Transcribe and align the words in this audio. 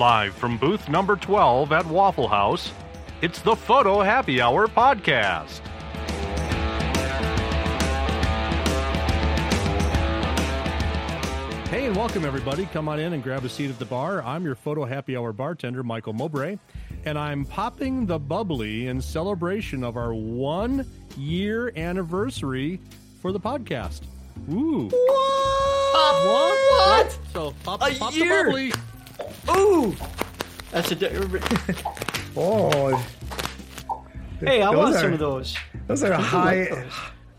Live 0.00 0.32
from 0.34 0.56
booth 0.56 0.88
number 0.88 1.14
12 1.14 1.72
at 1.72 1.84
Waffle 1.84 2.26
House, 2.26 2.72
it's 3.20 3.42
the 3.42 3.54
Photo 3.54 4.00
Happy 4.00 4.40
Hour 4.40 4.66
podcast. 4.66 5.60
Hey, 11.68 11.86
and 11.86 11.94
welcome 11.94 12.24
everybody. 12.24 12.66
Come 12.72 12.88
on 12.88 12.98
in 12.98 13.12
and 13.12 13.22
grab 13.22 13.44
a 13.44 13.48
seat 13.48 13.70
at 13.70 13.78
the 13.78 13.84
bar. 13.84 14.22
I'm 14.24 14.42
your 14.44 14.56
Photo 14.56 14.84
Happy 14.84 15.16
Hour 15.16 15.32
bartender, 15.32 15.84
Michael 15.84 16.12
Mowbray, 16.14 16.56
and 17.04 17.16
I'm 17.16 17.44
popping 17.44 18.06
the 18.06 18.18
bubbly 18.18 18.88
in 18.88 19.00
celebration 19.00 19.84
of 19.84 19.96
our 19.96 20.12
one 20.12 20.84
year 21.16 21.72
anniversary 21.76 22.80
for 23.22 23.30
the 23.30 23.38
podcast. 23.38 24.00
Ooh. 24.50 24.88
Pop 25.92 26.24
What? 26.24 26.58
What? 26.72 27.18
So 27.32 27.54
pop, 27.62 27.82
A 27.82 27.94
pop 27.96 28.14
year? 28.16 28.38
the 28.38 28.50
bubbly. 28.50 28.72
Ooh. 29.50 29.94
That's 30.70 30.90
a. 30.92 30.94
di- 30.94 31.10
Oh, 32.36 32.96
Hey, 34.40 34.62
I 34.62 34.66
Those 34.72 34.76
want 34.76 34.94
are- 34.94 35.00
some 35.00 35.12
of 35.12 35.18
those. 35.18 35.56
those 35.86 36.02
are 36.04 36.12
high, 36.14 36.68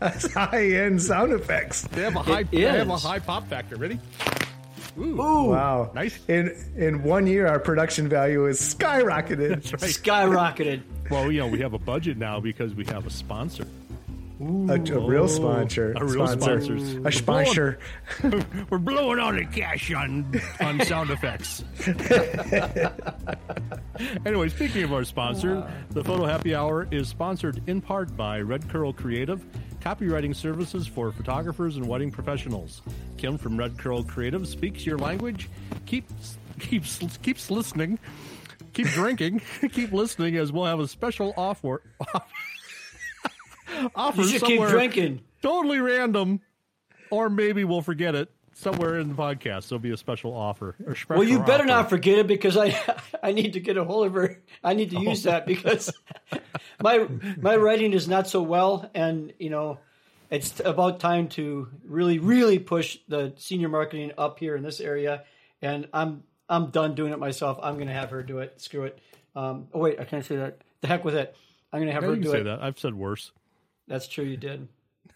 high 0.00 0.66
end 0.66 1.00
sound 1.02 1.32
effects. 1.32 1.82
They 1.88 2.02
have 2.02 2.14
a 2.16 2.20
high, 2.22 2.40
It 2.40 2.50
they 2.52 2.60
have 2.60 2.88
a 2.90 2.96
high 2.96 3.18
pop 3.18 3.48
factor. 3.48 3.76
Ready? 3.76 3.98
Ooh. 4.98 5.02
Ooh. 5.20 5.44
Wow, 5.50 5.90
Nice. 5.94 6.18
In 6.28 6.54
in 6.76 7.02
one 7.02 7.26
year, 7.26 7.46
our 7.48 7.58
production 7.58 8.08
value 8.08 8.46
is 8.46 8.60
skyrocketed. 8.60 9.62
Skyrocketed. 9.62 10.82
Well, 11.10 11.32
you 11.32 11.40
know, 11.40 11.46
we 11.48 11.58
have 11.60 11.72
a 11.72 11.78
budget 11.78 12.18
now 12.18 12.38
because 12.38 12.74
we 12.74 12.84
have 12.86 13.06
a 13.06 13.10
sponsor. 13.10 13.66
A, 14.40 14.74
a 14.74 14.98
real 14.98 15.28
sponsor. 15.28 15.92
A 15.96 16.04
real 16.04 16.26
sponsor. 16.26 16.78
sponsor. 16.78 17.08
A 17.08 17.12
sponsor. 17.22 17.78
We're 18.70 18.78
blowing 18.78 19.18
all 19.18 19.32
the 19.32 19.44
cash 19.44 19.92
on 19.92 20.40
on 20.60 20.80
sound 20.84 21.10
effects. 21.10 21.62
anyway, 24.26 24.48
speaking 24.48 24.82
of 24.82 24.92
our 24.92 25.04
sponsor, 25.04 25.70
the 25.90 26.02
Photo 26.02 26.24
Happy 26.24 26.54
Hour 26.54 26.88
is 26.90 27.08
sponsored 27.08 27.62
in 27.68 27.80
part 27.80 28.16
by 28.16 28.40
Red 28.40 28.68
Curl 28.68 28.92
Creative, 28.92 29.44
copywriting 29.80 30.34
services 30.34 30.86
for 30.86 31.12
photographers 31.12 31.76
and 31.76 31.86
wedding 31.86 32.10
professionals. 32.10 32.82
Kim 33.16 33.38
from 33.38 33.56
Red 33.56 33.78
Curl 33.78 34.02
Creative 34.02 34.46
speaks 34.48 34.84
your 34.84 34.98
language. 34.98 35.48
Keeps 35.86 36.38
keeps 36.58 36.98
keeps 37.22 37.50
listening. 37.50 37.98
Keep 38.72 38.88
drinking. 38.88 39.42
keep 39.72 39.92
listening, 39.92 40.36
as 40.36 40.50
we'll 40.50 40.64
have 40.64 40.80
a 40.80 40.88
special 40.88 41.32
offer. 41.36 41.82
Offer 43.94 44.22
You 44.22 44.38
somewhere 44.38 44.70
drinking. 44.70 45.20
totally 45.42 45.78
random, 45.80 46.40
or 47.10 47.28
maybe 47.30 47.64
we'll 47.64 47.82
forget 47.82 48.14
it 48.14 48.30
somewhere 48.54 48.98
in 48.98 49.08
the 49.08 49.14
podcast. 49.14 49.68
There'll 49.68 49.80
be 49.80 49.92
a 49.92 49.96
special 49.96 50.34
offer. 50.34 50.74
Or 50.86 50.94
special 50.94 51.20
Well, 51.20 51.28
you 51.28 51.38
better 51.40 51.64
offer. 51.64 51.66
not 51.66 51.90
forget 51.90 52.18
it 52.18 52.26
because 52.26 52.56
I 52.56 52.76
I 53.22 53.32
need 53.32 53.54
to 53.54 53.60
get 53.60 53.76
a 53.76 53.84
hold 53.84 54.06
of 54.06 54.14
her. 54.14 54.40
I 54.62 54.74
need 54.74 54.90
to 54.90 55.00
use 55.00 55.22
that 55.24 55.46
because 55.46 55.92
my 56.82 57.06
my 57.40 57.56
writing 57.56 57.92
is 57.92 58.08
not 58.08 58.28
so 58.28 58.42
well, 58.42 58.90
and 58.94 59.32
you 59.38 59.50
know, 59.50 59.78
it's 60.30 60.60
about 60.64 61.00
time 61.00 61.28
to 61.30 61.68
really 61.84 62.18
really 62.18 62.58
push 62.58 62.98
the 63.08 63.32
senior 63.36 63.68
marketing 63.68 64.12
up 64.18 64.38
here 64.38 64.56
in 64.56 64.62
this 64.62 64.80
area, 64.80 65.24
and 65.60 65.88
I'm 65.92 66.22
I'm 66.48 66.70
done 66.70 66.94
doing 66.94 67.12
it 67.12 67.18
myself. 67.18 67.58
I'm 67.62 67.76
going 67.76 67.86
to 67.88 67.94
have 67.94 68.10
her 68.10 68.22
do 68.22 68.38
it. 68.38 68.60
Screw 68.60 68.84
it. 68.84 68.98
Um, 69.34 69.68
oh 69.72 69.78
wait, 69.78 69.98
I 69.98 70.04
can't 70.04 70.24
say 70.24 70.36
that. 70.36 70.58
The 70.82 70.88
heck 70.88 71.04
with 71.04 71.14
it. 71.14 71.34
I'm 71.72 71.78
going 71.78 71.86
to 71.88 71.94
have 71.94 72.02
Yeah, 72.02 72.10
her 72.10 72.16
do 72.16 72.30
say 72.30 72.40
it. 72.40 72.44
that. 72.44 72.62
I've 72.62 72.78
said 72.78 72.92
worse. 72.92 73.32
That's 73.88 74.06
true. 74.08 74.24
You 74.24 74.36
did. 74.36 74.68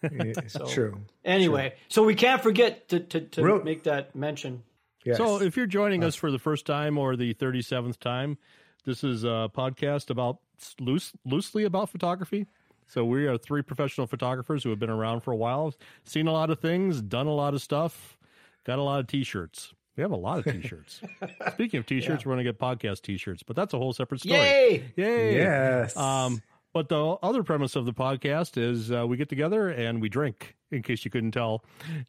So- 0.48 0.66
True. 0.66 1.00
Anyway, 1.24 1.74
so 1.88 2.04
we 2.04 2.14
can't 2.14 2.42
forget 2.42 2.88
to 2.90 3.00
to, 3.00 3.20
to 3.20 3.42
Real- 3.42 3.62
make 3.64 3.84
that 3.84 4.14
mention. 4.14 4.62
Yes. 5.04 5.16
So, 5.18 5.40
if 5.40 5.56
you're 5.56 5.66
joining 5.66 6.02
us 6.04 6.16
for 6.16 6.30
the 6.32 6.38
first 6.38 6.66
time 6.66 6.98
or 6.98 7.14
the 7.16 7.32
37th 7.34 7.98
time, 7.98 8.38
this 8.84 9.04
is 9.04 9.22
a 9.24 9.48
podcast 9.56 10.10
about 10.10 10.38
loose, 10.80 11.12
loosely 11.24 11.62
about 11.64 11.90
photography. 11.90 12.46
So, 12.88 13.04
we 13.04 13.26
are 13.26 13.38
three 13.38 13.62
professional 13.62 14.06
photographers 14.08 14.64
who 14.64 14.70
have 14.70 14.80
been 14.80 14.90
around 14.90 15.20
for 15.20 15.30
a 15.32 15.36
while, 15.36 15.72
seen 16.04 16.26
a 16.26 16.32
lot 16.32 16.50
of 16.50 16.58
things, 16.60 17.00
done 17.00 17.28
a 17.28 17.34
lot 17.34 17.54
of 17.54 17.62
stuff, 17.62 18.18
got 18.64 18.80
a 18.80 18.82
lot 18.82 18.98
of 19.00 19.06
t-shirts. 19.06 19.72
We 19.96 20.02
have 20.02 20.10
a 20.10 20.16
lot 20.16 20.40
of 20.40 20.52
t-shirts. 20.52 21.00
Speaking 21.54 21.78
of 21.78 21.86
t-shirts, 21.86 22.26
we're 22.26 22.34
going 22.34 22.44
to 22.44 22.52
get 22.52 22.58
podcast 22.58 23.02
t-shirts, 23.02 23.42
but 23.44 23.54
that's 23.56 23.74
a 23.74 23.78
whole 23.78 23.92
separate 23.92 24.20
story. 24.20 24.38
Yay! 24.40 24.84
Yay! 24.96 25.34
yes. 25.36 25.96
Um, 25.96 26.42
but 26.76 26.90
the 26.90 27.16
other 27.22 27.42
premise 27.42 27.74
of 27.74 27.86
the 27.86 27.92
podcast 27.94 28.58
is 28.58 28.92
uh, 28.92 29.06
we 29.06 29.16
get 29.16 29.30
together 29.30 29.70
and 29.70 29.98
we 30.02 30.10
drink. 30.10 30.56
In 30.70 30.82
case 30.82 31.06
you 31.06 31.10
couldn't 31.10 31.30
tell, 31.30 31.64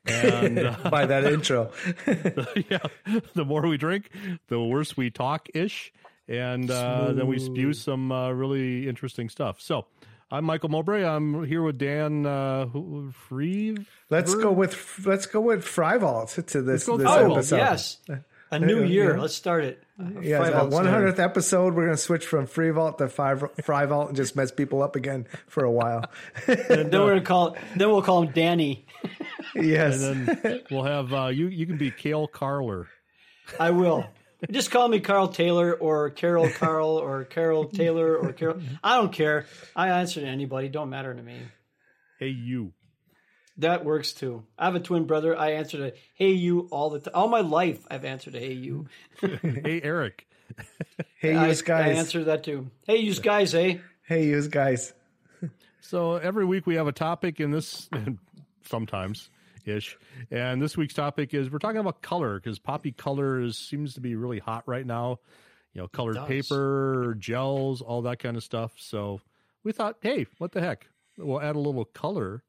and 0.05 0.59
uh, 0.67 0.75
by 0.89 1.05
that 1.05 1.23
intro. 1.33 1.72
yeah, 2.69 2.79
the 3.33 3.45
more 3.45 3.61
we 3.61 3.78
drink, 3.78 4.09
the 4.50 4.59
worse 4.61 4.97
we 4.97 5.09
talk 5.09 5.47
ish, 5.53 5.94
and 6.28 6.69
uh, 6.69 7.13
then 7.13 7.28
we 7.28 7.39
spew 7.39 7.72
some 7.72 8.11
uh, 8.11 8.29
really 8.31 8.89
interesting 8.89 9.29
stuff. 9.29 9.61
So. 9.61 9.85
I'm 10.29 10.44
Michael 10.44 10.67
Mowbray. 10.67 11.05
I'm 11.05 11.45
here 11.45 11.61
with 11.63 11.78
Dan 11.78 12.25
uh, 12.25 12.66
who- 12.66 13.13
Freeve. 13.29 13.89
Let's 14.09 14.35
go 14.35 14.51
with 14.51 14.75
let's 15.05 15.25
go 15.25 15.39
with 15.39 15.63
Fryvault 15.63 16.45
to 16.47 16.61
this, 16.61 16.85
go 16.85 16.97
this 16.97 17.07
Fryvault, 17.07 17.29
Oh 17.29 17.34
episode. 17.35 17.55
yes, 17.55 17.97
a 18.52 18.59
new 18.59 18.81
yeah, 18.81 18.85
year. 18.85 19.16
yeah. 19.16 19.22
Let's 19.22 19.35
start 19.35 19.63
it. 19.63 19.84
Yes, 20.22 20.40
Five 20.40 20.53
at 20.53 20.59
volts 20.59 20.74
one 20.75 20.85
hundredth 20.85 21.19
episode, 21.19 21.74
we're 21.74 21.85
gonna 21.85 21.97
switch 21.97 22.25
from 22.25 22.46
Free 22.46 22.69
Vault 22.69 23.00
to 23.00 23.08
Five 23.08 23.44
Fry 23.63 23.85
Vault 23.85 24.09
and 24.09 24.16
just 24.18 24.35
mess 24.35 24.52
people 24.52 24.84
up 24.84 24.96
again 24.96 25.25
for 25.47 25.63
a 25.63 25.72
while. 25.72 26.06
Then 26.46 26.91
we're 26.91 27.09
gonna 27.09 27.22
call. 27.22 27.58
Then 27.75 27.90
we'll 27.90 28.02
call 28.03 28.24
him 28.24 28.31
Danny. 28.31 28.85
yes, 29.56 30.03
And 30.03 30.28
then 30.28 30.62
we'll 30.72 30.84
have 30.84 31.13
uh, 31.13 31.28
you. 31.28 31.47
You 31.47 31.66
can 31.66 31.78
be 31.78 31.91
Kale 31.91 32.28
Carler. 32.28 32.88
I 33.59 33.72
will. 33.72 34.06
Just 34.52 34.69
call 34.69 34.88
me 34.88 35.00
Carl 35.00 35.29
Taylor 35.29 35.74
or 35.74 36.12
Carol 36.12 36.50
Carl 36.50 36.90
or 36.90 37.24
Carol 37.24 37.66
Taylor 37.66 38.16
or 38.16 38.34
Carol. 38.34 38.62
I 38.84 38.97
don't 38.97 39.12
care. 39.12 39.46
I 39.75 39.90
answer 39.90 40.22
to 40.22 40.28
anybody. 40.28 40.69
Don't 40.69 40.91
matter 40.91 41.14
to 41.14 41.24
me. 41.24 41.40
Hey, 42.19 42.28
you. 42.28 42.74
That 43.59 43.84
works 43.84 44.13
too. 44.13 44.44
I 44.57 44.66
have 44.66 44.75
a 44.75 44.79
twin 44.79 45.06
brother. 45.06 45.38
I 45.38 45.53
answer 45.53 45.78
to 45.78 45.94
"Hey 46.13 46.31
you" 46.31 46.68
all 46.72 46.90
the 46.90 47.00
time. 47.00 47.13
All 47.16 47.28
my 47.28 47.41
life, 47.41 47.85
I've 47.90 48.06
answered 48.06 48.34
to 48.34 48.40
"Hey 48.40 48.53
you." 48.53 48.88
Hey, 49.22 49.81
Eric. 49.84 50.28
hey, 51.19 51.35
I, 51.35 51.47
yous 51.47 51.62
guys. 51.62 51.85
I 51.85 52.00
answer 52.00 52.23
that 52.25 52.44
too. 52.44 52.69
Hey, 52.85 52.97
you 52.97 53.13
guys, 53.16 53.53
eh? 53.56 53.78
Hey, 54.03 54.28
you 54.28 54.47
guys. 54.47 54.94
So 55.81 56.16
every 56.16 56.46
week 56.46 56.67
we 56.67 56.75
have 56.75 56.88
a 56.88 56.91
topic 56.91 57.40
in 57.40 57.51
this, 57.51 57.90
sometimes 58.66 59.29
ish. 59.66 59.97
And 60.31 60.62
this 60.62 60.75
week's 60.75 60.94
topic 60.94 61.34
is 61.34 61.50
we're 61.50 61.59
talking 61.59 61.79
about 61.79 62.01
color 62.01 62.40
because 62.40 62.59
poppy 62.59 62.91
color 62.91 63.41
is, 63.41 63.57
seems 63.57 63.94
to 63.94 64.01
be 64.01 64.16
really 64.16 64.40
hot 64.40 64.63
right 64.66 64.85
now. 64.85 65.19
You 65.73 65.81
know, 65.81 65.88
colored 65.88 66.17
paper, 66.25 67.16
gels, 67.19 67.81
all 67.81 68.01
that 68.03 68.19
kind 68.19 68.35
of 68.35 68.44
stuff. 68.44 68.73
So 68.78 69.22
we 69.63 69.72
thought, 69.72 69.97
hey, 70.01 70.25
what 70.40 70.51
the 70.51 70.62
heck? 70.62 70.88
We'll 71.17 71.41
add 71.41 71.56
a 71.56 71.59
little 71.59 71.85
color 71.85 72.44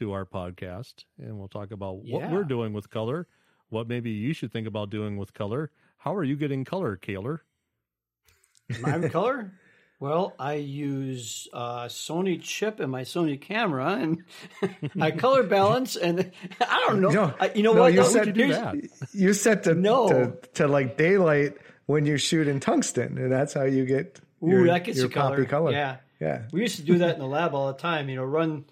to 0.00 0.12
our 0.12 0.24
podcast 0.24 1.04
and 1.18 1.38
we'll 1.38 1.48
talk 1.48 1.70
about 1.70 1.96
what 1.98 2.22
Yeah. 2.22 2.32
we're 2.32 2.44
doing 2.44 2.72
with 2.72 2.90
color, 2.90 3.26
what 3.68 3.86
maybe 3.86 4.10
you 4.10 4.32
should 4.32 4.50
think 4.52 4.66
about 4.66 4.90
doing 4.90 5.16
with 5.16 5.32
color. 5.34 5.70
How 5.98 6.14
are 6.16 6.24
you 6.24 6.36
getting 6.36 6.64
color, 6.64 6.96
Kaler? 6.96 7.44
My 8.80 9.08
color? 9.08 9.52
Well, 10.00 10.34
I 10.38 10.54
use 10.54 11.46
uh, 11.52 11.84
Sony 11.84 12.40
chip 12.40 12.80
in 12.80 12.88
my 12.88 13.02
Sony 13.02 13.38
camera, 13.38 13.92
and 13.96 14.24
I 15.00 15.10
color 15.10 15.42
balance, 15.42 15.94
and 15.96 16.32
I 16.58 16.84
don't 16.88 17.02
know. 17.02 17.10
No, 17.10 17.34
I, 17.38 17.52
you 17.54 17.62
know 17.62 17.74
no, 17.74 17.82
what? 17.82 17.92
you 17.92 18.02
though? 18.02 18.08
said- 18.08 18.26
you 18.28 18.32
do 18.32 18.48
that? 18.48 18.76
You 19.12 19.34
set 19.34 19.64
to, 19.64 19.74
No. 19.74 20.08
to 20.08 20.48
to 20.54 20.68
like 20.68 20.96
daylight 20.96 21.58
when 21.84 22.06
you 22.06 22.16
shoot 22.16 22.48
in 22.48 22.60
tungsten, 22.60 23.18
and 23.18 23.30
that's 23.30 23.52
how 23.52 23.64
you 23.64 23.84
get 23.84 24.18
Ooh, 24.42 24.48
your, 24.48 24.66
that 24.68 24.84
gets 24.84 24.96
your 24.96 25.08
you 25.08 25.12
color. 25.12 25.36
poppy 25.36 25.46
color. 25.46 25.72
Yeah, 25.72 25.96
yeah. 26.18 26.42
we 26.50 26.62
used 26.62 26.76
to 26.76 26.82
do 26.82 26.96
that 26.98 27.16
in 27.16 27.20
the 27.20 27.26
lab 27.26 27.52
all 27.54 27.66
the 27.66 27.78
time. 27.78 28.08
You 28.08 28.16
know, 28.16 28.24
run 28.24 28.64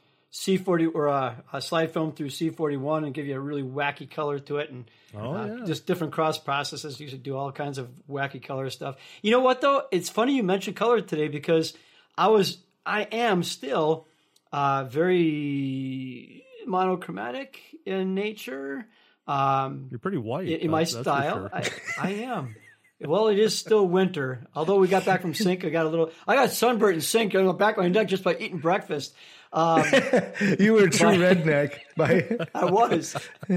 C40 0.47 0.94
or 0.94 1.09
uh, 1.09 1.34
a 1.53 1.60
slide 1.60 1.93
film 1.93 2.12
through 2.12 2.28
C41 2.28 3.04
and 3.04 3.13
give 3.15 3.27
you 3.27 3.34
a 3.34 3.41
really 3.41 3.63
wacky 3.63 4.09
color 4.10 4.39
to 4.41 4.59
it, 4.59 4.71
and 4.71 4.84
Oh, 5.15 5.33
uh, 5.34 5.47
yeah. 5.47 5.65
just 5.66 5.86
different 5.86 6.13
cross 6.13 6.39
processes. 6.39 7.01
You 7.01 7.09
should 7.09 7.22
do 7.22 7.34
all 7.36 7.51
kinds 7.51 7.78
of 7.78 7.89
wacky 8.09 8.42
color 8.42 8.68
stuff. 8.71 8.97
You 9.22 9.30
know 9.30 9.41
what 9.41 9.60
though? 9.63 9.83
It's 9.91 10.09
funny 10.10 10.34
you 10.36 10.42
mentioned 10.42 10.77
color 10.77 11.01
today 11.01 11.28
because 11.28 11.72
I 12.16 12.28
was, 12.28 12.59
I 12.84 13.03
am 13.03 13.42
still 13.42 14.07
uh, 14.53 14.84
very 14.84 16.45
monochromatic 16.66 17.59
in 17.86 18.15
nature. 18.15 18.86
Um, 19.27 19.89
You're 19.91 19.98
pretty 19.98 20.18
white. 20.18 20.48
in, 20.48 20.60
in 20.60 20.71
my 20.71 20.84
that's- 20.84 21.04
that's 21.04 21.07
for 21.07 21.22
style, 21.22 21.48
sure. 21.48 22.01
I, 22.01 22.09
I 22.09 22.10
am. 22.24 22.57
Well, 23.01 23.28
it 23.28 23.39
is 23.39 23.57
still 23.57 23.86
winter. 23.86 24.47
Although 24.57 24.78
we 24.78 24.89
got 24.89 25.04
back 25.04 25.21
from 25.22 25.33
Sync, 25.33 25.65
I 25.65 25.68
got 25.68 25.86
a 25.86 25.89
little. 25.89 26.10
I 26.27 26.34
got 26.34 26.51
sunburnt 26.51 26.97
in 26.97 27.01
Sync 27.01 27.33
on 27.36 27.47
the 27.47 27.53
back 27.53 27.77
of 27.77 27.84
my 27.84 27.89
neck 27.89 28.09
just 28.09 28.24
by 28.24 28.34
eating 28.36 28.59
breakfast. 28.59 29.15
Um, 29.53 29.84
You 30.59 30.74
were 30.74 30.84
a 30.84 30.91
true 30.91 31.09
redneck. 31.24 31.78
By 31.97 32.27
I 32.54 32.65
was. 32.66 33.16
I 33.48 33.53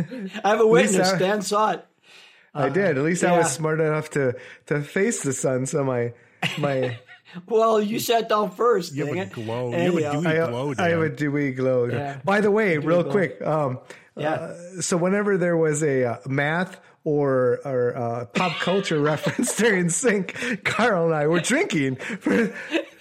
have 0.50 0.62
a 0.62 0.68
witness. 0.68 1.14
I- 1.14 1.18
Dan 1.20 1.42
saw 1.42 1.72
it. 1.72 1.86
I 2.54 2.68
did. 2.70 2.98
At 2.98 3.04
least 3.04 3.24
I 3.24 3.38
was 3.38 3.52
smart 3.52 3.80
enough 3.80 4.10
to 4.12 4.36
to 4.68 4.82
face 4.82 5.24
the 5.24 5.32
sun, 5.34 5.66
so 5.66 5.84
my 5.86 6.14
my 6.58 7.00
Well, 7.48 7.82
you 7.82 7.98
sat 8.00 8.28
down 8.28 8.52
first. 8.52 8.94
You 8.94 9.06
have 9.06 9.16
dang 9.16 9.24
a 9.24 9.30
glow. 9.34 9.70
You 9.70 9.76
Anyhow. 9.76 10.12
have 10.22 10.26
a 10.26 10.28
dewy 10.28 10.40
I, 10.42 10.48
glow. 10.50 10.74
I 10.78 10.88
have 10.90 11.02
a 11.02 11.10
dewy 11.10 11.52
glow. 11.52 11.86
Yeah. 11.86 12.20
By 12.26 12.42
the 12.42 12.52
way, 12.52 12.78
real 12.78 13.04
glow. 13.04 13.12
quick, 13.12 13.42
um, 13.42 13.80
Yeah. 14.18 14.54
so 14.82 14.98
whenever 14.98 15.38
there 15.38 15.56
was 15.56 15.82
a 15.82 16.04
uh, 16.04 16.18
math 16.28 16.78
or 17.04 17.60
or 17.66 17.98
uh, 17.98 18.26
pop 18.26 18.54
culture 18.60 19.00
reference 19.02 19.56
during 19.56 19.90
sync, 19.90 20.64
Carl 20.64 21.06
and 21.06 21.16
I 21.16 21.28
were 21.28 21.40
drinking. 21.40 21.96
For, 21.96 22.54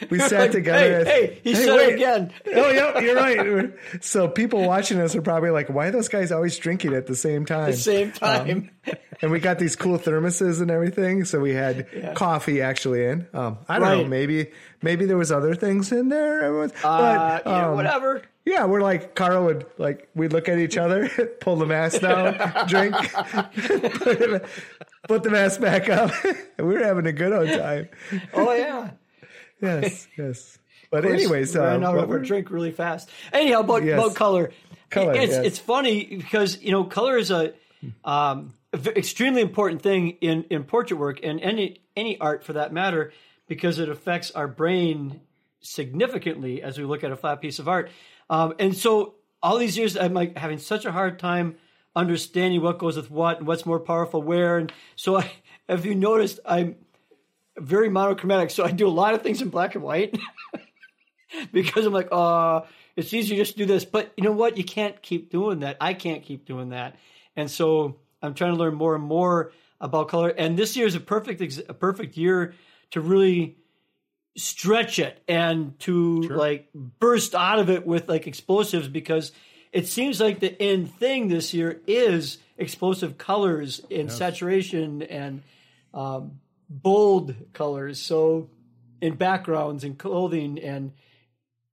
we 0.08 0.18
sat 0.20 0.40
Like, 0.40 0.50
together. 0.52 1.04
Hey, 1.04 1.26
hey, 1.26 1.40
he 1.44 1.54
said 1.54 1.74
wait. 1.76 1.88
it 1.90 1.94
again. 1.96 2.32
Oh, 2.54 2.70
yeah, 2.70 2.98
you're 2.98 3.16
right. 3.16 3.72
So 4.00 4.28
people 4.28 4.66
watching 4.66 4.98
us 5.00 5.14
are 5.14 5.22
probably 5.22 5.50
like, 5.50 5.68
"Why 5.68 5.86
are 5.86 5.90
those 5.90 6.08
guys 6.08 6.32
always 6.32 6.56
drinking 6.58 6.94
at 6.94 7.06
the 7.06 7.14
same 7.16 7.44
time?" 7.44 7.70
The 7.72 7.76
same 7.76 8.12
time. 8.12 8.70
and 9.22 9.30
we 9.30 9.38
got 9.40 9.58
these 9.58 9.76
cool 9.76 9.98
thermoses 9.98 10.60
and 10.60 10.70
everything. 10.70 11.24
So 11.24 11.40
we 11.40 11.52
had 11.54 12.14
coffee 12.14 12.60
actually 12.62 13.04
in. 13.04 13.26
Um, 13.34 13.58
I 13.68 13.78
don't 13.78 13.98
know, 14.02 14.04
maybe 14.08 14.50
maybe 14.82 15.04
there 15.06 15.16
was 15.16 15.30
other 15.32 15.54
things 15.54 15.92
in 15.92 16.08
there. 16.08 16.62
Uh, 16.62 16.68
But 16.82 17.42
yeah, 17.46 17.68
um, 17.68 17.74
whatever. 17.76 18.22
yeah, 18.44 18.64
we're 18.64 18.82
like 18.82 19.14
Carl 19.14 19.44
would 19.44 19.66
like 19.78 20.08
we'd 20.14 20.32
look 20.32 20.48
at 20.48 20.58
each 20.58 20.76
other, 20.76 21.08
pull 21.40 21.56
the 21.56 21.66
mask 21.66 22.00
down, 22.00 22.34
drink, 22.66 22.94
put, 22.94 23.54
it- 24.20 24.46
put 25.08 25.22
the 25.22 25.30
mask 25.30 25.60
back 25.60 25.88
up. 25.88 26.10
and 26.58 26.66
we 26.66 26.74
were 26.74 26.84
having 26.84 27.06
a 27.06 27.12
good 27.12 27.32
old 27.32 27.48
time. 27.48 27.88
Oh 28.34 28.52
yeah. 28.52 28.90
Yes, 29.60 30.08
yes. 30.16 30.58
But 30.90 31.04
anyways, 31.04 31.54
uh, 31.54 31.62
ran 31.62 31.84
out 31.84 31.98
of 31.98 32.10
our 32.10 32.18
drink 32.18 32.50
really 32.50 32.72
fast. 32.72 33.10
Anyhow, 33.32 33.60
about, 33.60 33.84
Yes. 33.84 33.98
about 33.98 34.14
color. 34.16 34.50
Color, 34.88 35.14
It's 35.14 35.32
yes. 35.32 35.44
it's 35.46 35.58
funny 35.58 36.04
because 36.16 36.60
you 36.62 36.72
know 36.72 36.82
color 36.84 37.16
is 37.16 37.30
a 37.30 37.52
um, 38.04 38.54
extremely 38.72 39.40
important 39.40 39.82
thing 39.82 40.10
in 40.20 40.44
in 40.44 40.64
portrait 40.64 40.98
work 40.98 41.20
and 41.22 41.40
any 41.40 41.82
any 41.96 42.18
art 42.20 42.44
for 42.44 42.52
that 42.52 42.72
matter 42.72 43.12
because 43.48 43.78
it 43.78 43.88
affects 43.88 44.30
our 44.30 44.46
brain 44.46 45.20
significantly 45.60 46.62
as 46.62 46.78
we 46.78 46.84
look 46.84 47.04
at 47.04 47.10
a 47.10 47.16
flat 47.16 47.40
piece 47.40 47.58
of 47.58 47.68
art. 47.68 47.90
Um, 48.28 48.54
and 48.58 48.76
so 48.76 49.14
all 49.42 49.58
these 49.58 49.76
years, 49.76 49.96
I'm 49.96 50.14
like 50.14 50.36
having 50.36 50.58
such 50.58 50.84
a 50.84 50.92
hard 50.92 51.18
time 51.18 51.56
understanding 51.96 52.62
what 52.62 52.78
goes 52.78 52.96
with 52.96 53.10
what 53.10 53.38
and 53.38 53.46
what's 53.46 53.66
more 53.66 53.80
powerful 53.80 54.22
where. 54.22 54.58
And 54.58 54.72
so, 54.96 55.18
I, 55.18 55.30
if 55.68 55.84
you 55.84 55.94
noticed, 55.94 56.40
I'm 56.44 56.76
very 57.56 57.88
monochromatic. 57.88 58.50
So 58.50 58.64
I 58.64 58.70
do 58.70 58.86
a 58.86 58.88
lot 58.88 59.14
of 59.14 59.22
things 59.22 59.42
in 59.42 59.48
black 59.48 59.74
and 59.74 59.84
white 59.84 60.16
because 61.52 61.84
I'm 61.84 61.92
like, 61.92 62.08
uh, 62.12 62.62
it's 62.96 63.12
easier 63.12 63.36
just 63.36 63.52
to 63.52 63.58
do 63.58 63.66
this. 63.66 63.84
But 63.84 64.12
you 64.16 64.24
know 64.24 64.32
what? 64.32 64.56
You 64.56 64.64
can't 64.64 65.00
keep 65.02 65.30
doing 65.30 65.60
that. 65.60 65.76
I 65.80 65.94
can't 65.94 66.22
keep 66.22 66.46
doing 66.46 66.70
that. 66.70 66.96
And 67.36 67.50
so 67.50 67.96
I'm 68.22 68.34
trying 68.34 68.52
to 68.52 68.58
learn 68.58 68.74
more 68.74 68.94
and 68.94 69.04
more 69.04 69.52
about 69.80 70.08
color. 70.08 70.28
And 70.28 70.58
this 70.58 70.76
year 70.76 70.86
is 70.86 70.94
a 70.94 71.00
perfect, 71.00 71.40
ex- 71.40 71.60
a 71.68 71.74
perfect 71.74 72.16
year 72.16 72.54
to 72.90 73.00
really 73.00 73.56
stretch 74.36 74.98
it 74.98 75.22
and 75.26 75.78
to 75.80 76.22
like 76.22 76.72
burst 76.74 77.34
out 77.34 77.58
of 77.58 77.70
it 77.70 77.86
with 77.86 78.08
like 78.08 78.26
explosives 78.26 78.88
because 78.88 79.32
it 79.72 79.86
seems 79.86 80.20
like 80.20 80.40
the 80.40 80.60
end 80.60 80.92
thing 80.94 81.28
this 81.28 81.54
year 81.54 81.80
is 81.86 82.38
explosive 82.56 83.18
colors 83.18 83.80
and 83.90 84.10
saturation 84.10 85.02
and 85.02 85.42
um, 85.94 86.40
bold 86.68 87.34
colors. 87.52 88.00
So 88.00 88.50
in 89.00 89.14
backgrounds 89.14 89.84
and 89.84 89.98
clothing 89.98 90.58
and 90.58 90.92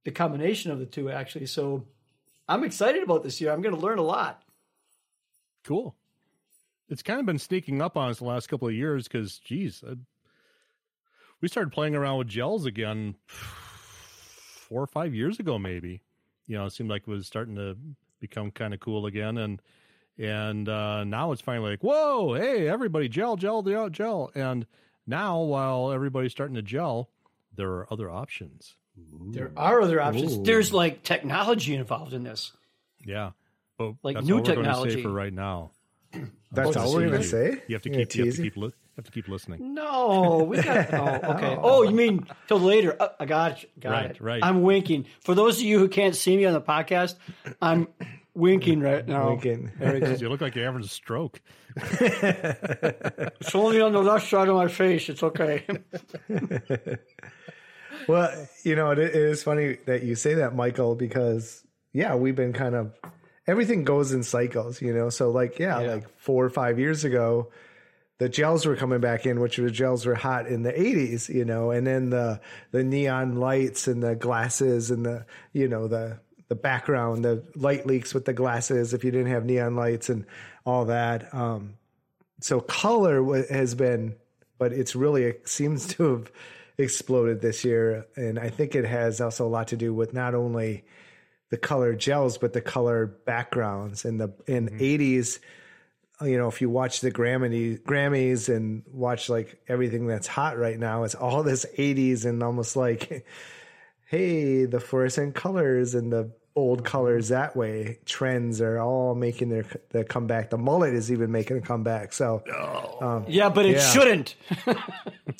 the 0.04 0.10
combination 0.10 0.70
of 0.70 0.78
the 0.78 0.86
two 0.86 1.10
actually. 1.10 1.46
So 1.46 1.86
I'm 2.48 2.64
excited 2.64 3.02
about 3.02 3.22
this 3.22 3.40
year. 3.40 3.52
I'm 3.52 3.62
going 3.62 3.74
to 3.74 3.80
learn 3.80 3.98
a 3.98 4.02
lot. 4.02 4.42
Cool. 5.64 5.94
It's 6.88 7.02
kind 7.02 7.20
of 7.20 7.26
been 7.26 7.38
sneaking 7.38 7.82
up 7.82 7.96
on 7.96 8.10
us 8.10 8.18
the 8.18 8.24
last 8.24 8.48
couple 8.48 8.68
of 8.68 8.74
years 8.74 9.06
because, 9.06 9.38
geez, 9.38 9.82
uh, 9.82 9.94
we 11.40 11.48
started 11.48 11.70
playing 11.70 11.94
around 11.94 12.18
with 12.18 12.28
gels 12.28 12.66
again 12.66 13.14
four 13.26 14.82
or 14.82 14.86
five 14.86 15.14
years 15.14 15.38
ago, 15.38 15.58
maybe. 15.58 16.02
You 16.46 16.56
know, 16.56 16.66
it 16.66 16.72
seemed 16.72 16.90
like 16.90 17.02
it 17.02 17.10
was 17.10 17.26
starting 17.26 17.56
to 17.56 17.76
become 18.20 18.50
kind 18.50 18.72
of 18.72 18.80
cool 18.80 19.06
again, 19.06 19.36
and 19.38 19.60
and 20.16 20.68
uh, 20.68 21.04
now 21.04 21.30
it's 21.32 21.42
finally 21.42 21.70
like, 21.70 21.82
whoa, 21.82 22.34
hey, 22.34 22.68
everybody, 22.68 23.08
gel, 23.08 23.36
gel, 23.36 23.62
gel, 23.62 23.88
gel. 23.90 24.30
And 24.34 24.66
now, 25.06 25.40
while 25.42 25.92
everybody's 25.92 26.32
starting 26.32 26.56
to 26.56 26.62
gel, 26.62 27.10
there 27.54 27.68
are 27.70 27.92
other 27.92 28.10
options. 28.10 28.74
There 29.30 29.52
are 29.56 29.80
other 29.80 30.00
options. 30.00 30.42
There's 30.42 30.72
like 30.72 31.02
technology 31.02 31.74
involved 31.74 32.14
in 32.14 32.24
this. 32.24 32.52
Yeah, 33.04 33.30
but 33.76 33.94
Like 34.02 34.16
that's 34.16 34.26
new 34.26 34.34
all 34.34 34.40
we're 34.40 34.46
say 34.46 34.54
technology. 34.54 35.02
for 35.02 35.12
right 35.12 35.32
now. 35.32 35.70
That's 36.52 36.76
all 36.76 36.94
we're 36.94 37.06
gonna 37.06 37.18
You- 37.18 37.22
say. 37.24 37.62
You 37.68 37.74
have 37.74 37.82
to 37.82 37.90
keep. 37.90 38.14
You 38.14 38.24
have 38.26 38.34
to 38.36 38.42
keep. 38.42 38.56
Li- 38.56 38.72
have 38.96 39.04
to 39.04 39.12
keep 39.12 39.28
listening. 39.28 39.74
No, 39.74 40.44
we 40.48 40.60
got. 40.60 40.92
Oh, 40.94 41.32
okay. 41.34 41.56
Oh, 41.60 41.82
you 41.84 41.92
mean 41.94 42.26
till 42.48 42.58
later? 42.58 42.96
Uh, 42.98 43.08
I 43.20 43.26
got 43.26 43.62
it. 43.62 43.70
Got 43.78 43.90
Right, 43.90 44.10
it. 44.10 44.20
right. 44.20 44.42
I'm 44.42 44.62
winking. 44.62 45.06
For 45.20 45.34
those 45.36 45.58
of 45.58 45.62
you 45.64 45.78
who 45.78 45.88
can't 45.88 46.16
see 46.16 46.36
me 46.36 46.46
on 46.46 46.52
the 46.52 46.60
podcast, 46.60 47.14
I'm 47.62 47.86
winking 48.34 48.80
right 48.80 49.06
now. 49.06 49.28
Winking. 49.30 49.70
Very. 49.78 50.16
You 50.20 50.28
look 50.28 50.40
like 50.40 50.56
you're 50.56 50.64
having 50.64 50.82
a 50.82 50.88
stroke. 50.88 51.40
It's 51.76 53.54
only 53.54 53.80
on 53.80 53.92
the 53.92 54.02
left 54.02 54.28
side 54.28 54.48
of 54.48 54.56
my 54.56 54.66
face. 54.68 55.08
It's 55.08 55.22
okay. 55.22 55.64
Well, 58.08 58.48
you 58.64 58.74
know, 58.74 58.90
it, 58.92 58.98
it 58.98 59.14
is 59.14 59.42
funny 59.42 59.78
that 59.86 60.02
you 60.02 60.14
say 60.14 60.34
that, 60.34 60.54
Michael, 60.56 60.94
because 60.94 61.62
yeah, 61.92 62.14
we've 62.14 62.36
been 62.36 62.52
kind 62.52 62.74
of 62.74 62.94
everything 63.48 63.82
goes 63.82 64.12
in 64.12 64.22
cycles, 64.22 64.80
you 64.80 64.92
know. 64.94 65.08
So 65.10 65.30
like, 65.30 65.58
yeah, 65.58 65.80
Yeah. 65.80 65.94
like 65.94 66.08
four 66.20 66.44
or 66.44 66.50
five 66.50 66.78
years 66.78 67.02
ago, 67.04 67.48
the 68.18 68.28
gels 68.28 68.66
were 68.66 68.76
coming 68.76 69.00
back 69.00 69.26
in, 69.26 69.40
which 69.40 69.56
the 69.56 69.70
gels 69.70 70.04
were 70.06 70.14
hot 70.14 70.46
in 70.46 70.62
the 70.62 70.72
'80s, 70.72 71.28
you 71.28 71.44
know, 71.44 71.70
and 71.72 71.86
then 71.86 72.10
the 72.10 72.40
the 72.70 72.84
neon 72.84 73.36
lights 73.36 73.88
and 73.88 74.02
the 74.02 74.14
glasses 74.14 74.90
and 74.90 75.04
the 75.06 75.24
you 75.52 75.66
know 75.68 75.88
the 75.88 76.20
the 76.48 76.54
background, 76.54 77.24
the 77.24 77.42
light 77.56 77.86
leaks 77.86 78.14
with 78.14 78.24
the 78.24 78.32
glasses 78.32 78.94
if 78.94 79.04
you 79.04 79.10
didn't 79.10 79.30
have 79.30 79.44
neon 79.44 79.76
lights 79.76 80.08
and 80.08 80.24
all 80.64 80.86
that. 80.86 81.32
Um, 81.34 81.74
so 82.40 82.60
color 82.60 83.44
has 83.50 83.74
been, 83.74 84.14
but 84.58 84.72
it's 84.72 84.94
really 84.96 85.24
it 85.24 85.48
seems 85.48 85.86
to 85.88 86.04
have 86.16 86.32
exploded 86.78 87.40
this 87.40 87.64
year, 87.64 88.06
and 88.16 88.38
I 88.38 88.48
think 88.50 88.74
it 88.74 88.84
has 88.84 89.20
also 89.20 89.46
a 89.46 89.48
lot 89.50 89.68
to 89.68 89.76
do 89.76 89.92
with 89.94 90.12
not 90.14 90.34
only 90.34 90.84
the 91.50 91.56
color 91.56 91.94
gels 91.94 92.38
but 92.38 92.52
the 92.52 92.60
color 92.60 93.06
backgrounds. 93.06 94.04
In 94.04 94.18
the 94.18 94.32
in 94.46 94.68
mm-hmm. 94.68 94.78
80s 94.78 95.38
you 96.22 96.36
know 96.36 96.48
if 96.48 96.60
you 96.60 96.68
watch 96.68 97.00
the 97.00 97.12
Grammy, 97.12 97.80
grammys 97.80 98.54
and 98.54 98.82
watch 98.92 99.28
like 99.28 99.60
everything 99.68 100.08
that's 100.08 100.26
hot 100.26 100.58
right 100.58 100.76
now 100.76 101.04
it's 101.04 101.14
all 101.14 101.44
this 101.44 101.64
80s 101.76 102.24
and 102.24 102.42
almost 102.42 102.74
like 102.74 103.24
hey 104.06 104.64
the 104.64 104.80
fluorescent 104.80 105.36
colors 105.36 105.94
and 105.94 106.12
the 106.12 106.32
old 106.58 106.84
colors 106.84 107.26
mm-hmm. 107.26 107.34
that 107.34 107.56
way. 107.56 107.98
Trends 108.04 108.60
are 108.60 108.78
all 108.78 109.14
making 109.14 109.48
their 109.48 109.64
their 109.90 110.04
comeback. 110.04 110.50
The 110.50 110.58
mullet 110.58 110.92
is 110.92 111.10
even 111.12 111.30
making 111.30 111.58
a 111.58 111.60
comeback. 111.60 112.12
So 112.12 112.42
oh. 112.52 113.06
um, 113.06 113.24
yeah, 113.28 113.48
but 113.48 113.64
it 113.64 113.76
Yeah. 113.76 113.90
shouldn't. 113.90 114.34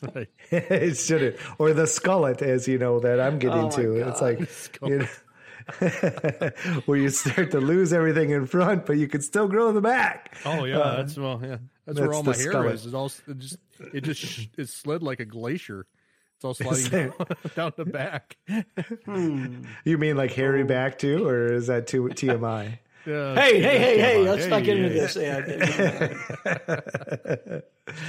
it 0.51 0.97
shouldn't. 0.97 1.37
Or 1.59 1.73
the 1.73 1.85
skullet 1.85 2.41
as 2.41 2.69
you 2.69 2.79
know 2.79 3.01
that 3.01 3.21
i'm 3.21 3.39
getting 3.39 3.59
Oh 3.59 3.65
my 3.65 3.71
to. 3.71 4.09
It's 4.09 4.21
like 4.21 4.39
you 4.89 4.99
know, 4.99 5.07
where 6.87 6.99
you 6.99 7.09
start 7.11 7.51
to 7.51 7.61
lose 7.61 7.93
everything 7.93 8.31
in 8.31 8.47
front 8.47 8.87
but 8.87 8.97
you 8.97 9.07
can 9.09 9.21
still 9.21 9.49
grow 9.49 9.69
in 9.69 9.75
the 9.75 9.81
back 9.81 10.37
Oh 10.45 10.65
yeah, 10.65 10.79
uh, 10.79 10.97
that's 10.97 11.17
well, 11.17 11.41
yeah, 11.43 11.59
that's, 11.87 11.99
where 12.01 12.13
all 12.13 12.23
my 12.23 12.37
hair 12.37 12.53
skullet. 12.53 12.75
is. 12.75 12.87
It 12.87 12.95
all 12.95 13.07
it 13.27 13.39
just 13.39 13.57
it 13.93 14.01
just 14.03 14.21
sh- 14.21 14.47
it 14.57 14.69
slid 14.69 15.03
like 15.03 15.21
a 15.21 15.25
glacier. 15.25 15.87
It's 16.37 16.45
all 16.45 16.55
sliding 16.55 16.91
down, 16.91 17.13
down 17.57 17.73
the 17.77 17.85
back. 17.85 18.37
you 19.85 19.99
mean 19.99 20.17
like 20.17 20.33
hairy 20.33 20.65
back 20.65 20.99
too 20.99 21.27
or 21.27 21.53
is 21.53 21.67
that 21.67 21.87
too 21.87 22.05
tmi 22.05 22.79
Yeah, 23.07 23.35
Hey, 23.35 23.61
hey, 23.61 23.79
hey, 23.79 23.99
hey! 23.99 24.21
on. 24.21 24.27
Let's 24.27 24.47
not 24.47 24.63
get 24.65 24.77
into 24.79 24.91
this. 24.91 25.17
Yeah. 25.17 25.41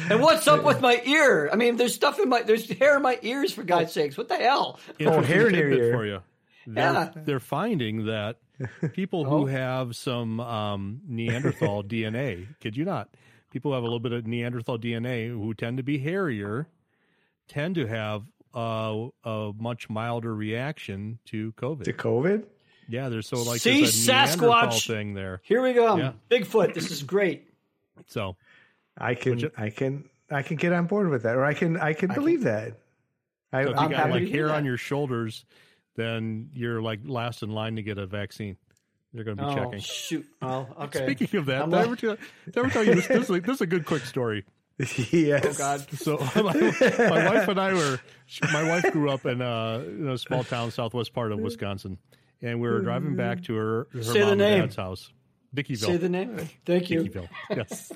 and 0.10 0.22
what's 0.22 0.48
up 0.48 0.63
with 0.63 0.82
my 0.82 1.01
ear? 1.06 1.50
I 1.51 1.56
mean, 1.56 1.78
there's 1.78 1.96
stuff 1.96 2.20
in 2.20 2.30
my 2.30 2.42
there's 2.44 2.70
hair 2.70 2.96
in 2.98 3.01
my 3.01 3.18
ears 3.22 3.51
for 3.54 3.63
God's 3.63 3.92
sakes. 3.94 4.18
What 4.18 4.28
the 4.30 4.36
hell? 4.38 4.80
Interesting 5.00 5.24
oh, 5.24 5.25
hair 5.25 5.50
near 5.50 5.70
tidbit 5.70 5.78
your- 5.80 5.94
for 5.94 6.06
you. 6.06 6.22
They're, 6.74 6.94
Yeah. 6.94 7.10
they're 7.16 7.40
finding 7.40 8.06
that 8.06 8.38
people 8.94 9.26
Oh. 9.28 9.40
who 9.40 9.46
have 9.48 9.96
some 9.96 10.40
um, 10.40 11.02
Neanderthal 11.08 11.84
DNA, 11.88 12.48
kid 12.60 12.76
you 12.78 12.86
not, 12.86 13.10
people 13.52 13.72
who 13.72 13.76
have 13.76 13.84
a 13.84 13.86
little 13.88 14.00
bit 14.00 14.12
of 14.12 14.26
Neanderthal 14.28 14.78
DNA 14.78 15.28
who 15.30 15.54
tend 15.54 15.78
to 15.78 15.84
be 15.84 15.98
hairier, 15.98 16.68
tend 17.48 17.76
to 17.76 17.86
have 17.88 18.24
uh, 18.56 19.08
a 19.24 19.52
much 19.58 19.90
milder 19.90 20.34
reaction 20.36 21.20
to 21.26 21.52
COVID. 21.54 21.84
to 21.86 21.94
covid 21.94 22.44
yeah, 22.92 23.10
there's 23.10 23.28
so 23.28 23.44
like 23.44 23.62
See, 23.62 23.82
there's 23.82 24.08
a 24.08 24.12
Neanderthal 24.12 24.50
Sasquatch. 24.52 24.88
thing 24.88 25.14
there. 25.14 25.42
Here 25.44 25.62
we 25.62 25.74
go. 25.74 25.96
Yeah. 25.98 26.14
Bigfoot. 26.32 26.74
This 26.74 26.90
is 26.90 27.04
great. 27.04 27.46
So 28.08 28.36
i 28.98 29.14
can 29.14 29.52
i 29.58 29.70
can 29.70 30.06
i 30.32 30.42
can 30.42 30.56
get 30.58 30.72
on 30.74 30.86
board 30.88 31.10
with 31.10 31.24
that 31.24 31.36
or 31.36 31.44
i 31.46 31.54
can 31.54 31.78
i 31.78 31.94
can 31.94 32.12
believe 32.14 32.44
that 32.44 32.74
I, 33.54 33.64
So 33.66 33.70
if 33.72 33.76
you 33.76 33.82
I'm 33.84 33.92
got 33.92 34.00
happy 34.08 34.12
like 34.26 34.30
hair 34.30 34.50
on 34.52 34.64
your 34.66 34.78
shoulders, 34.78 35.46
then 36.00 36.50
you're 36.53 36.82
like 36.82 37.01
last 37.06 37.44
in 37.44 37.50
line 37.50 37.75
to 37.75 37.84
get 37.84 37.98
a 37.98 38.06
vaccine. 38.08 38.58
They're 39.13 39.24
going 39.24 39.38
to 39.38 39.44
be 39.44 39.50
Oh 39.50 39.56
checking. 39.56 39.79
shoot! 39.79 40.25
Oh, 40.41 40.68
okay. 40.82 41.06
Speaking 41.12 41.39
of 41.39 41.48
that, 41.48 41.63
I'm 41.63 41.70
did 41.72 41.79
I 41.79 41.84
ever 41.84 41.96
tell, 41.96 42.15
did 42.46 42.58
I 42.58 42.60
ever 42.60 42.70
tell 42.70 42.84
you 42.84 42.96
this? 42.96 43.08
This 43.08 43.24
is, 43.24 43.29
like, 43.29 43.46
this 43.46 43.56
is 43.56 43.62
a 43.62 43.68
good 43.68 43.86
quick 43.86 44.03
story. 44.06 44.46
yes 45.12 45.46
Oh 45.46 45.53
God. 45.58 45.86
So 45.98 46.18
my, 46.36 46.53
my 46.53 47.25
wife 47.27 47.48
and 47.50 47.60
I 47.60 47.74
were. 47.74 48.00
My 48.53 48.63
wife 48.70 48.91
grew 48.94 49.10
up 49.10 49.25
in 49.25 49.41
a, 49.41 49.84
in 49.86 50.08
a 50.08 50.18
small 50.18 50.44
town, 50.44 50.72
southwest 50.72 51.12
part 51.13 51.32
of 51.32 51.39
Wisconsin, 51.39 51.98
and 52.41 52.62
we 52.62 52.70
were 52.70 52.79
driving 52.82 53.15
back 53.15 53.44
to 53.46 53.56
her, 53.56 53.88
her 53.91 54.03
Say 54.03 54.20
the 54.20 54.25
mom 54.27 54.32
and 54.32 54.39
dad's 54.39 54.75
house. 54.75 55.12
Dickeyville. 55.56 55.86
Say 55.88 55.98
the 55.98 56.08
name. 56.10 56.38
Thank 56.65 56.89
you. 56.91 57.01
Dickeyville. 57.03 57.27
Yes. 57.50 57.91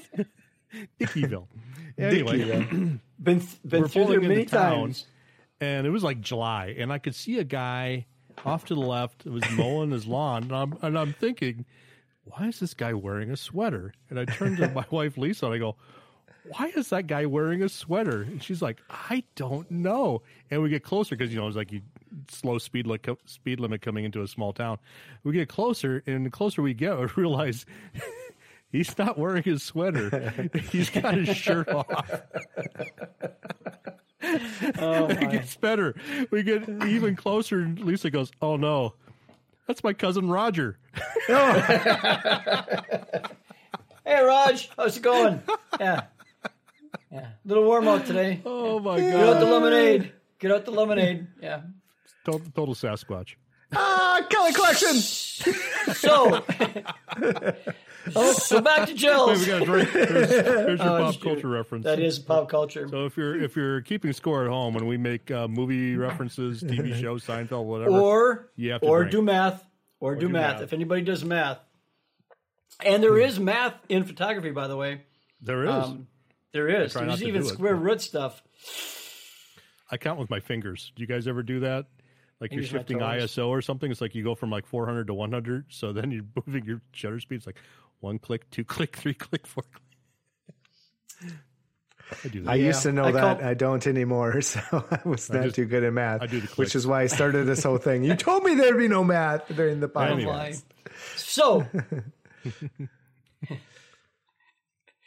Dickeyville. 0.99 1.47
Anyway, 1.97 2.39
Dickeyville. 2.39 2.99
Been 3.21 3.41
been 3.63 3.87
through 3.87 3.87
there 3.87 3.87
pulling 3.89 4.21
many 4.27 4.41
into 4.41 4.55
town. 4.55 4.71
times. 4.81 5.05
And 5.63 5.87
it 5.87 5.89
was 5.89 6.03
like 6.03 6.21
July, 6.21 6.75
and 6.77 6.91
I 6.91 6.97
could 6.97 7.15
see 7.15 7.39
a 7.39 7.43
guy 7.43 8.05
off 8.45 8.65
to 8.65 8.75
the 8.75 8.81
left. 8.81 9.25
Was 9.25 9.49
mowing 9.51 9.91
his 9.91 10.05
lawn, 10.05 10.43
and 10.43 10.51
I'm, 10.51 10.77
and 10.81 10.97
I'm 10.97 11.13
thinking, 11.13 11.65
why 12.25 12.47
is 12.47 12.59
this 12.59 12.73
guy 12.73 12.93
wearing 12.93 13.31
a 13.31 13.37
sweater? 13.37 13.93
And 14.09 14.19
I 14.19 14.25
turned 14.25 14.57
to 14.57 14.69
my 14.69 14.85
wife 14.91 15.17
Lisa 15.17 15.45
and 15.45 15.55
I 15.55 15.57
go, 15.57 15.75
why 16.49 16.71
is 16.75 16.89
that 16.89 17.07
guy 17.07 17.25
wearing 17.25 17.61
a 17.63 17.69
sweater? 17.69 18.23
And 18.23 18.43
she's 18.43 18.61
like, 18.61 18.79
I 18.89 19.23
don't 19.35 19.69
know. 19.71 20.21
And 20.51 20.61
we 20.61 20.69
get 20.69 20.83
closer 20.83 21.15
because 21.15 21.33
you 21.33 21.39
know 21.39 21.47
it's 21.47 21.55
like 21.55 21.71
you 21.71 21.81
slow 22.29 22.57
speed 22.57 22.87
speed 23.25 23.59
limit 23.59 23.81
coming 23.81 24.03
into 24.05 24.21
a 24.21 24.27
small 24.27 24.53
town. 24.53 24.79
We 25.23 25.33
get 25.33 25.49
closer, 25.49 26.03
and 26.05 26.25
the 26.25 26.29
closer 26.29 26.61
we 26.61 26.73
get, 26.73 26.93
I 26.93 27.07
realize. 27.15 27.65
He's 28.71 28.97
not 28.97 29.19
wearing 29.19 29.43
his 29.43 29.61
sweater. 29.61 30.49
He's 30.71 30.89
got 30.89 31.13
his 31.13 31.37
shirt 31.37 31.69
off. 31.69 32.23
Oh, 34.79 35.05
it 35.09 35.21
my. 35.21 35.31
gets 35.31 35.55
better. 35.55 35.95
We 36.31 36.43
get 36.43 36.67
even 36.85 37.15
closer, 37.15 37.59
and 37.61 37.79
Lisa 37.79 38.09
goes, 38.09 38.31
"Oh 38.41 38.55
no, 38.55 38.93
that's 39.67 39.83
my 39.83 39.93
cousin 39.93 40.29
Roger." 40.29 40.77
Hey, 44.05 44.21
Raj, 44.21 44.69
how's 44.77 44.97
it 44.97 45.01
going? 45.03 45.41
Yeah. 45.79 46.01
Yeah. 47.09 47.19
A 47.27 47.47
little 47.47 47.63
warm 47.63 47.87
out 47.87 48.05
today. 48.05 48.41
Oh 48.45 48.77
my 48.79 48.99
god! 48.99 49.11
Get 49.11 49.29
out 49.29 49.39
the 49.39 49.45
lemonade. 49.45 50.11
Get 50.39 50.51
out 50.51 50.65
the 50.65 50.71
lemonade. 50.71 51.27
Yeah. 51.41 51.61
total, 52.25 52.47
total 52.53 52.75
Sasquatch. 52.75 53.35
ah, 53.73 54.21
Kelly 54.29 54.51
Clarkson. 54.51 54.95
So, 55.93 56.43
oh, 58.15 58.33
so 58.33 58.59
back 58.61 58.87
to 58.87 58.93
Wait, 58.93 58.97
gels. 58.99 59.39
we 59.39 59.45
got 59.47 59.61
a 59.61 59.65
drink. 59.65 59.89
Here's, 59.89 60.29
here's 60.29 60.79
your 60.79 60.89
Oh, 60.89 61.03
pop 61.03 61.13
shoot. 61.13 61.23
culture 61.23 61.47
reference. 61.47 61.85
That 61.85 61.99
is 61.99 62.19
pop 62.19 62.49
culture. 62.49 62.87
So 62.89 63.05
if 63.05 63.15
you're 63.17 63.39
if 63.41 63.55
you're 63.55 63.81
keeping 63.81 64.11
score 64.13 64.43
at 64.43 64.49
home 64.49 64.73
when 64.73 64.87
we 64.87 64.97
make 64.97 65.31
uh, 65.31 65.47
movie 65.47 65.95
references, 65.95 66.61
TV 66.63 66.93
shows, 67.01 67.25
Seinfeld, 67.25 67.65
whatever, 67.65 67.91
or 67.91 68.49
you 68.55 68.71
have 68.71 68.81
to 68.81 68.87
or 68.87 68.99
drink. 69.01 69.11
do 69.11 69.21
math 69.21 69.63
or, 69.99 70.15
do, 70.15 70.21
do 70.21 70.29
math. 70.29 70.55
math. 70.55 70.61
if 70.63 70.73
anybody 70.73 71.01
does 71.01 71.23
math 71.23 71.59
and 72.83 73.01
there 73.01 73.17
is 73.17 73.39
math 73.39 73.75
in 73.87 74.03
photography 74.03 74.51
by 74.51 74.67
the 74.67 74.75
way 74.75 75.01
there 75.41 75.63
is. 75.63 75.69
um, 75.69 76.07
there 76.51 76.67
is 76.67 76.93
there's 76.93 77.21
even 77.23 77.41
do 77.41 77.47
it, 77.47 77.51
square 77.53 77.75
but- 77.75 77.83
root 77.83 78.01
stuff 78.01 78.41
I 79.91 79.97
count 79.97 80.19
with 80.19 80.29
my 80.31 80.39
fingers. 80.39 80.91
Do 80.95 81.01
you 81.01 81.07
guys 81.07 81.27
ever 81.27 81.43
do 81.43 81.59
that? 81.59 81.85
Like 82.41 82.51
I 82.51 82.55
you're 82.55 82.63
shifting. 82.63 82.97
ISO 82.97 83.47
or 83.47 83.61
something. 83.61 83.91
It's 83.91 84.01
like 84.01 84.15
you 84.15 84.23
go 84.23 84.33
from 84.33 84.49
like 84.49 84.65
400 84.65 85.05
to 85.07 85.13
100. 85.13 85.65
So 85.69 85.93
then 85.93 86.09
you're 86.11 86.25
moving 86.47 86.65
your 86.65 86.81
shutter 86.93 87.19
speed. 87.19 87.35
It's 87.35 87.45
like 87.45 87.57
one 88.03 88.19
click, 88.19 88.49
two 88.51 88.63
click, 88.73 88.95
three 88.97 89.13
click, 89.13 89.47
four 89.47 89.63
click. 89.63 91.33
I 92.23 92.27
do 92.27 92.41
that. 92.41 92.51
I 92.51 92.55
used 92.55 92.83
to 92.83 92.91
know 92.91 93.05
I 93.05 93.11
that. 93.13 93.39
call- 93.39 93.47
I 93.47 93.53
don't 93.53 93.87
anymore. 93.87 94.41
So 94.41 94.59
I 94.91 94.99
was 95.05 95.29
not 95.29 95.43
just- 95.43 95.55
too 95.55 95.65
good 95.65 95.83
at 95.83 95.93
math. 95.93 96.21
I 96.21 96.27
do 96.27 96.41
the 96.41 96.47
which 96.57 96.75
is 96.75 96.85
why 96.85 97.01
I 97.03 97.07
started 97.07 97.45
this 97.45 97.63
whole 97.63 97.77
thing. 97.77 98.03
You 98.03 98.15
told 98.15 98.43
me 98.43 98.55
there'd 98.55 98.77
be 98.77 98.87
no 98.89 99.03
math 99.03 99.47
during 99.55 99.79
the 99.79 99.87
podcast. 99.89 100.11
Anyway. 100.11 100.31
Why? 100.33 100.53
so 101.15 101.65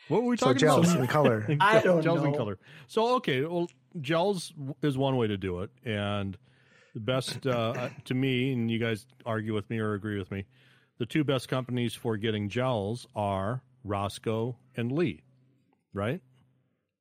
What 0.08 0.22
were 0.22 0.28
we 0.30 0.36
So 0.36 0.46
talking 0.46 0.58
gels 0.60 0.86
about? 0.88 1.00
and 1.00 1.08
color. 1.08 1.46
i 1.60 1.80
don't 1.80 2.00
gels 2.02 2.20
know 2.20 2.26
and 2.26 2.36
color. 2.36 2.58
So 2.86 3.16
okay, 3.16 3.42
well, 3.44 3.68
gels 4.00 4.52
is 4.82 4.96
one 4.96 5.16
way 5.16 5.26
to 5.26 5.36
do 5.36 5.60
it, 5.60 5.70
and 5.84 6.36
the 6.94 7.00
best 7.00 7.44
uh, 7.46 7.88
to 8.04 8.14
me, 8.14 8.52
and 8.52 8.70
you 8.70 8.78
guys 8.78 9.04
argue 9.24 9.52
with 9.52 9.68
me 9.68 9.78
or 9.80 9.94
agree 9.94 10.16
with 10.18 10.30
me. 10.30 10.44
The 10.98 11.06
two 11.06 11.24
best 11.24 11.48
companies 11.48 11.94
for 11.94 12.16
getting 12.16 12.48
gels 12.48 13.06
are 13.14 13.62
Rosco 13.84 14.56
and 14.76 14.90
Lee, 14.92 15.22
right? 15.92 16.20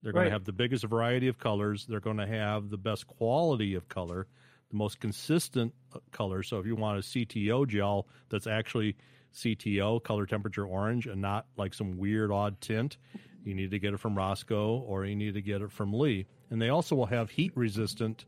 They're 0.04 0.12
going 0.12 0.24
Right. 0.24 0.30
to 0.30 0.34
have 0.34 0.46
the 0.46 0.52
biggest 0.54 0.84
variety 0.84 1.28
of 1.28 1.40
colors. 1.40 1.86
They're 1.86 2.00
going 2.00 2.18
to 2.18 2.28
have 2.28 2.70
the 2.70 2.78
best 2.78 3.08
quality 3.08 3.74
of 3.74 3.88
color, 3.88 4.28
the 4.70 4.75
most 4.78 5.00
consistent 5.00 5.74
uh, 5.94 6.00
color. 6.12 6.44
So 6.44 6.60
if 6.60 6.66
you 6.66 6.75
want 6.75 7.00
a 7.00 7.02
CTO 7.02 7.66
gel 7.68 8.08
that's 8.30 8.48
actually 8.48 8.96
CTO, 9.34 10.04
color 10.04 10.25
temperature 10.25 10.66
orange, 10.66 11.08
and 11.08 11.22
not 11.22 11.48
like 11.58 11.74
some 11.74 11.98
weird 11.98 12.32
odd 12.32 12.60
tint, 12.62 12.98
you 13.44 13.54
need 13.56 13.72
to 13.72 13.80
get 13.80 13.94
it 13.94 14.00
from 14.00 14.16
Rosco 14.16 14.78
or 14.80 15.06
you 15.06 15.16
need 15.16 15.34
to 15.36 15.42
get 15.42 15.62
it 15.62 15.72
from 15.72 15.94
Lee. 15.94 16.25
And 16.50 16.62
they 16.62 16.70
also 16.70 16.96
will 16.96 17.06
have 17.08 17.30
heat 17.32 17.52
resistant 17.56 18.25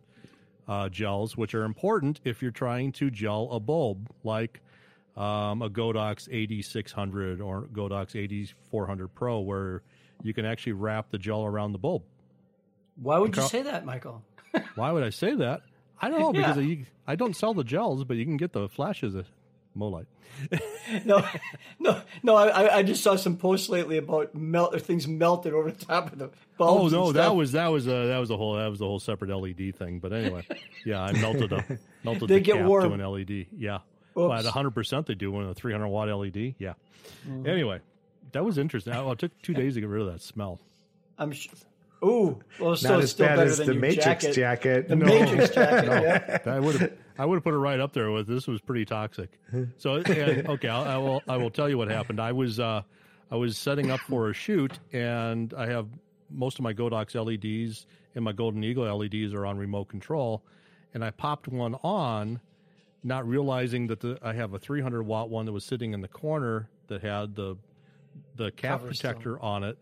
uh, 0.67 0.89
gels, 0.89 1.38
which 1.38 1.53
are 1.53 1.63
important 1.63 2.21
if 2.24 2.41
you're 2.41 2.51
trying 2.51 2.91
to 2.93 3.09
gel 3.12 3.50
a 3.51 3.59
bulb, 3.59 4.09
like 4.24 4.62
um, 5.17 5.62
a 5.62 5.69
Godox 5.69 6.29
AD600 6.29 7.41
or 7.43 7.63
Godox 7.74 8.13
AD400 8.71 9.09
Pro, 9.15 9.39
where 9.39 9.81
you 10.24 10.33
can 10.33 10.45
actually 10.45 10.74
wrap 10.74 11.09
the 11.09 11.17
gel 11.17 11.43
around 11.45 11.71
the 11.74 11.77
bulb. 11.79 12.03
why 12.95 13.17
would 13.17 13.36
you 13.36 13.43
say 13.43 13.62
that 13.63 13.86
michael 13.86 14.24
Why 14.75 14.91
would 14.91 15.03
I 15.03 15.09
say 15.12 15.36
that? 15.36 15.62
I 16.01 16.09
don't 16.09 16.19
know 16.19 16.31
because 16.31 16.57
I, 16.57 16.86
I 17.05 17.15
don't 17.15 17.36
sell 17.36 17.53
the 17.53 17.63
gels, 17.63 18.03
but 18.03 18.17
you 18.17 18.25
can 18.25 18.38
get 18.38 18.53
the 18.53 18.67
flashes 18.69 19.15
at 19.15 19.25
Molite. 19.77 20.05
no 21.05 21.24
no 21.79 22.01
no 22.24 22.36
I, 22.36 22.77
I 22.77 22.83
just 22.83 23.03
saw 23.03 23.15
some 23.15 23.38
posts 23.38 23.69
lately 23.69 23.97
about 23.97 24.33
melt 24.36 24.74
or 24.75 24.79
things 24.79 25.07
melted 25.07 25.53
over 25.53 25.71
the 25.71 25.86
top 25.86 26.12
of 26.12 26.19
the 26.19 26.25
Oh 26.25 26.31
bulbs 26.57 26.93
and 26.93 27.01
no, 27.01 27.12
that 27.12 27.36
was 27.36 27.51
that 27.53 27.67
was 27.67 27.88
a 27.88 28.07
that 28.07 28.17
was 28.17 28.29
a 28.31 28.38
whole 28.38 28.55
that 28.55 28.67
was 28.67 28.81
a 28.81 28.86
whole 28.86 29.00
separate 29.00 29.29
LED 29.36 29.75
thing. 29.75 30.00
But 30.00 30.13
anyway, 30.13 30.45
yeah, 30.86 31.01
I 31.01 31.12
melted 31.13 31.51
a 31.53 31.63
melted 32.03 32.29
They 32.29 32.36
the 32.36 32.39
get 32.41 32.55
cap 32.57 32.65
warm. 32.65 32.89
to 32.89 32.93
an 33.03 33.12
LED. 33.12 33.47
Yeah, 33.55 33.79
well, 34.17 34.33
at 34.33 34.39
Oops. 34.39 34.45
100 34.45 34.71
percent 34.71 35.05
they 35.05 35.15
do 35.15 35.31
one 35.31 35.45
a 35.47 35.53
300 35.53 35.88
watt 35.88 36.09
LED. 36.09 36.55
Yeah. 36.59 36.74
Mm-hmm. 37.27 37.47
Anyway, 37.47 37.79
that 38.33 38.43
was 38.43 38.57
interesting. 38.57 38.93
Well, 38.93 39.12
it 39.13 39.19
took 39.19 39.41
two 39.41 39.53
days 39.53 39.75
to 39.75 39.79
get 39.81 39.89
rid 39.89 40.01
of 40.01 40.12
that 40.12 40.21
smell. 40.21 40.59
i'm 41.17 41.31
sure 41.31 41.53
ooh 42.03 42.39
well 42.59 42.75
still, 42.75 42.91
Not 42.91 43.03
as 43.03 43.12
still 43.12 43.25
bad 43.25 43.38
better 43.38 43.50
as 43.50 43.57
than 43.57 43.67
the 43.67 43.74
your 43.74 43.81
Matrix 43.81 44.24
jacket, 44.25 44.36
jacket. 44.36 44.88
the 44.88 44.95
matrix 44.95 45.50
jacket 45.55 45.86
yeah. 46.45 46.53
I 46.53 46.59
would 46.59 46.75
have 46.75 46.91
I 47.17 47.25
would 47.25 47.36
have 47.38 47.43
put 47.43 47.55
it 47.55 47.57
right 47.57 47.79
up 47.79 47.93
there 47.93 48.12
with 48.12 48.27
this 48.27 48.45
was 48.47 48.62
pretty 48.62 48.86
toxic. 48.86 49.31
So 49.77 49.95
and, 49.95 50.47
okay, 50.47 50.67
I'll, 50.67 50.83
I 50.83 50.97
will 50.97 51.24
I 51.27 51.38
will 51.38 51.50
tell 51.50 51.67
you 51.67 51.77
what 51.77 51.89
happened. 51.89 52.19
I 52.19 52.31
was 52.33 52.59
uh, 52.59 52.83
I 53.31 53.36
was 53.36 53.57
setting 53.57 53.89
up 53.89 54.00
for 54.01 54.29
a 54.29 54.33
shoot, 54.33 54.77
and 54.93 55.53
I 55.55 55.67
have 55.67 55.88
most 56.29 56.59
of 56.59 56.63
my 56.63 56.74
Godox 56.74 57.15
LEDs 57.15 57.88
and 58.15 58.24
my 58.24 58.31
Golden 58.31 58.63
Eagle 58.63 58.86
LEDs 58.95 59.33
are 59.33 59.45
on 59.47 59.57
remote 59.57 59.86
control, 59.89 60.43
and 60.93 61.03
I 61.03 61.09
popped 61.09 61.47
one 61.47 61.75
on, 61.83 62.39
not 63.07 63.27
realizing 63.27 63.87
that 63.87 64.01
the, 64.01 64.19
I 64.21 64.33
have 64.33 64.53
a 64.53 64.59
300 64.59 65.01
watt 65.03 65.29
one 65.29 65.45
that 65.45 65.51
was 65.53 65.63
sitting 65.65 65.93
in 65.93 66.01
the 66.01 66.07
corner 66.07 66.69
that 66.87 67.01
had 67.01 67.35
the 67.35 67.55
the 68.35 68.51
cap 68.51 68.81
Cover 68.81 68.93
still. 68.93 69.11
protector 69.11 69.39
on 69.41 69.63
it. 69.63 69.77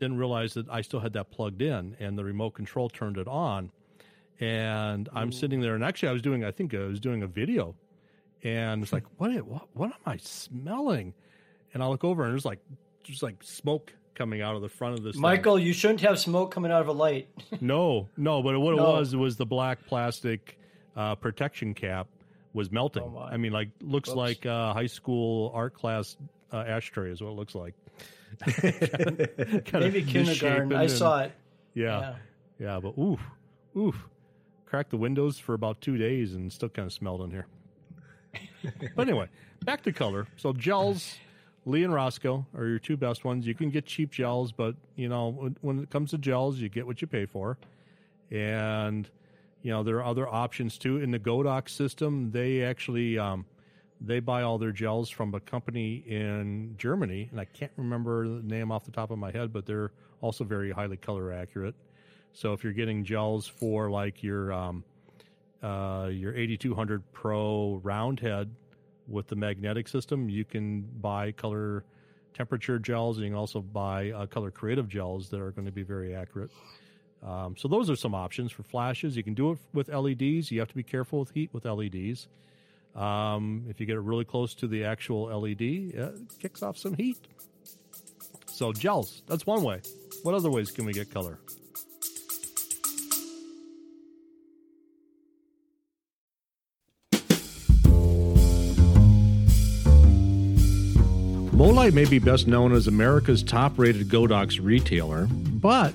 Didn't 0.00 0.18
realize 0.18 0.54
that 0.54 0.68
I 0.68 0.80
still 0.82 1.00
had 1.00 1.12
that 1.14 1.30
plugged 1.30 1.62
in, 1.62 1.96
and 2.00 2.18
the 2.18 2.24
remote 2.24 2.50
control 2.50 2.88
turned 2.90 3.16
it 3.18 3.28
on 3.28 3.70
and 4.38 5.08
I'm 5.14 5.32
sitting 5.32 5.60
there, 5.62 5.74
and 5.74 5.82
actually, 5.82 6.10
I 6.10 6.12
was 6.12 6.20
doing, 6.20 6.44
I 6.44 6.50
think 6.50 6.74
I 6.74 6.80
was 6.80 7.00
doing 7.00 7.22
a 7.22 7.26
video, 7.26 7.74
and 8.42 8.82
it's 8.82 8.92
like, 8.92 9.04
what, 9.16 9.30
what, 9.46 9.68
what 9.72 9.86
am 9.86 10.00
I 10.04 10.18
smelling? 10.18 11.14
And 11.72 11.82
I 11.82 11.86
look 11.86 12.04
over, 12.04 12.24
and 12.24 12.32
there's 12.32 12.44
like, 12.44 12.58
just 13.02 13.22
like 13.22 13.36
smoke 13.42 13.94
coming 14.14 14.42
out 14.42 14.54
of 14.56 14.60
the 14.62 14.68
front 14.68 14.98
of 14.98 15.02
this. 15.04 15.14
thing. 15.14 15.22
michael 15.22 15.58
you 15.58 15.72
shouldn't 15.74 16.00
have 16.00 16.18
smoke 16.18 16.50
coming 16.50 16.70
out 16.72 16.80
of 16.80 16.88
a 16.88 16.92
light 16.92 17.28
no, 17.60 18.08
no, 18.16 18.42
but 18.42 18.58
what 18.58 18.72
it 18.74 18.76
No. 18.76 18.92
was 18.92 19.14
was 19.16 19.36
the 19.36 19.46
black 19.46 19.86
plastic 19.86 20.58
uh, 20.96 21.14
protection 21.14 21.72
cap 21.74 22.08
was 22.56 22.72
melting. 22.72 23.02
Oh. 23.02 23.18
I 23.20 23.36
mean, 23.36 23.52
like 23.52 23.68
looks 23.82 24.08
Whoops. 24.08 24.16
like 24.16 24.44
a 24.46 24.72
high 24.72 24.86
school 24.86 25.52
art 25.54 25.74
class 25.74 26.16
uh, 26.52 26.56
ashtray 26.56 27.10
is 27.10 27.20
what 27.20 27.30
it 27.30 27.36
looks 27.36 27.54
like. 27.54 27.74
Maybe 29.72 30.02
kindergarten 30.02 30.72
i 30.74 30.82
and- 30.82 30.90
saw 30.90 31.20
it 31.20 31.32
Yeah. 31.74 32.00
Yeah. 32.00 32.14
Yeah, 32.58 32.80
but 32.80 32.98
oof, 32.98 33.20
oof. 33.76 34.08
Cracked 34.64 34.90
the 34.90 34.96
windows 34.96 35.38
for 35.38 35.52
about 35.54 35.80
two 35.82 35.96
days 35.98 36.34
and 36.34 36.50
still 36.52 36.70
kind 36.70 36.86
of 36.86 36.92
smelled 36.92 37.20
in 37.22 37.30
here. 37.30 37.46
but 38.96 39.06
anyway, 39.08 39.28
back 39.64 39.82
to 39.82 39.92
color. 39.92 40.26
So 40.36 40.52
gels, 40.54 41.16
Lee 41.66 41.84
and 41.84 41.92
Rosco 41.92 42.46
are 42.56 42.66
your 42.66 42.78
two 42.78 42.96
best 42.96 43.24
ones. 43.24 43.46
You 43.46 43.54
can 43.54 43.68
get 43.70 43.84
cheap 43.84 44.10
gels, 44.10 44.52
but 44.52 44.74
you 44.96 45.08
know 45.08 45.28
when, 45.28 45.56
when 45.60 45.78
it 45.80 45.90
comes 45.90 46.10
to 46.12 46.18
gels, 46.18 46.56
you 46.58 46.68
get 46.70 46.86
what 46.86 47.00
you 47.02 47.06
pay 47.06 47.26
for. 47.26 47.58
And 48.30 49.08
you 49.66 49.72
know 49.72 49.82
there 49.82 49.96
are 49.96 50.04
other 50.04 50.28
options 50.28 50.78
too. 50.78 50.98
In 50.98 51.10
the 51.10 51.18
Godox 51.18 51.70
system, 51.70 52.30
they 52.30 52.62
actually 52.62 53.18
um, 53.18 53.44
they 54.00 54.20
buy 54.20 54.42
all 54.42 54.58
their 54.58 54.70
gels 54.70 55.10
from 55.10 55.34
a 55.34 55.40
company 55.40 56.04
in 56.06 56.76
Germany, 56.78 57.26
and 57.32 57.40
I 57.40 57.46
can't 57.46 57.72
remember 57.76 58.28
the 58.28 58.46
name 58.46 58.70
off 58.70 58.84
the 58.84 58.92
top 58.92 59.10
of 59.10 59.18
my 59.18 59.32
head, 59.32 59.52
but 59.52 59.66
they're 59.66 59.90
also 60.20 60.44
very 60.44 60.70
highly 60.70 60.96
color 60.96 61.32
accurate. 61.32 61.74
So 62.32 62.52
if 62.52 62.62
you're 62.62 62.74
getting 62.74 63.02
gels 63.02 63.48
for 63.48 63.90
like 63.90 64.22
your 64.22 64.52
um, 64.52 64.84
uh, 65.64 66.10
your 66.12 66.32
AD200 66.34 67.02
Pro 67.12 67.80
round 67.82 68.20
head 68.20 68.54
with 69.08 69.26
the 69.26 69.34
magnetic 69.34 69.88
system, 69.88 70.28
you 70.28 70.44
can 70.44 70.82
buy 71.00 71.32
color 71.32 71.82
temperature 72.34 72.78
gels, 72.78 73.16
and 73.16 73.24
you 73.24 73.32
can 73.32 73.36
also 73.36 73.62
buy 73.62 74.12
uh, 74.12 74.26
color 74.26 74.52
creative 74.52 74.88
gels 74.88 75.28
that 75.30 75.40
are 75.40 75.50
going 75.50 75.66
to 75.66 75.72
be 75.72 75.82
very 75.82 76.14
accurate. 76.14 76.52
Um, 77.26 77.56
so 77.56 77.66
those 77.66 77.90
are 77.90 77.96
some 77.96 78.14
options 78.14 78.52
for 78.52 78.62
flashes. 78.62 79.16
You 79.16 79.24
can 79.24 79.34
do 79.34 79.50
it 79.50 79.58
with 79.74 79.88
LEDs. 79.88 80.52
You 80.52 80.60
have 80.60 80.68
to 80.68 80.76
be 80.76 80.84
careful 80.84 81.18
with 81.18 81.32
heat 81.32 81.50
with 81.52 81.64
LEDs. 81.64 82.28
Um, 82.94 83.64
if 83.68 83.80
you 83.80 83.86
get 83.86 83.96
it 83.96 84.00
really 84.00 84.24
close 84.24 84.54
to 84.54 84.68
the 84.68 84.84
actual 84.84 85.24
LED, 85.24 85.60
it 85.60 86.14
kicks 86.38 86.62
off 86.62 86.78
some 86.78 86.94
heat. 86.94 87.18
So 88.46 88.72
gels, 88.72 89.22
that's 89.26 89.44
one 89.44 89.62
way. 89.62 89.82
What 90.22 90.34
other 90.34 90.50
ways 90.50 90.70
can 90.70 90.86
we 90.86 90.92
get 90.92 91.10
color? 91.10 91.38
Molite 101.56 101.94
may 101.94 102.04
be 102.04 102.18
best 102.18 102.46
known 102.46 102.72
as 102.72 102.86
America's 102.86 103.42
top 103.42 103.78
rated 103.78 104.08
Godox 104.08 104.60
retailer, 104.62 105.26
but 105.26 105.94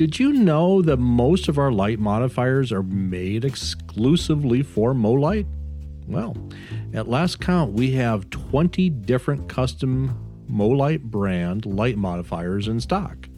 did 0.00 0.18
you 0.18 0.32
know 0.32 0.80
that 0.80 0.96
most 0.96 1.46
of 1.46 1.58
our 1.58 1.70
light 1.70 1.98
modifiers 1.98 2.72
are 2.72 2.82
made 2.82 3.44
exclusively 3.44 4.62
for 4.62 4.94
Molite? 4.94 5.46
Well, 6.08 6.34
at 6.94 7.06
last 7.06 7.38
count, 7.38 7.74
we 7.74 7.90
have 7.90 8.30
20 8.30 8.88
different 8.88 9.46
custom 9.50 10.18
Molite 10.50 11.02
brand 11.02 11.66
light 11.66 11.98
modifiers 11.98 12.66
in 12.66 12.80
stock. 12.80 13.28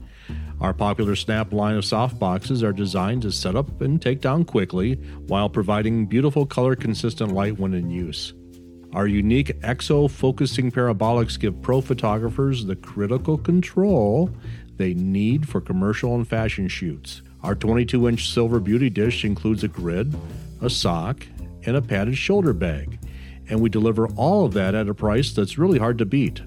Our 0.61 0.73
popular 0.73 1.16
Snap 1.16 1.52
line 1.52 1.75
of 1.75 1.83
softboxes 1.83 2.62
are 2.62 2.73
designed 2.73 3.23
to 3.23 3.33
set 3.33 3.57
up 3.57 3.81
and 3.81 4.00
take 4.00 4.21
down 4.21 4.45
quickly 4.45 4.95
while 5.26 5.49
providing 5.49 6.07
beautiful 6.07 6.47
color 6.47 6.76
consistent 6.76 7.33
light 7.33 7.59
when 7.59 7.75
in 7.75 7.90
use. 7.90 8.35
Our 8.94 9.06
unique 9.06 9.58
EXO 9.62 10.11
focusing 10.11 10.70
parabolics 10.70 11.38
give 11.40 11.62
pro 11.62 11.80
photographers 11.80 12.66
the 12.66 12.76
critical 12.76 13.38
control 13.38 14.30
they 14.76 14.92
need 14.92 15.49
for 15.49 15.62
commercial 15.62 16.14
and 16.14 16.28
fashion 16.28 16.68
shoots. 16.68 17.22
Our 17.42 17.54
22 17.54 18.06
inch 18.08 18.30
silver 18.30 18.61
beauty 18.61 18.90
dish 18.90 19.25
includes 19.25 19.64
a 19.64 19.68
grid, 19.68 20.14
a 20.61 20.68
sock, 20.68 21.26
and 21.64 21.75
a 21.75 21.80
padded 21.80 22.18
shoulder 22.18 22.52
bag, 22.52 22.99
and 23.49 23.61
we 23.62 23.70
deliver 23.70 24.08
all 24.08 24.44
of 24.44 24.52
that 24.54 24.75
at 24.75 24.88
a 24.88 24.94
price 24.94 25.32
that's 25.32 25.56
really 25.56 25.78
hard 25.78 25.96
to 25.99 26.04
beat. 26.04 26.42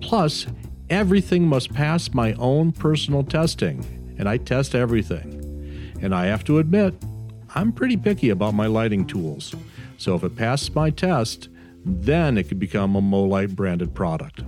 Plus, 0.00 0.46
everything 0.88 1.48
must 1.48 1.74
pass 1.74 2.14
my 2.14 2.32
own 2.34 2.70
personal 2.70 3.24
testing, 3.24 4.14
and 4.18 4.28
I 4.28 4.36
test 4.36 4.76
everything. 4.76 5.42
And 6.00 6.14
I 6.14 6.26
have 6.26 6.44
to 6.44 6.58
admit, 6.58 6.94
I'm 7.56 7.72
pretty 7.72 7.96
picky 7.96 8.30
about 8.30 8.54
my 8.54 8.66
lighting 8.66 9.04
tools, 9.04 9.52
so 9.98 10.14
if 10.14 10.22
it 10.22 10.36
passes 10.36 10.74
my 10.74 10.90
test, 10.90 11.48
then 11.88 12.36
it 12.36 12.48
could 12.48 12.58
become 12.58 12.96
a 12.96 13.00
Molite 13.00 13.54
branded 13.54 13.94
product. 13.94 14.42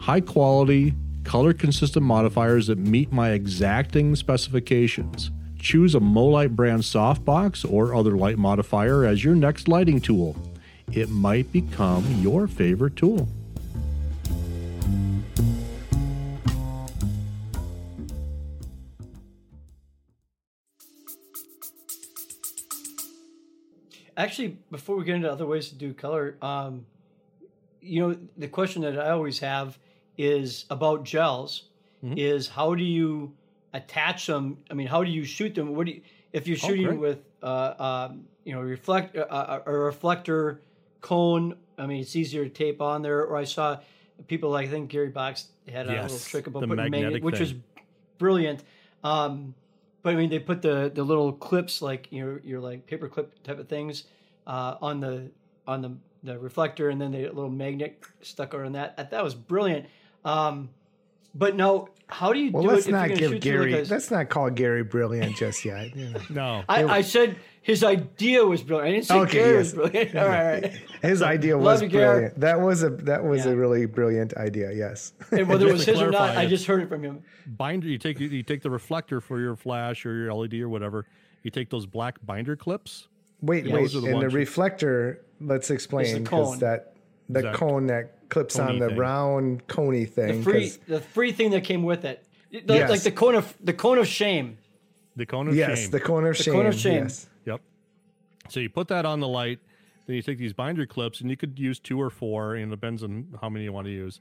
High 0.00 0.20
quality, 0.20 0.94
color 1.22 1.52
consistent 1.52 2.04
modifiers 2.04 2.66
that 2.66 2.78
meet 2.78 3.12
my 3.12 3.30
exacting 3.30 4.16
specifications. 4.16 5.30
Choose 5.60 5.94
a 5.94 6.00
Molite 6.00 6.56
brand 6.56 6.82
softbox 6.82 7.70
or 7.70 7.94
other 7.94 8.16
light 8.16 8.36
modifier 8.36 9.04
as 9.04 9.22
your 9.22 9.36
next 9.36 9.68
lighting 9.68 10.00
tool. 10.00 10.34
It 10.90 11.08
might 11.08 11.52
become 11.52 12.04
your 12.20 12.48
favorite 12.48 12.96
tool. 12.96 13.28
Actually, 24.20 24.58
before 24.70 24.96
we 24.96 25.04
get 25.04 25.16
into 25.16 25.32
other 25.32 25.46
ways 25.46 25.70
to 25.70 25.74
do 25.74 25.94
color, 25.94 26.36
um, 26.42 26.84
you 27.80 28.00
know, 28.06 28.16
the 28.36 28.48
question 28.48 28.82
that 28.82 28.98
I 28.98 29.10
always 29.10 29.38
have 29.38 29.78
is 30.18 30.66
about 30.68 31.04
gels. 31.04 31.64
Mm-hmm. 32.04 32.18
Is 32.18 32.48
how 32.48 32.74
do 32.74 32.84
you 32.84 33.32
attach 33.72 34.26
them? 34.26 34.58
I 34.70 34.74
mean, 34.74 34.86
how 34.86 35.02
do 35.04 35.10
you 35.10 35.24
shoot 35.24 35.54
them? 35.54 35.74
What 35.74 35.86
do 35.86 35.92
you 35.92 36.02
if 36.32 36.46
you're 36.46 36.56
shooting 36.58 36.86
great. 36.86 36.98
with 36.98 37.18
uh, 37.42 38.08
um, 38.10 38.24
you 38.44 38.54
know 38.54 38.60
reflect 38.60 39.16
uh, 39.16 39.20
uh, 39.20 39.62
a 39.64 39.72
reflector 39.72 40.60
cone? 41.00 41.56
I 41.78 41.86
mean, 41.86 42.00
it's 42.00 42.14
easier 42.14 42.44
to 42.44 42.50
tape 42.50 42.82
on 42.82 43.00
there. 43.00 43.24
Or 43.24 43.36
I 43.36 43.44
saw 43.44 43.80
people 44.28 44.50
like 44.50 44.68
I 44.68 44.70
think 44.70 44.90
Gary 44.90 45.08
Box 45.08 45.48
had 45.66 45.88
a 45.88 45.92
Yes, 45.92 46.12
little 46.12 46.26
trick 46.26 46.46
about 46.46 46.60
putting 46.60 46.76
magnet, 46.76 46.90
magnetic 46.90 47.24
which 47.24 47.40
was 47.40 47.54
brilliant. 48.18 48.64
Um, 49.02 49.54
but 50.02 50.12
I 50.12 50.16
mean, 50.16 50.30
they 50.30 50.38
put 50.38 50.62
the 50.62 50.90
the 50.94 51.02
little 51.02 51.32
clips 51.32 51.82
like 51.82 52.08
your 52.10 52.40
your 52.40 52.60
like 52.60 52.86
paper 52.86 53.08
clip 53.08 53.42
type 53.42 53.58
of 53.58 53.68
things 53.68 54.04
uh, 54.46 54.76
on 54.80 55.00
the 55.00 55.30
on 55.66 55.82
the 55.82 55.96
the 56.22 56.38
reflector, 56.38 56.90
and 56.90 57.00
then 57.00 57.12
the 57.12 57.22
little 57.28 57.48
magnet 57.50 58.02
stuck 58.22 58.54
on 58.54 58.72
that. 58.72 58.96
That 58.96 59.10
that 59.10 59.24
was 59.24 59.34
brilliant. 59.34 59.86
Um, 60.24 60.70
but 61.34 61.54
no, 61.56 61.88
how 62.08 62.32
do 62.32 62.38
you 62.40 62.50
Well, 62.52 62.62
do 62.64 62.68
let's 62.70 62.86
it? 62.86 62.88
if 62.88 62.92
not 62.92 63.08
you're 63.10 63.30
give 63.30 63.40
Gary. 63.40 63.72
like 63.72 63.86
a- 63.86 63.90
let's 63.92 64.10
not 64.10 64.28
call 64.28 64.50
Gary 64.50 64.82
brilliant 64.82 65.36
just 65.36 65.64
yet. 65.64 65.94
you 65.96 66.10
know. 66.10 66.20
No. 66.30 66.62
I, 66.68 66.84
I 66.84 67.00
said 67.02 67.36
his 67.62 67.84
idea 67.84 68.44
was 68.44 68.62
brilliant. 68.62 68.88
I 68.88 68.92
didn't 68.92 69.06
say 69.06 69.14
Okay, 69.20 69.32
Gary 69.38 69.56
yes. 69.58 69.74
was 69.74 69.90
brilliant. 69.90 70.16
all 70.16 70.28
right, 70.28 70.54
all 70.64 70.70
right. 70.70 70.80
His 71.02 71.22
idea 71.22 71.56
Love 71.56 71.64
was 71.64 71.82
you, 71.82 71.88
Gary. 71.88 72.06
brilliant. 72.12 72.40
That 72.40 72.60
was 72.60 72.82
a 72.82 72.90
that 72.90 73.24
was 73.24 73.44
Yeah. 73.44 73.52
a 73.52 73.56
really 73.56 73.86
brilliant 73.86 74.34
idea. 74.36 74.72
Yes. 74.72 75.12
And 75.30 75.48
whether 75.48 75.68
it 75.68 75.72
was 75.72 75.84
to 75.84 75.92
his 75.92 76.00
or 76.02 76.10
not, 76.10 76.36
I 76.36 76.46
just 76.46 76.66
heard 76.66 76.82
it 76.82 76.88
from 76.88 77.02
him. 77.02 77.22
binder 77.46 77.86
you 77.86 77.98
take 77.98 78.18
you 78.20 78.42
take 78.42 78.62
the 78.62 78.70
reflector 78.70 79.20
for 79.20 79.40
your 79.40 79.56
flash 79.56 80.04
or 80.06 80.14
your 80.14 80.32
LED 80.32 80.54
or 80.60 80.68
whatever. 80.68 81.06
You 81.42 81.50
take 81.50 81.70
those 81.70 81.86
black 81.86 82.16
binder 82.24 82.56
clips. 82.56 83.08
Wait, 83.42 83.64
Yeah. 83.64 83.74
wait. 83.74 83.80
Those 83.92 84.02
the 84.02 84.10
And 84.10 84.20
the 84.22 84.28
you- 84.30 84.36
reflector. 84.36 85.20
Let's 85.40 85.70
explain 85.70 86.22
because 86.22 86.58
that 86.60 86.94
the 87.30 87.42
That 87.42 87.54
cone 87.54 87.86
that 87.86 88.28
clips 88.28 88.58
on 88.58 88.78
the 88.78 88.88
thing. 88.88 88.96
round 88.98 89.66
coney 89.68 90.04
thing. 90.04 90.38
The 90.38 90.42
free 90.42 90.60
'cause- 90.68 90.78
the 90.86 91.00
free 91.00 91.32
thing 91.32 91.50
that 91.52 91.64
came 91.64 91.82
with 91.82 92.04
it, 92.04 92.24
The- 92.52 92.62
Yes. 92.74 92.90
like 92.90 93.02
the 93.02 93.12
cone 93.12 93.34
of 93.36 93.54
the 93.62 93.72
cone 93.72 93.96
of 93.98 94.06
shame. 94.06 94.58
The 95.16 95.24
cone 95.26 95.48
of 95.48 95.54
yes, 95.56 95.82
shame. 95.82 95.90
the 95.92 96.00
cone 96.00 96.26
of 96.26 96.36
The 96.36 96.42
shame. 96.42 96.54
cone 96.54 96.66
of 96.66 96.74
shame. 96.74 97.02
Yes. 97.04 97.26
So 98.50 98.60
you 98.60 98.68
put 98.68 98.88
that 98.88 99.06
on 99.06 99.20
the 99.20 99.28
light, 99.28 99.60
then 100.06 100.16
you 100.16 100.22
take 100.22 100.38
these 100.38 100.52
binder 100.52 100.86
clips, 100.86 101.20
and 101.20 101.30
you 101.30 101.36
could 101.36 101.58
use 101.58 101.78
two 101.78 102.00
or 102.00 102.10
four, 102.10 102.54
and 102.54 102.72
it 102.72 102.74
depends 102.74 103.02
on 103.02 103.26
how 103.40 103.48
many 103.48 103.64
you 103.64 103.72
want 103.72 103.86
to 103.86 103.92
use. 103.92 104.20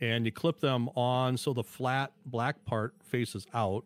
And 0.00 0.26
you 0.26 0.32
clip 0.32 0.60
them 0.60 0.88
on 0.96 1.36
so 1.36 1.52
the 1.52 1.62
flat 1.62 2.12
black 2.26 2.64
part 2.64 2.94
faces 3.02 3.46
out, 3.54 3.84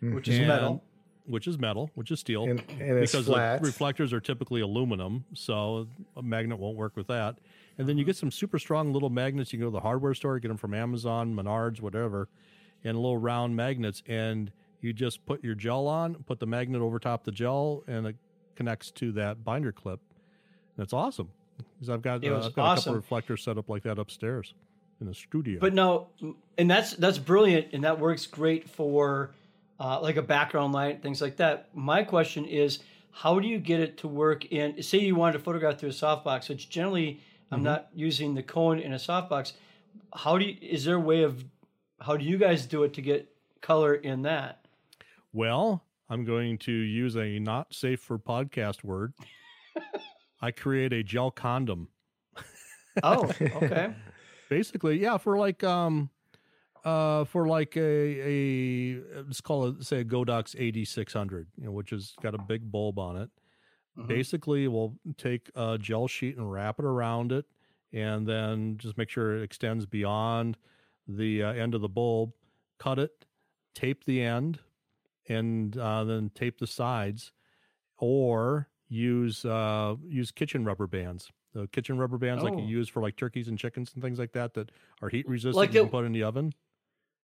which 0.00 0.28
is 0.28 0.38
metal. 0.46 0.82
which 1.24 1.46
is 1.48 1.58
metal, 1.58 1.90
which 1.94 2.10
is 2.10 2.20
steel, 2.20 2.44
And, 2.44 2.62
and 2.78 2.98
it's 2.98 3.12
because 3.12 3.26
reflectors 3.62 4.12
are 4.12 4.20
typically 4.20 4.60
aluminum, 4.60 5.24
so 5.34 5.88
a 6.16 6.22
magnet 6.22 6.58
won't 6.58 6.76
work 6.76 6.96
with 6.96 7.06
that. 7.08 7.38
And 7.78 7.88
then 7.88 7.98
you 7.98 8.04
get 8.04 8.16
some 8.16 8.30
super 8.30 8.58
strong 8.58 8.92
little 8.92 9.10
magnets. 9.10 9.52
You 9.52 9.58
can 9.58 9.66
go 9.66 9.70
to 9.70 9.74
the 9.74 9.80
hardware 9.80 10.14
store, 10.14 10.38
get 10.38 10.48
them 10.48 10.56
from 10.56 10.72
Amazon, 10.72 11.34
Menards, 11.34 11.80
whatever, 11.80 12.28
and 12.84 12.96
little 12.96 13.18
round 13.18 13.56
magnets. 13.56 14.02
And 14.06 14.52
you 14.80 14.92
just 14.92 15.24
put 15.26 15.42
your 15.42 15.54
gel 15.54 15.88
on, 15.88 16.14
put 16.26 16.38
the 16.38 16.46
magnet 16.46 16.80
over 16.80 16.98
top 16.98 17.24
the 17.24 17.32
gel, 17.32 17.82
and 17.86 18.06
it 18.06 18.16
connects 18.56 18.90
to 18.92 19.12
that 19.12 19.44
binder 19.44 19.72
clip. 19.72 20.00
And 20.76 20.84
it's 20.84 20.92
awesome 20.92 21.30
because 21.74 21.90
I've 21.90 22.02
got, 22.02 22.24
uh, 22.24 22.36
I've 22.36 22.54
got 22.54 22.58
a 22.58 22.60
awesome. 22.60 22.84
couple 22.84 22.94
reflectors 22.96 23.42
set 23.42 23.58
up 23.58 23.68
like 23.68 23.82
that 23.84 23.98
upstairs 23.98 24.54
in 25.00 25.06
the 25.06 25.14
studio. 25.14 25.58
But 25.60 25.74
no, 25.74 26.08
and 26.58 26.70
that's 26.70 26.92
that's 26.92 27.18
brilliant, 27.18 27.68
and 27.72 27.84
that 27.84 27.98
works 27.98 28.26
great 28.26 28.68
for 28.68 29.30
uh, 29.78 30.00
like 30.00 30.16
a 30.16 30.22
background 30.22 30.72
light, 30.72 31.02
things 31.02 31.20
like 31.20 31.36
that. 31.36 31.68
My 31.74 32.02
question 32.02 32.44
is, 32.44 32.80
how 33.10 33.38
do 33.38 33.48
you 33.48 33.58
get 33.58 33.80
it 33.80 33.98
to 33.98 34.08
work 34.08 34.46
in? 34.46 34.82
Say 34.82 34.98
you 34.98 35.14
wanted 35.14 35.34
to 35.34 35.38
photograph 35.38 35.78
through 35.78 35.90
a 35.90 35.92
softbox, 35.92 36.48
which 36.48 36.68
generally 36.68 37.20
I'm 37.50 37.62
not 37.62 37.88
using 37.94 38.34
the 38.34 38.42
cone 38.42 38.78
in 38.78 38.92
a 38.92 38.96
softbox. 38.96 39.52
How 40.14 40.38
do 40.38 40.44
you? 40.44 40.56
Is 40.60 40.84
there 40.84 40.96
a 40.96 41.00
way 41.00 41.22
of? 41.22 41.44
How 42.00 42.16
do 42.16 42.24
you 42.24 42.36
guys 42.36 42.66
do 42.66 42.82
it 42.82 42.92
to 42.94 43.02
get 43.02 43.28
color 43.62 43.94
in 43.94 44.22
that? 44.22 44.66
Well, 45.32 45.82
I'm 46.08 46.24
going 46.24 46.58
to 46.58 46.72
use 46.72 47.16
a 47.16 47.38
not 47.38 47.74
safe 47.74 48.00
for 48.00 48.18
podcast 48.18 48.84
word. 48.84 49.12
I 50.40 50.50
create 50.50 50.92
a 50.92 51.02
gel 51.02 51.30
condom. 51.30 51.88
Oh, 53.02 53.30
okay. 53.40 53.94
Basically, 54.48 55.00
yeah, 55.00 55.18
for 55.18 55.36
like 55.36 55.64
um 55.64 56.10
uh 56.84 57.24
for 57.24 57.48
like 57.48 57.76
a 57.76 57.80
a 57.80 59.02
let's 59.26 59.40
call 59.40 59.66
it 59.66 59.84
say 59.84 60.00
a 60.00 60.04
Godox 60.04 60.54
AD600, 60.54 61.46
you 61.58 61.64
know, 61.66 61.72
which 61.72 61.90
has 61.90 62.14
got 62.22 62.34
a 62.34 62.38
big 62.38 62.70
bulb 62.70 62.98
on 62.98 63.16
it. 63.16 63.30
Mhm. 63.98 64.06
Basically, 64.06 64.68
we'll 64.68 64.94
take 65.16 65.50
a 65.54 65.78
gel 65.78 66.06
sheet 66.06 66.36
and 66.36 66.50
wrap 66.50 66.78
it 66.78 66.84
around 66.84 67.32
it 67.32 67.46
and 67.92 68.26
then 68.26 68.76
just 68.78 68.96
make 68.98 69.08
sure 69.10 69.36
it 69.38 69.42
extends 69.42 69.86
beyond 69.86 70.56
the 71.08 71.42
uh, 71.42 71.52
end 71.52 71.74
of 71.74 71.80
the 71.80 71.88
bulb, 71.88 72.32
cut 72.78 72.98
it, 72.98 73.24
tape 73.74 74.04
the 74.04 74.20
end 74.22 74.60
and 75.28 75.76
uh, 75.76 76.04
then 76.04 76.30
tape 76.34 76.58
the 76.58 76.66
sides, 76.66 77.32
or 77.98 78.68
use 78.88 79.44
uh, 79.44 79.96
use 80.06 80.30
kitchen 80.30 80.64
rubber 80.64 80.86
bands. 80.86 81.30
The 81.54 81.66
kitchen 81.68 81.98
rubber 81.98 82.18
bands 82.18 82.42
like 82.44 82.52
Oh. 82.54 82.58
you 82.58 82.66
use 82.66 82.88
for 82.88 83.00
like 83.00 83.16
turkeys 83.16 83.48
and 83.48 83.58
chickens 83.58 83.92
and 83.94 84.02
things 84.02 84.18
like 84.18 84.32
that 84.32 84.54
that 84.54 84.70
are 85.00 85.08
heat 85.08 85.26
resistant. 85.28 85.56
Like 85.56 85.70
you 85.72 85.80
the- 85.80 85.84
can 85.86 85.90
put 85.90 86.04
in 86.04 86.12
the 86.12 86.22
oven. 86.22 86.52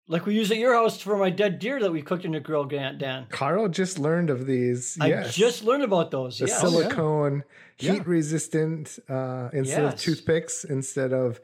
Like 0.09 0.27
we 0.27 0.35
use 0.35 0.51
at 0.51 0.57
your 0.57 0.75
house 0.75 1.01
for 1.01 1.17
my 1.17 1.31
dead 1.31 1.61
deer 1.61 1.79
that 1.79 1.93
we 1.93 2.03
cooked 2.03 2.25
in 2.25 2.33
the 2.33 2.41
grill, 2.41 2.65
Dan. 2.65 2.99
Dan. 2.99 3.27
Carl 3.31 3.69
just 3.69 4.01
learned 4.01 4.31
of 4.31 4.47
these. 4.47 4.99
I 5.01 5.07
yes. 5.09 5.35
just 5.37 5.63
learned 5.63 5.85
about 5.85 6.11
those. 6.11 6.39
the 6.41 6.47
yes. 6.47 6.61
silicone 6.61 7.45
Yeah. 7.79 7.93
heat 7.93 8.07
resistant 8.07 8.99
uh, 9.09 9.51
instead 9.53 9.85
of 9.85 9.97
toothpicks 9.97 10.65
instead 10.65 11.13
of 11.13 11.41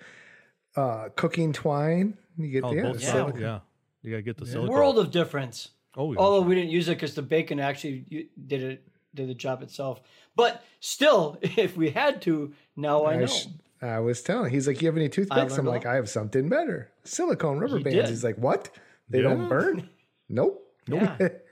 uh, 0.75 1.11
cooking 1.15 1.53
twine. 1.53 2.19
You 2.37 2.49
get 2.49 2.65
Oh, 2.65 2.71
the 2.71 2.99
Yeah. 3.01 3.31
Yeah, 3.39 3.61
you 4.03 4.11
gotta 4.11 4.23
get 4.23 4.37
the 4.39 4.47
silicone. 4.47 4.75
World 4.75 4.99
of 4.99 5.13
difference. 5.13 5.71
Oh, 5.97 6.13
yeah. 6.13 6.19
Although 6.19 6.43
we 6.47 6.55
didn't 6.55 6.71
use 6.71 6.89
it 6.89 6.93
because 6.97 7.15
the 7.15 7.23
bacon 7.23 7.61
actually 7.61 8.29
did 8.47 8.63
it 8.63 8.89
did 9.15 9.29
the 9.29 9.35
job 9.35 9.63
itself. 9.63 10.01
But 10.37 10.63
still, 10.81 11.39
if 11.43 11.77
we 11.77 11.91
had 11.91 12.23
to, 12.23 12.53
now 12.77 13.03
I 13.05 13.15
I, 13.15 13.17
know. 13.17 13.27
sh- 13.27 13.47
I 13.83 13.99
was 14.01 14.23
telling. 14.23 14.51
He's 14.53 14.67
like, 14.67 14.81
"You 14.83 14.87
have 14.89 14.97
any 14.97 15.09
toothpicks?" 15.09 15.57
I'm 15.57 15.65
like, 15.67 15.87
"I 15.87 15.95
have 15.95 16.09
something 16.09 16.49
better. 16.49 16.91
Silicone 17.05 17.59
rubber 17.59 17.79
He 17.79 17.85
bands." 17.85 17.97
did. 17.97 18.09
He's 18.09 18.25
like, 18.25 18.37
"What? 18.37 18.71
They 19.09 19.19
Yeah. 19.19 19.25
don't 19.31 19.49
burn?" 19.49 19.89
Nope. 20.29 20.63
Yeah. 20.87 21.17
It 21.19 21.43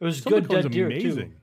was 0.00 0.20
good 0.20 0.44
Silicone's 0.44 0.62
dead 0.64 0.72
deer 0.72 0.86
amazing. 0.86 1.30
too. 1.30 1.36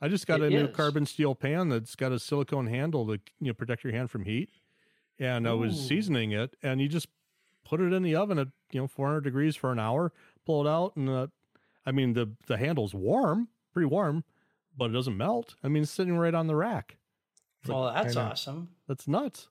I 0.00 0.08
just 0.08 0.26
got 0.26 0.40
It 0.40 0.46
a 0.46 0.50
new 0.50 0.66
is. 0.66 0.74
carbon 0.76 1.06
steel 1.06 1.34
pan 1.36 1.68
that's 1.68 1.94
got 1.94 2.10
a 2.12 2.18
silicone 2.18 2.66
handle 2.66 3.06
to 3.06 3.12
you 3.40 3.46
know 3.48 3.54
protect 3.54 3.84
your 3.84 3.92
hand 3.92 4.10
from 4.10 4.24
heat. 4.24 4.50
And 5.18 5.48
I 5.48 5.52
was 5.52 5.78
seasoning 5.88 6.32
it, 6.32 6.56
and 6.62 6.80
you 6.80 6.88
just 6.88 7.06
put 7.64 7.80
it 7.80 7.92
in 7.92 8.02
the 8.02 8.16
oven 8.16 8.38
at 8.38 8.48
you 8.72 8.80
know 8.80 8.86
400 8.88 9.20
degrees 9.22 9.54
for 9.56 9.70
an 9.72 9.78
hour. 9.78 10.12
Pull 10.44 10.66
it 10.66 10.70
out, 10.70 10.96
and 10.96 11.08
uh, 11.08 11.26
I 11.86 11.92
mean 11.92 12.12
the 12.12 12.32
the 12.46 12.56
handle's 12.56 12.94
warm, 12.94 13.48
pretty 13.72 13.86
warm, 13.86 14.24
but 14.76 14.90
it 14.90 14.94
doesn't 14.94 15.16
melt. 15.16 15.54
I 15.62 15.68
mean 15.68 15.84
it's 15.84 15.92
sitting 15.92 16.18
right 16.18 16.34
on 16.34 16.46
the 16.46 16.56
rack. 16.56 16.96
Well, 17.66 17.92
that's 17.92 18.16
awesome. 18.16 18.68
That's 18.86 19.08
nuts. 19.08 19.48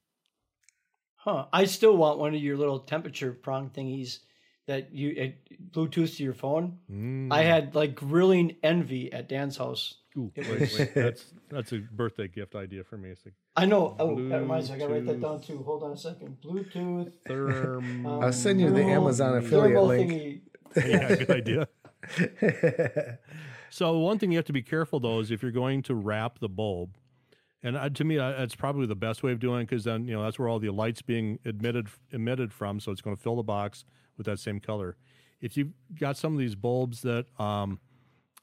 Huh. 1.16 1.46
I 1.52 1.66
still 1.66 1.98
want 1.98 2.20
one 2.20 2.36
of 2.36 2.42
your 2.42 2.56
little 2.56 2.80
temperature 2.80 3.32
prong 3.32 3.70
thingies 3.72 4.20
that 4.68 4.94
you 4.94 5.10
it, 5.10 5.72
Bluetooth 5.72 6.16
to 6.18 6.24
your 6.24 6.34
phone. 6.34 6.78
Mm. 6.92 7.32
I 7.32 7.44
had 7.44 7.76
like 7.76 7.96
grilling 7.96 8.56
envy 8.64 9.12
at 9.12 9.30
Dan's 9.30 9.58
house. 9.58 9.96
Ooh, 10.18 10.32
wait, 10.36 10.48
wait, 10.48 10.94
that's 10.94 11.26
that's 11.50 11.74
a 11.74 11.80
birthday 11.80 12.28
gift 12.28 12.56
idea 12.56 12.84
for 12.84 12.98
me. 12.98 13.10
Like 13.10 13.34
I 13.56 13.66
know. 13.66 13.96
Oh, 14.00 14.16
that 14.30 14.42
reminds 14.42 14.70
me. 14.70 14.76
I 14.76 14.80
gotta 14.80 14.94
write 14.94 15.06
that 15.08 15.22
down 15.22 15.42
too. 15.42 15.64
Hold 15.64 15.84
on 15.84 15.92
a 15.92 15.98
second. 15.98 16.38
Bluetooth. 16.44 17.12
therm. 17.28 18.06
um, 18.06 18.08
I'll 18.24 18.34
send 18.34 18.62
you 18.62 18.72
the 18.72 18.84
Amazon 18.84 19.38
affiliate 19.38 19.74
thermal 19.74 19.88
link. 19.88 20.12
thingy. 20.12 20.42
yeah, 20.88 21.16
good 21.16 21.32
idea. 21.32 21.68
So 23.76 23.98
one 24.00 24.20
thing 24.20 24.32
you 24.32 24.38
have 24.38 24.46
to 24.46 24.54
be 24.54 24.62
careful 24.62 25.02
though 25.02 25.20
is 25.20 25.32
if 25.32 25.42
you're 25.42 25.52
going 25.52 25.82
to 25.84 25.96
wrap 25.96 26.40
the 26.40 26.48
bulb, 26.48 26.96
and 27.62 27.76
uh, 27.76 27.90
to 27.90 28.06
me 28.06 28.18
uh, 28.18 28.32
that's 28.32 28.56
probably 28.56 28.88
the 28.88 28.96
best 28.96 29.22
way 29.22 29.34
of 29.34 29.40
doing 29.42 29.64
it 29.64 29.70
because 29.70 29.84
then 29.84 30.08
you 30.08 30.14
know 30.14 30.24
that's 30.24 30.40
where 30.40 30.48
all 30.48 30.60
the 30.60 30.70
light's 30.70 31.02
being 31.02 31.40
emitted 31.44 31.90
emitted 32.12 32.54
from, 32.54 32.80
so 32.80 32.94
it's 32.94 33.02
going 33.02 33.18
to 33.18 33.22
fill 33.22 33.36
the 33.36 33.44
box 33.44 33.84
with 34.18 34.28
that 34.28 34.40
same 34.40 34.62
color. 34.62 34.96
If 35.42 35.58
you've 35.58 35.74
got 36.00 36.16
some 36.16 36.32
of 36.32 36.40
these 36.40 36.56
bulbs 36.56 37.02
that 37.02 37.26
um, 37.38 37.82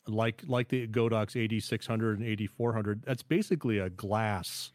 like 0.07 0.42
like 0.46 0.68
the 0.68 0.87
Godox 0.87 1.35
AD600 1.35 2.16
and 2.16 2.38
AD400, 2.38 3.05
that's 3.07 3.22
basically 3.22 3.79
a 3.79 3.88
glass 3.88 4.72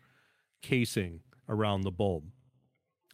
casing 0.64 1.20
around 1.48 1.82
the 1.82 1.92
bulb. 1.92 2.24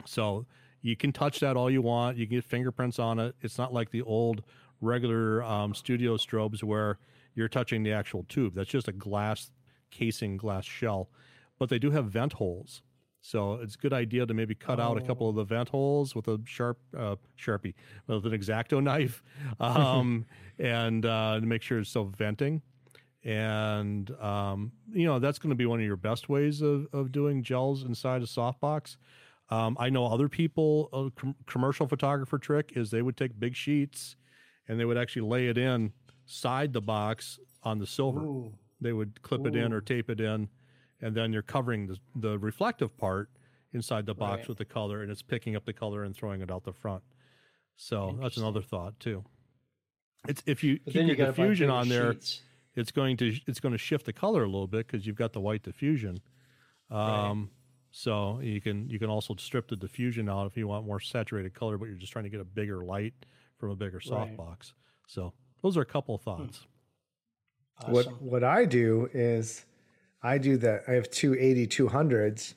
So 0.06 0.46
you 0.82 0.96
can 0.96 1.12
touch 1.12 1.42
that 1.42 1.58
all 1.58 1.70
you 1.70 1.82
want. 1.82 2.16
You 2.16 2.26
can 2.26 2.38
get 2.38 2.46
fingerprints 2.46 3.00
on 3.00 3.20
it. 3.20 3.36
It's 3.42 3.58
not 3.58 3.74
like 3.74 3.92
the 3.92 4.02
old 4.04 4.44
regular 4.84 5.44
um, 5.44 5.74
studio 5.74 6.18
strobes 6.18 6.64
where 6.64 7.00
you're 7.36 7.48
touching 7.48 7.84
the 7.84 7.92
actual 7.92 8.26
tube. 8.30 8.54
That's 8.56 8.70
just 8.70 8.88
a 8.88 8.92
glass 8.92 9.52
casing, 9.90 10.38
glass 10.38 10.66
shell. 10.66 11.10
But 11.58 11.70
they 11.70 11.80
do 11.80 11.92
have 11.92 12.06
vent 12.06 12.34
holes. 12.34 12.84
So 13.22 13.54
it's 13.54 13.76
a 13.76 13.78
good 13.78 13.94
idea 13.94 14.26
to 14.26 14.34
maybe 14.34 14.54
cut 14.54 14.82
out 14.82 14.98
a 14.98 15.02
couple 15.02 15.30
of 15.30 15.36
the 15.36 15.46
vent 15.46 15.70
holes 15.70 16.14
with 16.14 16.28
a 16.28 16.42
sharp 16.44 16.78
uh, 16.96 17.16
sharpie, 17.40 17.74
with 18.06 18.26
an 18.26 18.34
exacto 18.34 18.84
knife, 18.84 19.24
um, 19.62 20.26
and 20.60 21.06
uh, 21.06 21.40
to 21.40 21.46
make 21.46 21.62
sure 21.62 21.80
it's 21.80 21.90
still 21.90 22.04
venting. 22.06 22.62
And 23.24 24.12
um, 24.20 24.74
you 24.92 25.06
know 25.06 25.20
that's 25.20 25.40
going 25.40 25.52
to 25.52 25.56
be 25.56 25.66
one 25.66 25.80
of 25.80 25.86
your 25.86 25.96
best 25.96 26.28
ways 26.28 26.62
of, 26.62 26.88
of 26.92 27.14
doing 27.14 27.44
gels 27.44 27.84
inside 27.84 28.22
a 28.24 28.26
softbox. 28.26 28.98
Um, 29.50 29.78
I 29.80 29.90
know 29.90 30.06
other 30.06 30.28
people, 30.28 30.90
a 30.92 31.10
com- 31.18 31.36
commercial 31.46 31.88
photographer 31.88 32.38
trick 32.38 32.74
is 32.76 32.92
they 32.92 33.02
would 33.02 33.16
take 33.16 33.40
big 33.40 33.56
sheets 33.56 34.18
and 34.68 34.80
they 34.80 34.86
would 34.86 34.98
actually 34.98 35.28
lay 35.28 35.48
it 35.48 35.58
in 35.58 35.92
side 36.26 36.72
the 36.74 36.82
box 36.82 37.40
on 37.64 37.80
the 37.80 37.88
silver. 37.88 38.22
Ooh. 38.22 38.54
They 38.82 38.94
would 38.94 39.22
clip 39.22 39.46
it 39.46 39.56
in 39.56 39.72
or 39.74 39.82
tape 39.82 40.10
it 40.10 40.20
in, 40.20 40.50
and 41.02 41.16
then 41.16 41.32
you're 41.34 41.42
covering 41.42 41.88
the, 41.88 41.98
the 42.16 42.38
reflective 42.40 42.96
part 42.98 43.30
inside 43.74 44.06
the 44.06 44.14
box 44.14 44.40
Right. 44.42 44.50
with 44.50 44.58
the 44.58 44.66
color, 44.66 45.02
and 45.02 45.12
it's 45.12 45.22
picking 45.22 45.56
up 45.56 45.66
the 45.66 45.74
color 45.74 46.04
and 46.04 46.16
throwing 46.16 46.42
it 46.42 46.52
out 46.52 46.64
the 46.64 46.74
front. 46.74 47.04
So 47.76 48.18
that's 48.22 48.38
another 48.38 48.62
thought 48.62 49.00
too. 49.00 49.24
It's 50.28 50.44
if 50.46 50.64
you 50.64 50.80
But 50.86 50.94
keep 50.94 51.02
you 51.04 51.08
your 51.08 51.18
buy 51.18 51.26
diffusion 51.26 51.70
on 51.70 51.90
there, 51.90 52.14
sheets. 52.14 52.42
it's 52.76 52.92
going 52.92 53.18
to 53.18 53.36
it's 53.48 53.60
going 53.60 53.72
to 53.72 53.78
shift 53.78 54.06
the 54.06 54.14
color 54.14 54.44
a 54.44 54.48
little 54.48 54.68
bit 54.68 54.86
because 54.88 55.06
you've 55.08 55.16
got 55.18 55.34
the 55.34 55.42
white 55.42 55.64
diffusion. 55.64 56.20
Um, 56.90 57.50
So 57.92 58.40
you 58.42 58.60
can 58.62 58.90
you 58.90 59.00
can 59.00 59.10
also 59.10 59.36
strip 59.36 59.68
the 59.68 59.76
diffusion 59.76 60.28
out 60.30 60.48
if 60.48 60.58
you 60.58 60.68
want 60.68 60.86
more 60.86 61.00
saturated 61.00 61.54
color, 61.54 61.78
but 61.78 61.86
you're 61.86 61.96
just 61.98 62.12
trying 62.12 62.24
to 62.24 62.30
get 62.30 62.40
a 62.42 62.46
bigger 62.46 62.84
light 62.84 63.14
from 63.64 63.72
a 63.72 63.76
bigger 63.78 64.02
Right. 64.12 64.36
softbox. 64.38 64.74
So 65.08 65.32
those 65.62 65.78
are 65.78 65.82
a 65.82 65.86
couple 65.86 66.14
of 66.16 66.22
thoughts. 66.22 66.66
Awesome. 67.78 67.94
What 67.94 68.22
what 68.22 68.44
I 68.44 68.66
do 68.66 69.10
is 69.14 69.64
I 70.22 70.38
do 70.38 70.58
that. 70.58 70.84
I 70.86 70.92
have 70.92 71.10
two 71.10 71.32
AD200s. 71.34 72.56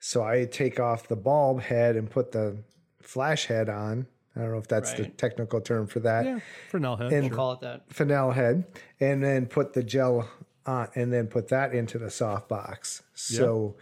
So 0.00 0.22
I 0.22 0.44
take 0.44 0.78
off 0.78 1.08
the 1.08 1.16
bulb 1.16 1.62
head 1.62 1.96
and 1.96 2.10
put 2.10 2.32
the 2.32 2.58
flash 3.00 3.46
head 3.46 3.70
on. 3.70 4.06
I 4.36 4.40
don't 4.40 4.52
know 4.52 4.58
if 4.58 4.68
that's 4.68 4.92
the 4.92 5.06
technical 5.06 5.62
term 5.62 5.86
for 5.86 6.00
that. 6.00 6.26
Yeah, 6.26 6.40
for 6.68 6.78
now, 6.78 6.96
head. 6.96 7.10
And- 7.12 7.26
sure. 7.28 7.34
Call 7.34 7.52
it 7.52 7.60
that. 7.60 7.90
Fresnel 7.90 8.32
head, 8.32 8.64
and 9.00 9.24
then 9.24 9.46
put 9.46 9.72
the 9.72 9.82
gel 9.82 10.28
on, 10.66 10.88
and 10.96 11.10
then 11.10 11.28
put 11.28 11.48
that 11.48 11.72
into 11.74 11.98
the 11.98 12.10
soft 12.10 12.48
box. 12.48 13.02
So, 13.14 13.76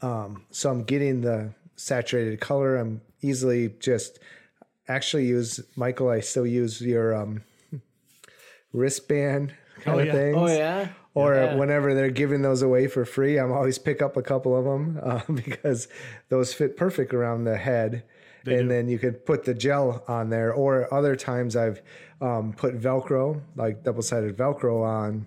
um, 0.00 0.46
so 0.50 0.70
I'm 0.70 0.84
getting 0.84 1.20
the 1.20 1.52
saturated 1.76 2.40
color. 2.40 2.76
I'm 2.76 3.02
easily 3.20 3.68
just 3.80 4.20
actually 4.88 5.26
use 5.26 5.60
Michael. 5.76 6.08
I 6.08 6.20
still 6.20 6.46
use 6.46 6.80
your 6.80 7.14
um, 7.14 7.42
wristband 8.72 9.54
kind 9.80 9.96
Oh, 9.96 10.00
of 10.00 10.06
yeah. 10.06 10.12
things. 10.12 10.36
Oh 10.36 10.46
yeah. 10.46 10.88
Or 11.14 11.34
Yeah. 11.34 11.54
whenever 11.56 11.94
they're 11.94 12.10
giving 12.10 12.42
those 12.42 12.62
away 12.62 12.86
for 12.86 13.04
free, 13.04 13.38
I'm 13.38 13.52
always 13.52 13.78
pick 13.78 14.02
up 14.02 14.16
a 14.16 14.22
couple 14.22 14.56
of 14.56 14.64
them 14.64 15.00
uh, 15.02 15.20
because 15.32 15.88
those 16.28 16.52
fit 16.54 16.76
perfect 16.76 17.12
around 17.14 17.44
the 17.44 17.56
head. 17.56 18.04
and 18.46 18.70
then 18.70 18.88
you 18.88 18.98
can 18.98 19.12
put 19.12 19.44
the 19.44 19.52
gel 19.52 20.02
on 20.08 20.30
there. 20.30 20.52
Or 20.54 20.92
other 20.94 21.16
times 21.16 21.54
I've 21.54 21.82
um, 22.20 22.54
put 22.54 22.80
Velcro, 22.80 23.42
like 23.56 23.82
double 23.84 24.00
sided 24.02 24.36
Velcro 24.38 24.82
on. 24.84 25.26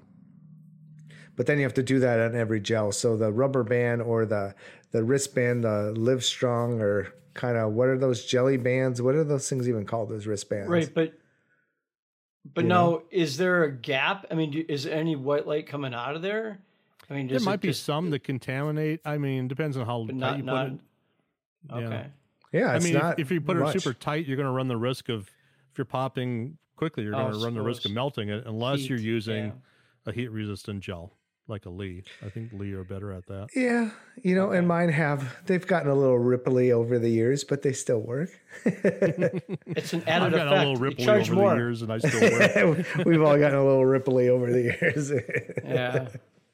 But 1.36 1.45
then 1.45 1.58
you 1.60 1.63
have 1.63 1.74
to 1.76 1.84
do 1.84 2.00
that 2.00 2.19
on 2.19 2.36
every 2.36 2.60
gel. 2.60 2.91
So 2.91 3.15
the 3.17 3.32
rubber 3.32 3.63
band 3.63 4.02
or 4.02 4.26
the 4.26 4.56
the 4.91 5.04
wristband, 5.04 5.63
the 5.63 5.93
Live 5.95 6.24
Strong, 6.24 6.82
or 6.82 7.13
kind 7.33 7.57
of 7.57 7.73
what 7.73 7.87
are 7.87 7.97
those 7.97 8.25
jelly 8.25 8.57
bands? 8.57 9.01
What 9.01 9.15
are 9.15 9.23
those 9.23 9.47
things 9.49 9.67
even 9.69 9.85
called? 9.85 10.09
Those 10.09 10.27
wristbands? 10.27 10.69
Right, 10.69 10.93
but 10.93 11.13
but 12.53 12.63
You 12.63 12.69
now 12.69 13.01
is 13.11 13.37
there 13.37 13.63
a 13.63 13.71
gap? 13.71 14.25
I 14.31 14.35
mean, 14.35 14.53
is 14.67 14.83
there 14.85 14.95
any 14.95 15.15
white 15.15 15.47
light 15.47 15.67
coming 15.67 15.93
out 15.93 16.15
of 16.15 16.21
there? 16.21 16.59
I 17.09 17.13
mean, 17.13 17.27
There 17.27 17.39
might 17.41 17.55
it 17.55 17.61
be 17.61 17.67
just, 17.69 17.83
some 17.83 18.09
that 18.11 18.23
contaminate. 18.23 19.01
I 19.05 19.17
mean, 19.17 19.47
depends 19.47 19.75
on 19.77 19.85
how 19.85 20.03
but 20.05 20.13
tight 20.13 20.17
not 20.19 20.37
you 20.37 20.43
put 20.43 20.53
not. 20.53 20.67
it. 20.67 20.79
Yeah. 21.69 21.75
Okay. 21.75 22.05
Yeah, 22.53 22.71
I 22.71 22.75
it's 22.77 22.85
mean, 22.85 22.95
if, 22.95 23.01
not 23.01 23.19
if 23.19 23.31
you 23.31 23.41
put 23.41 23.57
much. 23.57 23.75
it 23.75 23.81
super 23.81 23.93
tight, 23.93 24.25
you're 24.25 24.37
going 24.37 24.47
to 24.47 24.51
run 24.53 24.67
the 24.67 24.77
risk 24.77 25.09
of 25.09 25.29
if 25.71 25.77
you're 25.77 25.85
popping 25.85 26.57
quickly, 26.75 27.03
you're 27.03 27.15
Oh, 27.15 27.29
going 27.29 27.33
to 27.33 27.39
run 27.45 27.53
the 27.53 27.61
risk 27.61 27.85
of 27.85 27.91
melting 27.91 28.29
it 28.29 28.45
unless 28.45 28.89
you're 28.89 28.97
using 28.99 29.45
yeah. 29.45 29.51
a 30.05 30.11
heat 30.11 30.29
resistant 30.29 30.81
gel 30.81 31.13
like 31.51 31.65
a 31.67 31.69
Lee. 31.69 32.03
I 32.25 32.29
think 32.29 32.51
Lee 32.53 32.71
are 32.73 32.83
better 32.83 33.11
at 33.11 33.27
that. 33.27 33.49
Yeah, 33.55 33.91
you 34.23 34.33
know, 34.33 34.49
and 34.51 34.67
mine 34.67 34.89
have 34.89 35.35
they've 35.45 35.65
gotten 35.65 35.89
a 35.91 35.93
little 35.95 36.17
ripply 36.17 36.71
over 36.71 36.97
the 36.97 37.09
years, 37.09 37.43
but 37.43 37.61
they 37.61 37.73
still 37.73 37.99
work. 37.99 38.29
It's 38.65 39.93
an 39.93 40.03
added 40.07 40.25
I've 40.27 40.31
got 40.31 40.47
effect. 40.47 40.65
a 40.65 40.69
little 40.69 40.77
ripply 40.77 41.07
over 41.21 41.33
more. 41.35 41.49
the 41.51 41.55
years, 41.57 41.81
and 41.81 41.93
I 41.93 41.97
still 41.99 42.31
work. 42.31 42.95
We've 43.05 43.21
all 43.21 43.37
gotten 43.37 43.57
a 43.57 43.65
little 43.65 43.83
ripply 43.83 44.29
over 44.29 44.51
the 44.51 44.61
years. 44.61 45.11
Yeah. 45.63 46.07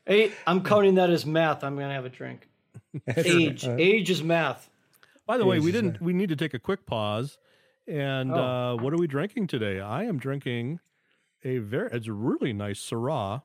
Hey, 0.05 0.31
I'm 0.45 0.63
counting 0.63 0.95
that 0.95 1.09
as 1.09 1.25
math. 1.25 1.63
I'm 1.63 1.75
gonna 1.77 1.93
have 1.93 2.05
a 2.05 2.09
drink. 2.09 2.47
Age, 3.15 3.65
age 3.65 4.09
is 4.09 4.23
math. 4.23 4.69
By 5.25 5.37
the 5.37 5.45
way, 5.45 5.59
we 5.59 5.71
didn't. 5.71 6.01
We 6.01 6.13
need 6.13 6.29
to 6.29 6.35
take 6.35 6.53
a 6.53 6.59
quick 6.59 6.85
pause. 6.85 7.37
And 7.87 8.31
Oh. 8.31 8.35
uh, 8.35 8.75
what 8.75 8.93
are 8.93 8.97
we 8.97 9.07
drinking 9.07 9.47
today? 9.47 9.79
I 9.81 10.03
am 10.05 10.17
drinking 10.17 10.79
a 11.43 11.57
very. 11.57 11.89
It's 11.91 12.07
a 12.07 12.13
really 12.13 12.53
nice 12.53 12.79
Syrah 12.79 13.41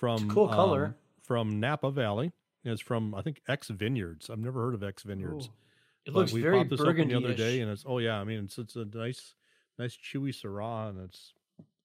from 0.00 0.30
cool 0.30 0.48
color. 0.48 0.84
um, 0.86 0.94
from 1.22 1.60
Napa 1.60 1.90
Valley. 1.90 2.32
It's 2.64 2.80
from 2.80 3.14
I 3.14 3.22
think 3.22 3.40
X 3.48 3.68
Vineyards. 3.68 4.28
I've 4.30 4.38
never 4.38 4.62
heard 4.64 4.74
of 4.74 4.82
X 4.82 5.02
Vineyards. 5.02 5.46
Ooh. 5.46 5.50
It 6.06 6.12
But 6.14 6.20
looks 6.20 6.32
we 6.32 6.40
very 6.40 6.56
popped 6.58 6.70
this 6.70 6.80
open 6.80 6.92
burgundy. 6.94 7.14
the 7.14 7.24
other 7.24 7.34
day, 7.34 7.60
and 7.60 7.70
it's 7.70 7.84
oh 7.86 7.98
yeah, 7.98 8.18
I 8.20 8.24
mean 8.24 8.44
it's 8.44 8.58
it's 8.58 8.76
a 8.76 8.86
nice, 8.86 9.34
nice 9.78 9.96
chewy 9.96 10.30
Syrah, 10.34 10.88
and 10.90 11.00
it's 11.04 11.34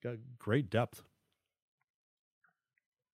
got 0.02 0.16
great 0.40 0.70
depth. 0.70 1.02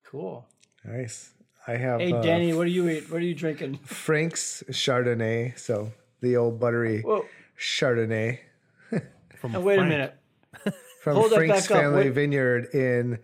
Cool. 0.06 0.46
nice. 0.86 1.34
I 1.68 1.74
have 1.74 2.02
Hey, 2.02 2.12
uh, 2.12 2.22
Danny, 2.22 2.54
what 2.54 2.66
are 2.66 2.72
you 2.72 2.90
eat? 2.90 3.12
What 3.12 3.22
are 3.22 3.26
you 3.26 3.36
drinking? 3.36 3.78
Frank's 3.86 4.64
Chardonnay, 4.70 5.58
so 5.58 5.92
the 6.22 6.36
old 6.38 6.60
buttery 6.60 7.02
Whoa, 7.02 7.26
Chardonnay 7.60 8.40
From 9.40 9.52
now 9.54 9.62
wait 9.62 9.76
Frank. 9.78 9.88
a 9.88 9.90
minute. 9.90 10.18
from 11.02 11.16
Hold 11.16 11.32
that 11.32 11.36
Frank's 11.36 11.68
back. 11.68 11.82
Family 11.82 12.06
What- 12.06 12.14
Vineyard 12.14 12.66
in 12.74 13.20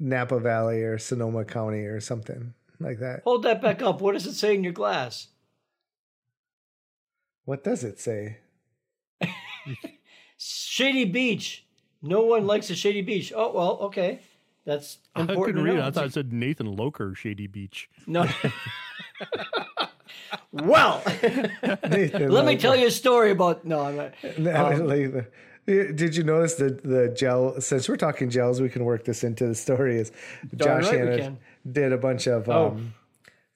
Napa 0.00 0.40
Valley 0.40 0.82
or 0.82 0.98
Sonoma 0.98 1.44
County 1.44 1.84
or 1.84 2.00
something 2.00 2.54
like 2.80 2.98
that. 2.98 3.22
Hold 3.24 3.44
that 3.44 3.62
back 3.62 3.82
up. 3.82 4.00
What 4.00 4.14
does 4.14 4.26
it 4.26 4.34
say 4.34 4.54
in 4.54 4.64
your 4.64 4.72
glass? 4.72 5.28
What 7.44 7.62
does 7.62 7.84
it 7.84 8.00
say? 8.00 8.38
Shady 10.38 11.04
Beach. 11.04 11.64
No 12.02 12.22
one 12.22 12.46
likes 12.46 12.70
a 12.70 12.74
shady 12.74 13.02
beach. 13.02 13.32
Oh 13.36 13.52
well, 13.52 13.78
okay. 13.82 14.20
That's 14.64 14.98
I 15.14 15.20
important. 15.22 15.44
couldn't 15.46 15.64
to 15.64 15.70
read 15.70 15.78
it. 15.78 15.80
know. 15.82 15.86
I 15.86 15.90
thought 15.90 16.06
it 16.06 16.12
said 16.12 16.32
Nathan 16.32 16.66
Loker, 16.74 17.14
Shady 17.14 17.46
Beach. 17.46 17.90
no. 18.06 18.26
well, 20.52 21.02
Nathan, 21.88 22.30
let 22.30 22.44
me 22.46 22.56
tell 22.56 22.76
you 22.76 22.86
a 22.86 22.90
story 22.90 23.32
about. 23.32 23.64
No, 23.64 23.80
I'm 23.80 23.96
not. 23.96 24.12
Um, 24.38 24.86
like, 24.86 25.30
did 25.92 26.16
you 26.16 26.24
notice 26.24 26.54
the 26.54 26.70
the 26.70 27.08
gel? 27.16 27.60
Since 27.60 27.88
we're 27.88 27.96
talking 27.96 28.30
gels, 28.30 28.60
we 28.60 28.68
can 28.68 28.84
work 28.84 29.04
this 29.04 29.24
into 29.24 29.46
the 29.46 29.54
story. 29.54 29.96
Is 29.98 30.12
Darn 30.56 30.82
Josh 30.82 30.92
right 30.92 31.32
did 31.70 31.92
a 31.92 31.98
bunch 31.98 32.26
of 32.26 32.48
Oh. 32.48 32.68
um, 32.68 32.94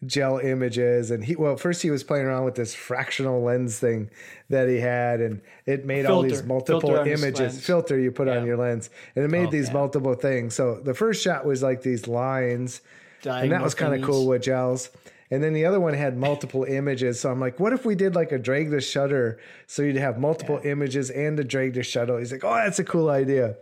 gel 0.07 0.39
images, 0.39 1.11
and 1.11 1.25
he 1.25 1.35
well 1.37 1.57
first 1.57 1.81
he 1.83 1.91
was 1.91 2.05
playing 2.05 2.27
around 2.27 2.45
with 2.45 2.55
this 2.57 2.75
fractional 2.75 3.43
lens 3.43 3.79
thing 3.79 4.11
that 4.51 4.69
he 4.69 4.79
had, 4.79 5.21
and 5.21 5.41
it 5.67 5.87
made 5.87 6.05
all 6.07 6.23
these 6.23 6.43
multiple 6.43 6.81
Filter 6.91 7.09
images 7.11 7.65
filter 7.65 7.99
you 7.99 8.11
put 8.13 8.29
on 8.29 8.45
your 8.45 8.57
lens, 8.57 8.91
and 9.17 9.25
it 9.25 9.29
made 9.29 9.49
Oh. 9.49 9.51
these 9.51 9.73
multiple 9.73 10.15
things. 10.15 10.55
So 10.55 10.79
the 10.83 10.95
first 10.95 11.23
shot 11.23 11.47
was 11.47 11.63
like 11.63 11.83
these 11.83 12.07
lines 12.07 12.81
and 13.43 13.53
that 13.53 13.63
was 13.63 13.75
kind 13.75 13.95
of 13.95 14.03
cool 14.03 14.27
with 14.27 14.43
gels. 14.43 14.91
And 15.35 15.43
then 15.43 15.53
the 15.53 15.65
other 15.65 15.81
one 15.81 15.95
had 15.95 16.17
multiple 16.17 16.63
images. 16.63 17.19
So 17.19 17.29
I'm 17.29 17.41
like, 17.41 17.59
what 17.59 17.73
if 17.73 17.85
we 17.85 17.97
did 17.97 18.15
like 18.15 18.31
a 18.31 18.39
drag 18.39 18.71
the 18.71 18.81
shutter 18.81 19.41
so 19.67 19.83
you'd 19.83 19.97
have 19.97 20.17
multiple 20.17 20.61
images 20.63 21.11
and 21.11 21.39
a 21.41 21.43
drag 21.43 21.75
the 21.75 21.83
shuttle? 21.83 22.19
He's 22.19 22.31
like, 22.31 22.45
oh, 22.45 22.55
that's 22.55 22.79
a 22.79 22.85
cool 22.85 23.11
idea. 23.11 23.57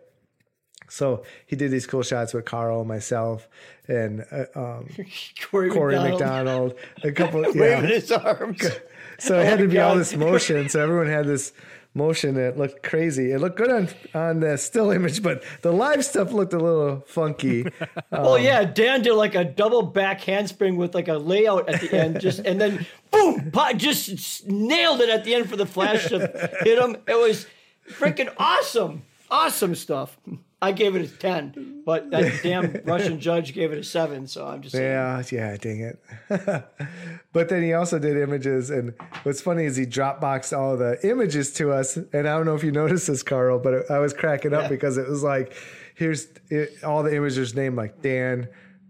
So 0.91 1.23
he 1.47 1.57
did 1.57 1.71
these 1.71 1.87
cool 1.87 2.03
shots 2.03 2.35
with 2.35 2.45
Carl, 2.45 2.85
myself, 2.85 3.49
and 3.89 4.27
uh, 4.31 4.45
um, 4.55 4.87
Corey, 5.51 5.71
Corey 5.71 5.95
McDonald 5.95 6.75
McDonald. 6.75 6.75
A 7.05 7.13
couple, 7.13 7.41
waving 7.55 7.61
yeah. 7.61 7.81
his 7.81 8.13
arms. 8.13 8.63
So 9.19 9.39
it 9.39 9.45
had 9.47 9.61
to 9.61 9.69
be 9.69 9.79
all 9.79 9.95
this 9.95 10.17
motion. 10.17 10.69
So 10.69 10.83
everyone 10.83 11.07
had 11.07 11.27
this 11.27 11.53
motion 11.95 12.37
It 12.37 12.57
looked 12.57 12.83
crazy. 12.83 13.33
It 13.33 13.39
looked 13.41 13.57
good 13.57 13.71
on 13.71 13.89
on 14.15 14.41
the 14.41 14.57
still 14.57 14.91
image, 14.91 15.23
but 15.23 15.43
the 15.63 15.73
live 15.73 16.05
stuff 16.05 16.33
looked 16.33 16.53
a 16.53 16.59
little 16.59 17.03
funky. 17.07 17.67
Oh 18.11 18.35
Um, 18.37 18.43
yeah, 18.43 18.65
Dan 18.65 19.03
did 19.03 19.15
like 19.15 19.35
a 19.35 19.45
double 19.45 19.83
back 19.83 20.21
handspring 20.23 20.77
with 20.77 20.95
like 20.95 21.09
a 21.09 21.19
layout 21.19 21.69
at 21.69 21.81
the 21.81 21.95
end, 21.95 22.21
just 22.21 22.41
and 22.41 22.61
then 22.61 22.87
boom, 23.11 23.51
pop, 23.51 23.77
just 23.77 24.47
nailed 24.47 25.01
it 25.01 25.09
at 25.11 25.25
the 25.25 25.35
end 25.35 25.49
for 25.51 25.57
the 25.57 25.67
flash 25.67 26.09
to 26.09 26.19
hit 26.63 26.79
him. 26.79 26.97
It 27.07 27.19
was 27.19 27.47
freaking 27.91 28.33
awesome, 28.39 29.03
awesome 29.31 29.75
stuff. 29.75 30.19
I 30.63 30.71
gave 30.71 30.95
it 30.95 31.03
a 31.03 31.09
ten, 31.09 31.83
but 31.85 32.09
that 32.13 32.41
damn 32.45 32.73
Russian 32.85 33.19
judge 33.19 33.53
gave 33.53 33.73
it 33.73 33.79
a 33.79 33.83
seven. 33.85 34.29
So 34.29 34.47
I'm 34.47 34.63
just 34.63 34.77
saying. 34.77 34.93
Yeah, 34.93 35.23
yeah, 35.33 35.57
dang 35.57 35.81
it. 35.81 35.99
but 37.33 37.49
then 37.49 37.65
he 37.65 37.73
also 37.73 37.99
did 37.99 38.17
images, 38.17 38.71
and 38.71 38.95
what's 39.25 39.41
funny 39.41 39.65
is 39.65 39.75
he 39.77 39.85
Dropboxed 39.85 40.57
all 40.57 40.77
the 40.77 41.05
images 41.07 41.53
to 41.55 41.73
us. 41.73 41.97
And 41.97 42.29
I 42.29 42.37
don't 42.37 42.47
know 42.47 42.55
if 42.55 42.63
you 42.63 42.71
noticed 42.71 43.09
this, 43.09 43.25
Carl, 43.25 43.59
but 43.59 43.91
I 43.91 43.99
was 43.99 44.15
cracking 44.15 44.55
up 44.55 44.63
Yeah. 44.63 44.69
because 44.69 44.99
it 44.99 45.09
was 45.09 45.25
like, 45.25 45.53
here's 45.97 46.29
it, 46.49 46.85
all 46.85 47.03
the 47.03 47.15
images 47.15 47.57
named 47.57 47.77
like 47.77 48.01
Dan, 48.01 48.49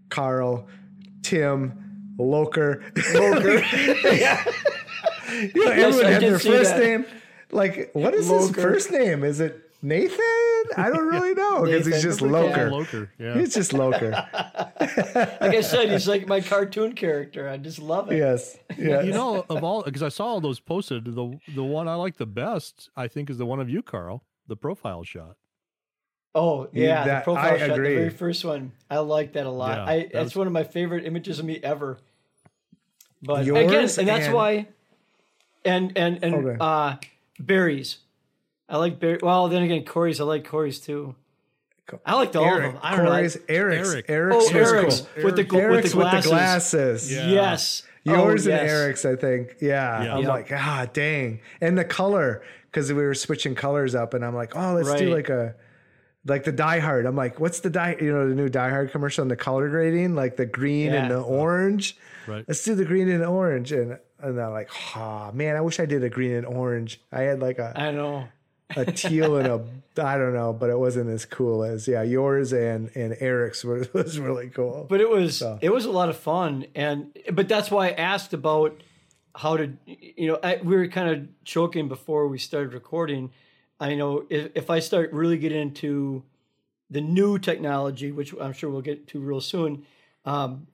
Carl, 0.09 0.67
Tim, 1.23 2.13
Loker. 2.19 2.83
Loker. 3.15 3.59
yeah. 4.13 4.45
You 5.31 5.65
know, 5.65 5.71
everyone 5.71 6.05
I 6.05 6.11
had 6.11 6.21
their 6.21 6.37
first 6.37 6.75
that. 6.75 6.79
name. 6.79 7.05
Like, 7.49 7.89
what 7.93 8.13
is 8.13 8.29
his 8.29 8.51
first 8.51 8.91
name? 8.91 9.23
Is 9.23 9.39
it 9.39 9.71
Nathan? 9.81 10.19
I 10.77 10.89
don't 10.89 11.05
really 11.15 11.33
know 11.33 11.63
because 11.63 11.85
he's 11.85 11.95
Nathan. 11.95 12.01
just 12.09 12.21
Yeah. 12.21 12.27
Loker. 12.27 12.71
Loker, 12.71 13.11
yeah. 13.19 13.33
He's 13.35 13.53
just 13.53 13.73
Loker. 13.73 14.11
Like 14.79 15.55
I 15.55 15.61
said, 15.61 15.89
he's 15.91 16.07
like 16.07 16.27
my 16.27 16.41
cartoon 16.41 16.93
character. 16.93 17.47
I 17.49 17.57
just 17.57 17.79
love 17.79 18.11
it. 18.11 18.17
yes. 18.17 18.57
yes. 18.77 19.05
You 19.05 19.11
know, 19.13 19.45
of 19.49 19.63
all 19.63 19.83
because 19.83 20.03
I 20.03 20.09
saw 20.09 20.25
all 20.25 20.41
those 20.41 20.59
posted, 20.59 21.05
the 21.05 21.39
the 21.55 21.63
one 21.63 21.87
I 21.87 21.95
like 21.95 22.17
the 22.17 22.25
best, 22.25 22.89
I 22.95 23.07
think, 23.07 23.29
is 23.29 23.37
the 23.37 23.45
one 23.45 23.59
of 23.59 23.69
you, 23.69 23.81
Carl, 23.81 24.23
the 24.47 24.55
profile 24.55 25.03
shot. 25.03 25.35
Oh 26.35 26.67
yeah, 26.73 27.03
that- 27.05 27.19
the 27.19 27.23
profile 27.23 27.53
I 27.53 27.57
shot, 27.59 27.71
agree. 27.71 27.89
the 27.93 27.95
very 27.99 28.09
first 28.09 28.43
one. 28.43 28.71
I 28.89 28.97
like 28.99 29.33
that 29.33 29.45
a 29.45 29.51
lot. 29.51 29.77
Yeah, 29.77 29.85
I 29.85 29.97
that 29.99 30.11
that's 30.13 30.23
was- 30.25 30.35
one 30.37 30.47
of 30.47 30.53
my 30.53 30.63
favorite 30.63 31.05
images 31.05 31.39
of 31.39 31.45
me 31.45 31.59
ever. 31.63 31.97
But 33.21 33.45
Yours 33.45 33.97
again, 33.97 33.99
and 33.99 34.07
that's 34.07 34.25
and- 34.25 34.33
why. 34.33 34.67
And 35.65 35.97
and 35.97 36.23
and 36.23 36.35
Okay. 36.35 36.57
uh, 36.59 36.95
berries. 37.39 37.97
I 38.73 38.77
like 38.77 38.99
berry. 38.99 39.19
Well, 39.21 39.47
then 39.49 39.61
again, 39.61 39.85
Corey's. 39.85 40.19
I 40.19 40.23
like 40.23 40.45
Corey's 40.45 40.79
too. 40.79 41.15
I 42.05 42.15
liked 42.15 42.35
all 42.35 42.43
Eric, 42.45 42.65
of 42.65 42.73
them. 42.73 42.81
I 42.83 42.95
don't 42.95 43.05
Corey's, 43.05 43.35
know. 43.35 43.41
Eric's, 43.49 43.89
Eric. 43.89 44.05
Eric's 44.09 44.45
Oh, 44.51 44.57
Eric's 44.57 45.01
cool. 45.01 45.23
with 45.25 45.35
the 45.35 45.43
gl- 45.45 45.59
Eric's 45.59 45.93
with 45.93 46.11
the 46.11 46.21
glasses. 46.27 47.13
Yeah. 47.13 47.27
Yes. 47.29 47.83
Yours 48.03 48.47
oh, 48.47 48.51
and 48.51 48.61
yes. 48.61 48.71
Eric's, 48.71 49.05
I 49.05 49.15
think. 49.15 49.55
Yeah. 49.61 50.03
Yeah. 50.03 50.13
I'm 50.15 50.21
Yep. 50.21 50.27
like, 50.29 50.51
ah, 50.51 50.87
dang. 50.91 51.41
And 51.61 51.77
the 51.77 51.85
color, 51.85 52.41
because 52.65 52.91
we 52.91 53.03
were 53.03 53.13
switching 53.13 53.53
colors 53.53 53.93
up, 53.95 54.13
and 54.15 54.25
I'm 54.25 54.33
like, 54.33 54.55
oh, 54.55 54.73
let's 54.73 54.99
do 54.99 55.13
like 55.13 55.29
a, 55.29 55.55
like 56.25 56.43
the 56.45 56.51
Die 56.51 56.79
Hard. 56.79 57.05
I'm 57.05 57.15
like, 57.15 57.39
what's 57.39 57.59
the 57.59 57.69
Die, 57.69 57.97
you 58.01 58.11
know, 58.11 58.27
the 58.27 58.33
new 58.35 58.49
Die 58.49 58.69
Hard 58.69 58.91
commercial 58.91 59.21
and 59.21 59.29
the 59.29 59.35
color 59.35 59.69
grading, 59.69 60.15
like 60.15 60.35
the 60.35 60.45
green 60.47 60.93
and 60.93 61.11
the 61.11 61.21
orange. 61.21 61.95
Right. 62.27 62.43
Let's 62.47 62.63
do 62.63 62.73
the 62.73 62.85
green 62.85 63.09
and 63.09 63.23
orange. 63.23 63.71
And, 63.71 63.99
and 64.19 64.41
I'm 64.41 64.51
like, 64.51 64.69
ah, 64.95 65.29
man, 65.33 65.55
I 65.57 65.61
wish 65.61 65.79
I 65.79 65.85
did 65.85 66.03
a 66.03 66.09
green 66.09 66.31
and 66.31 66.45
orange. 66.45 66.99
I 67.11 67.21
had 67.21 67.39
like 67.39 67.59
a, 67.59 67.73
I 67.75 67.91
know. 67.91 68.27
A 68.75 68.85
teal 68.85 69.37
and 69.37 69.47
a 69.47 69.65
I 70.01 70.17
don't 70.17 70.33
know, 70.33 70.53
but 70.53 70.69
it 70.69 70.79
wasn't 70.79 71.09
as 71.09 71.25
cool 71.25 71.63
as 71.63 71.87
yeah 71.87 72.01
yours 72.01 72.51
and 72.53 72.89
and 72.95 73.15
Eric's 73.19 73.63
was, 73.63 73.93
was 73.93 74.19
really 74.19 74.49
cool. 74.49 74.85
But 74.89 75.01
it 75.01 75.09
was 75.09 75.43
it 75.61 75.71
was 75.71 75.85
a 75.85 75.91
lot 75.91 76.09
of 76.09 76.17
fun, 76.17 76.65
and 76.75 77.17
but 77.31 77.47
that's 77.47 77.69
why 77.69 77.89
I 77.89 77.91
asked 77.91 78.33
about 78.33 78.81
how 79.35 79.57
to 79.57 79.73
you 79.85 80.27
know 80.27 80.39
I, 80.43 80.59
we 80.63 80.75
were 80.75 80.87
kind 80.87 81.09
of 81.09 81.43
joking 81.43 81.87
before 81.87 82.27
we 82.27 82.37
started 82.37 82.73
recording. 82.73 83.31
I 83.79 83.95
know 83.95 84.25
if, 84.29 84.51
if 84.55 84.69
I 84.69 84.79
start 84.79 85.11
really 85.13 85.37
getting 85.37 85.61
into 85.61 86.23
the 86.89 87.01
new 87.01 87.39
technology, 87.39 88.11
which 88.11 88.33
I'm 88.39 88.53
sure 88.53 88.69
we'll 88.69 88.81
get 88.81 89.07
to 89.09 89.19
real 89.19 89.41
soon, 89.41 89.85
um, 90.25 90.67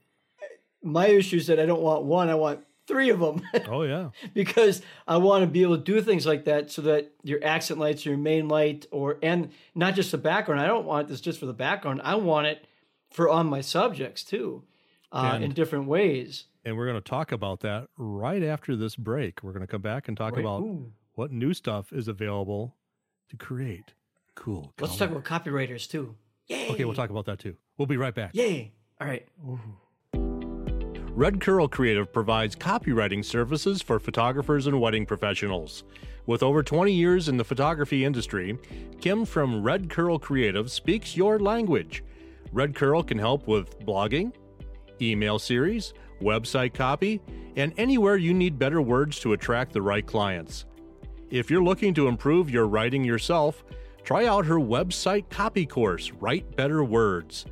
my 0.83 1.07
issue 1.07 1.37
is 1.37 1.47
that 1.47 1.59
I 1.59 1.65
don't 1.65 1.81
want 1.81 2.03
one, 2.03 2.29
I 2.29 2.35
want 2.35 2.61
three 2.89 3.09
of 3.09 3.19
them. 3.21 3.41
Oh 3.69 3.83
yeah, 3.83 4.09
because 4.33 4.81
I 5.07 5.15
want 5.17 5.43
to 5.43 5.47
be 5.47 5.61
able 5.61 5.77
to 5.77 5.83
do 5.83 6.01
things 6.01 6.25
like 6.25 6.43
that 6.45 6.69
so 6.71 6.81
that 6.81 7.11
your 7.23 7.41
accent 7.43 7.79
lights, 7.79 8.05
your 8.05 8.17
main 8.17 8.49
light, 8.49 8.85
or 8.91 9.17
and 9.23 9.51
not 9.75 9.95
just 9.95 10.11
the 10.11 10.17
background. 10.17 10.59
I 10.59 10.67
don't 10.67 10.85
want 10.85 11.07
this 11.07 11.21
just 11.21 11.39
for 11.39 11.45
the 11.45 11.53
background. 11.53 12.01
I 12.03 12.15
want 12.15 12.47
it 12.47 12.65
for 13.11 13.29
on 13.29 13.45
my 13.47 13.61
subjects 13.61 14.23
too, 14.23 14.63
uh, 15.13 15.39
in 15.41 15.53
different 15.53 15.85
ways. 15.87 16.45
and 16.65 16.75
we're 16.77 16.85
going 16.87 17.01
to 17.01 17.09
talk 17.09 17.31
about 17.31 17.61
that 17.61 17.87
right 17.97 18.43
after 18.43 18.75
this 18.75 18.95
break. 18.97 19.41
We're 19.43 19.53
going 19.53 19.65
to 19.65 19.71
come 19.71 19.81
back 19.81 20.07
and 20.09 20.17
talk 20.17 20.33
Right. 20.35 20.41
about 20.45 20.61
Ooh. 20.61 20.91
what 21.15 21.31
new 21.31 21.53
stuff 21.53 21.93
is 21.93 22.07
available 22.07 22.75
to 23.29 23.37
create 23.37 23.93
cool. 24.35 24.73
Let's 24.79 24.97
talk 24.97 25.09
about 25.11 25.23
copywriters 25.23 25.87
too. 25.89 26.15
Yay! 26.47 26.69
Okay, 26.71 26.85
we'll 26.85 26.93
talk 26.95 27.09
about 27.09 27.25
that 27.25 27.39
too. 27.39 27.55
We'll 27.77 27.85
be 27.87 27.97
right 27.97 28.15
back. 28.15 28.31
Yay! 28.33 28.71
All 29.01 29.07
right. 29.07 29.25
Red 31.19 31.41
Curl 31.41 31.67
Creative 31.67 32.09
provides 32.13 32.55
copywriting 32.55 33.25
services 33.25 33.81
for 33.81 33.99
photographers 33.99 34.67
and 34.67 34.79
wedding 34.79 35.05
professionals. 35.05 35.83
With 36.27 36.41
over 36.41 36.63
20 36.63 36.93
years 36.93 37.27
in 37.27 37.35
the 37.35 37.43
photography 37.43 38.05
industry, 38.05 38.57
Kim 39.01 39.25
from 39.25 39.61
Red 39.61 39.89
Curl 39.89 40.17
Creative 40.17 40.71
speaks 40.71 41.17
your 41.17 41.37
language. 41.37 42.05
Red 42.53 42.73
Curl 42.73 43.03
can 43.03 43.19
help 43.19 43.49
with 43.49 43.81
blogging, 43.81 44.31
email 45.01 45.39
series, 45.39 45.93
website 46.21 46.73
copy, 46.73 47.19
and 47.57 47.73
anywhere 47.75 48.15
you 48.15 48.33
need 48.33 48.57
better 48.57 48.81
words 48.81 49.19
to 49.19 49.33
attract 49.33 49.73
the 49.73 49.81
right 49.81 50.07
clients. 50.07 50.63
If 51.29 51.51
you're 51.51 51.61
looking 51.61 51.93
to 51.95 52.07
improve 52.07 52.49
your 52.49 52.65
writing 52.65 53.03
yourself, 53.03 53.65
try 54.05 54.25
out 54.25 54.45
her 54.45 54.55
website 54.55 55.29
copy 55.29 55.65
course, 55.65 56.13
Write 56.13 56.55
Better 56.55 56.81
Words. 56.81 57.45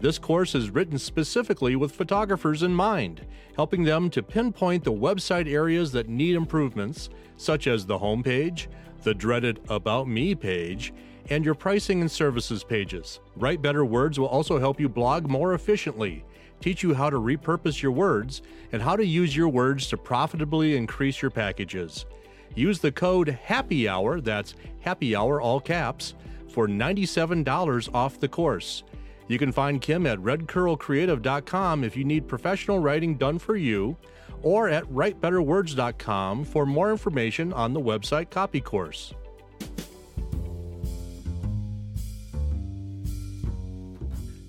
This 0.00 0.18
course 0.18 0.54
is 0.54 0.70
written 0.70 0.98
specifically 0.98 1.76
with 1.76 1.92
photographers 1.92 2.62
in 2.62 2.72
mind, 2.72 3.26
helping 3.54 3.84
them 3.84 4.08
to 4.10 4.22
pinpoint 4.22 4.82
the 4.82 4.92
website 4.92 5.46
areas 5.46 5.92
that 5.92 6.08
need 6.08 6.36
improvements, 6.36 7.10
such 7.36 7.66
as 7.66 7.84
the 7.84 7.98
homepage, 7.98 8.68
the 9.02 9.12
dreaded 9.12 9.60
About 9.68 10.08
Me 10.08 10.34
page, 10.34 10.94
and 11.28 11.44
your 11.44 11.54
pricing 11.54 12.00
and 12.00 12.10
services 12.10 12.64
pages. 12.64 13.20
Write 13.36 13.60
Better 13.60 13.84
Words 13.84 14.18
will 14.18 14.28
also 14.28 14.58
help 14.58 14.80
you 14.80 14.88
blog 14.88 15.28
more 15.28 15.52
efficiently, 15.52 16.24
teach 16.60 16.82
you 16.82 16.94
how 16.94 17.10
to 17.10 17.18
repurpose 17.18 17.82
your 17.82 17.92
words, 17.92 18.40
and 18.72 18.80
how 18.80 18.96
to 18.96 19.04
use 19.04 19.36
your 19.36 19.50
words 19.50 19.86
to 19.88 19.98
profitably 19.98 20.76
increase 20.76 21.20
your 21.20 21.30
packages. 21.30 22.06
Use 22.54 22.78
the 22.80 22.90
code 22.90 23.28
HAPPY 23.28 23.86
HOUR, 23.86 24.22
that's 24.22 24.54
Happy 24.80 25.14
Hour 25.14 25.42
all 25.42 25.60
caps, 25.60 26.14
for 26.48 26.66
$97 26.66 27.94
off 27.94 28.18
the 28.18 28.28
course. 28.28 28.82
You 29.30 29.38
can 29.38 29.52
find 29.52 29.80
Kim 29.80 30.08
at 30.08 30.18
redcurlcreative.com 30.18 31.84
if 31.84 31.96
you 31.96 32.02
need 32.02 32.26
professional 32.26 32.80
writing 32.80 33.14
done 33.14 33.38
for 33.38 33.54
you, 33.54 33.96
or 34.42 34.68
at 34.68 34.82
writebetterwords.com 34.86 36.44
for 36.44 36.66
more 36.66 36.90
information 36.90 37.52
on 37.52 37.72
the 37.72 37.80
website 37.80 38.30
copy 38.30 38.60
course. 38.60 39.14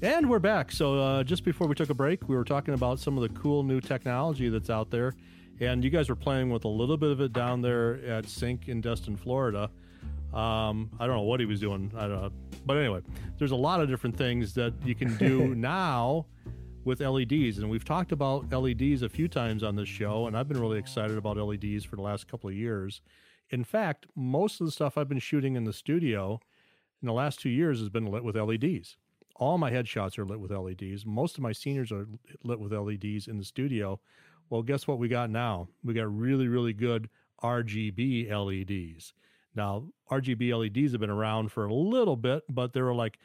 And 0.02 0.28
we're 0.28 0.39
back. 0.39 0.72
So 0.72 0.98
uh, 0.98 1.24
just 1.26 1.44
before 1.44 1.67
we 1.67 1.76
took 1.76 1.91
a 1.91 1.94
break, 1.94 2.28
we 2.28 2.36
were 2.36 2.44
talking 2.44 2.74
about 2.74 2.98
some 2.98 3.20
of 3.20 3.22
the 3.22 3.39
cool 3.39 3.62
new 3.62 3.82
technology 3.82 4.50
that's 4.50 4.72
out 4.72 4.89
there, 4.89 5.13
and 5.60 5.84
you 5.84 5.91
guys 5.91 6.10
were 6.10 6.15
playing 6.15 6.50
with 6.50 6.65
a 6.65 6.67
little 6.67 6.98
bit 6.98 7.12
of 7.12 7.22
it 7.22 7.34
down 7.34 7.62
there 7.62 8.04
at 8.04 8.28
Sync 8.28 8.67
in 8.67 8.82
Destin, 8.82 9.15
Florida. 9.15 9.70
Um, 10.34 10.91
I 11.00 11.08
don't 11.08 11.15
know 11.15 11.24
what 11.24 11.39
he 11.39 11.46
was 11.46 11.60
doing. 11.60 11.91
I 11.96 12.02
don't 12.08 12.22
know. 12.22 12.32
But 12.65 12.78
anyway, 12.78 13.02
there's 13.38 13.52
a 13.52 13.56
lot 13.56 13.82
of 13.82 13.89
different 13.89 14.17
things 14.17 14.54
that 14.54 14.74
you 14.86 14.96
can 14.96 15.17
do 15.17 15.54
now 15.56 16.26
with 16.84 17.02
LEDs. 17.02 17.60
And 17.60 17.70
we've 17.70 17.86
talked 17.86 18.12
about 18.12 18.52
LEDs 18.52 19.02
a 19.02 19.10
few 19.10 19.28
times 19.28 19.63
on 19.63 19.76
this 19.76 19.89
show, 19.89 20.28
and 20.28 20.38
I've 20.38 20.48
been 20.48 20.60
really 20.60 20.80
excited 20.80 21.17
about 21.17 21.38
LEDs 21.38 21.84
for 21.84 21.96
the 21.96 22.02
last 22.02 22.28
couple 22.28 22.50
of 22.50 22.56
years. 22.56 23.02
In 23.50 23.63
fact, 23.63 24.06
most 24.15 24.62
of 24.62 24.65
the 24.65 24.72
stuff 24.72 24.98
I've 24.98 25.10
been 25.10 25.20
shooting 25.20 25.56
in 25.56 25.65
the 25.65 25.74
studio 25.74 26.39
in 27.02 27.08
the 27.08 27.13
last 27.13 27.39
two 27.39 27.50
years 27.50 27.80
has 27.80 27.89
been 27.89 28.06
lit 28.06 28.24
with 28.24 28.36
LEDs. 28.36 28.98
All 29.36 29.58
my 29.58 29.72
headshots 29.72 30.17
are 30.17 30.26
lit 30.26 30.39
with 30.39 30.52
LEDs. 30.52 31.06
Most 31.06 31.36
of 31.36 31.41
my 31.41 31.52
seniors 31.52 31.91
are 31.91 32.08
lit 32.44 32.60
with 32.60 32.72
LEDs 32.72 33.28
in 33.28 33.38
the 33.38 33.44
studio. 33.44 34.00
Well, 34.50 34.62
guess 34.62 34.88
what 34.88 35.00
we 35.00 35.08
got 35.08 35.30
now? 35.30 35.67
We 35.84 35.94
got 35.94 36.15
really, 36.15 36.48
really 36.48 36.74
good 36.74 37.10
RGB 37.44 38.30
LEDs. 38.30 39.13
Now, 39.56 39.86
RGB 40.10 40.58
LEDs 40.58 40.94
have 40.94 41.02
been 41.02 41.10
around 41.10 41.52
for 41.52 41.66
a 41.66 41.74
little 41.74 42.16
bit, 42.16 42.44
but 42.50 42.74
they 42.74 42.82
were 42.82 42.96
like, 42.96 43.20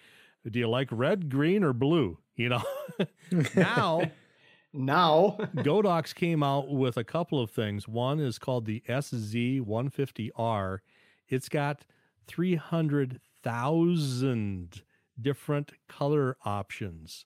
do 0.49 0.59
you 0.59 0.69
like 0.69 0.89
red, 0.91 1.31
green, 1.31 1.65
or 1.65 1.73
blue? 1.73 2.19
You 2.39 2.51
know, 2.51 2.63
now 3.55 4.03
Now, 4.77 5.37
Godox 5.57 6.15
came 6.15 6.43
out 6.43 6.69
with 6.69 6.99
a 6.99 7.05
couple 7.05 7.41
of 7.41 7.51
things. 7.51 7.89
One 7.89 8.21
is 8.21 8.39
called 8.39 8.67
the 8.67 8.83
SZ150R. 8.89 10.79
It's 11.29 11.49
got 11.49 11.85
300,000 12.27 14.83
different 15.21 15.73
color 15.89 16.37
options. 16.45 17.25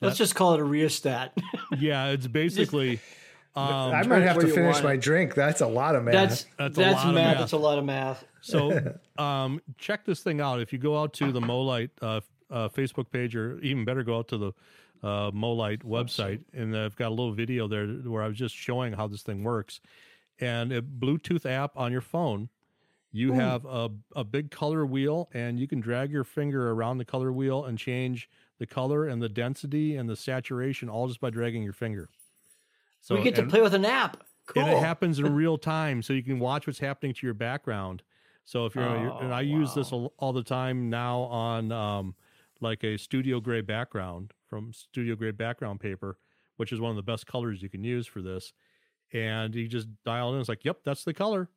let's 0.00 0.18
just 0.18 0.34
call 0.34 0.54
it 0.54 0.60
a 0.60 0.64
rheostat. 0.64 1.38
Yeah, 1.78 2.08
it's 2.08 2.26
basically. 2.26 2.98
Um, 3.56 3.66
I 3.66 4.02
might 4.04 4.22
have 4.22 4.38
to 4.38 4.46
finish 4.46 4.82
my 4.82 4.96
drink. 4.96 5.34
That's 5.34 5.60
a 5.60 5.66
lot 5.66 5.96
of 5.96 6.04
math. 6.04 6.14
That's 6.14 6.46
That's 6.56 6.76
that's, 6.76 7.02
a 7.02 7.06
lot 7.06 7.08
of 7.08 7.14
math. 7.14 7.24
math. 7.24 7.38
That's 7.38 7.52
a 7.52 7.58
lot 7.58 7.78
of 7.78 7.84
math. 7.84 8.24
So, 8.42 8.94
um, 9.18 9.60
check 9.76 10.04
this 10.04 10.20
thing 10.20 10.40
out. 10.40 10.60
If 10.60 10.72
you 10.72 10.78
go 10.78 11.00
out 11.00 11.12
to 11.14 11.32
the 11.32 11.40
MoLight 11.40 11.90
uh, 12.00 12.20
uh, 12.50 12.68
Facebook 12.68 13.10
page, 13.10 13.34
or 13.34 13.58
even 13.60 13.84
better, 13.84 14.02
go 14.04 14.18
out 14.18 14.28
to 14.28 14.38
the 14.38 14.52
uh, 15.02 15.30
MoLight 15.32 15.82
website, 15.82 16.40
and 16.52 16.76
I've 16.76 16.96
got 16.96 17.08
a 17.08 17.14
little 17.14 17.32
video 17.32 17.66
there 17.66 17.86
where 17.86 18.22
I 18.22 18.28
was 18.28 18.36
just 18.36 18.54
showing 18.54 18.92
how 18.92 19.08
this 19.08 19.22
thing 19.22 19.42
works. 19.42 19.80
And 20.38 20.72
a 20.72 20.80
Bluetooth 20.80 21.44
app 21.44 21.76
on 21.76 21.92
your 21.92 22.00
phone, 22.00 22.48
you 23.12 23.32
have 23.32 23.64
a, 23.64 23.90
a 24.14 24.24
big 24.24 24.50
color 24.50 24.86
wheel, 24.86 25.28
and 25.34 25.58
you 25.58 25.66
can 25.66 25.80
drag 25.80 26.12
your 26.12 26.24
finger 26.24 26.70
around 26.70 26.98
the 26.98 27.04
color 27.04 27.32
wheel 27.32 27.64
and 27.64 27.76
change 27.76 28.28
the 28.58 28.66
color 28.66 29.06
and 29.06 29.20
the 29.20 29.28
density 29.28 29.96
and 29.96 30.08
the 30.08 30.16
saturation 30.16 30.88
all 30.88 31.08
just 31.08 31.20
by 31.20 31.30
dragging 31.30 31.62
your 31.62 31.72
finger. 31.72 32.08
So 33.00 33.14
we 33.16 33.22
get 33.22 33.34
to 33.36 33.42
and- 33.42 33.50
play 33.50 33.62
with 33.62 33.74
an 33.74 33.84
app. 33.84 34.22
Cool. 34.46 34.64
and 34.64 34.72
it 34.72 34.78
happens 34.80 35.20
in 35.20 35.32
real 35.36 35.56
time, 35.58 36.02
so 36.02 36.12
you 36.12 36.24
can 36.24 36.40
watch 36.40 36.66
what's 36.66 36.80
happening 36.80 37.14
to 37.14 37.26
your 37.26 37.34
background. 37.34 38.02
So 38.44 38.66
if 38.66 38.74
you're, 38.74 38.84
you're- 38.84 39.16
and 39.20 39.32
I 39.32 39.42
use 39.42 39.74
this 39.74 39.92
all, 39.92 40.32
the 40.32 40.42
time 40.42 40.90
now 40.90 41.20
on 41.20 41.70
um, 41.70 42.14
like 42.60 42.82
a 42.82 42.96
studio 42.96 43.38
gray 43.38 43.60
background 43.60 44.32
from 44.48 44.72
studio 44.72 45.14
gray 45.14 45.30
background 45.30 45.78
paper, 45.78 46.18
which 46.56 46.72
is 46.72 46.80
one 46.80 46.90
of 46.90 46.96
the 46.96 47.02
best 47.02 47.26
colors 47.28 47.62
you 47.62 47.68
can 47.68 47.84
use 47.84 48.08
for 48.08 48.22
this. 48.22 48.52
And 49.12 49.54
you 49.54 49.68
just 49.68 49.86
dial 50.04 50.34
in. 50.34 50.40
It's 50.40 50.48
like, 50.48 50.64
yep, 50.64 50.78
that's 50.84 51.04
the 51.04 51.14
color, 51.14 51.48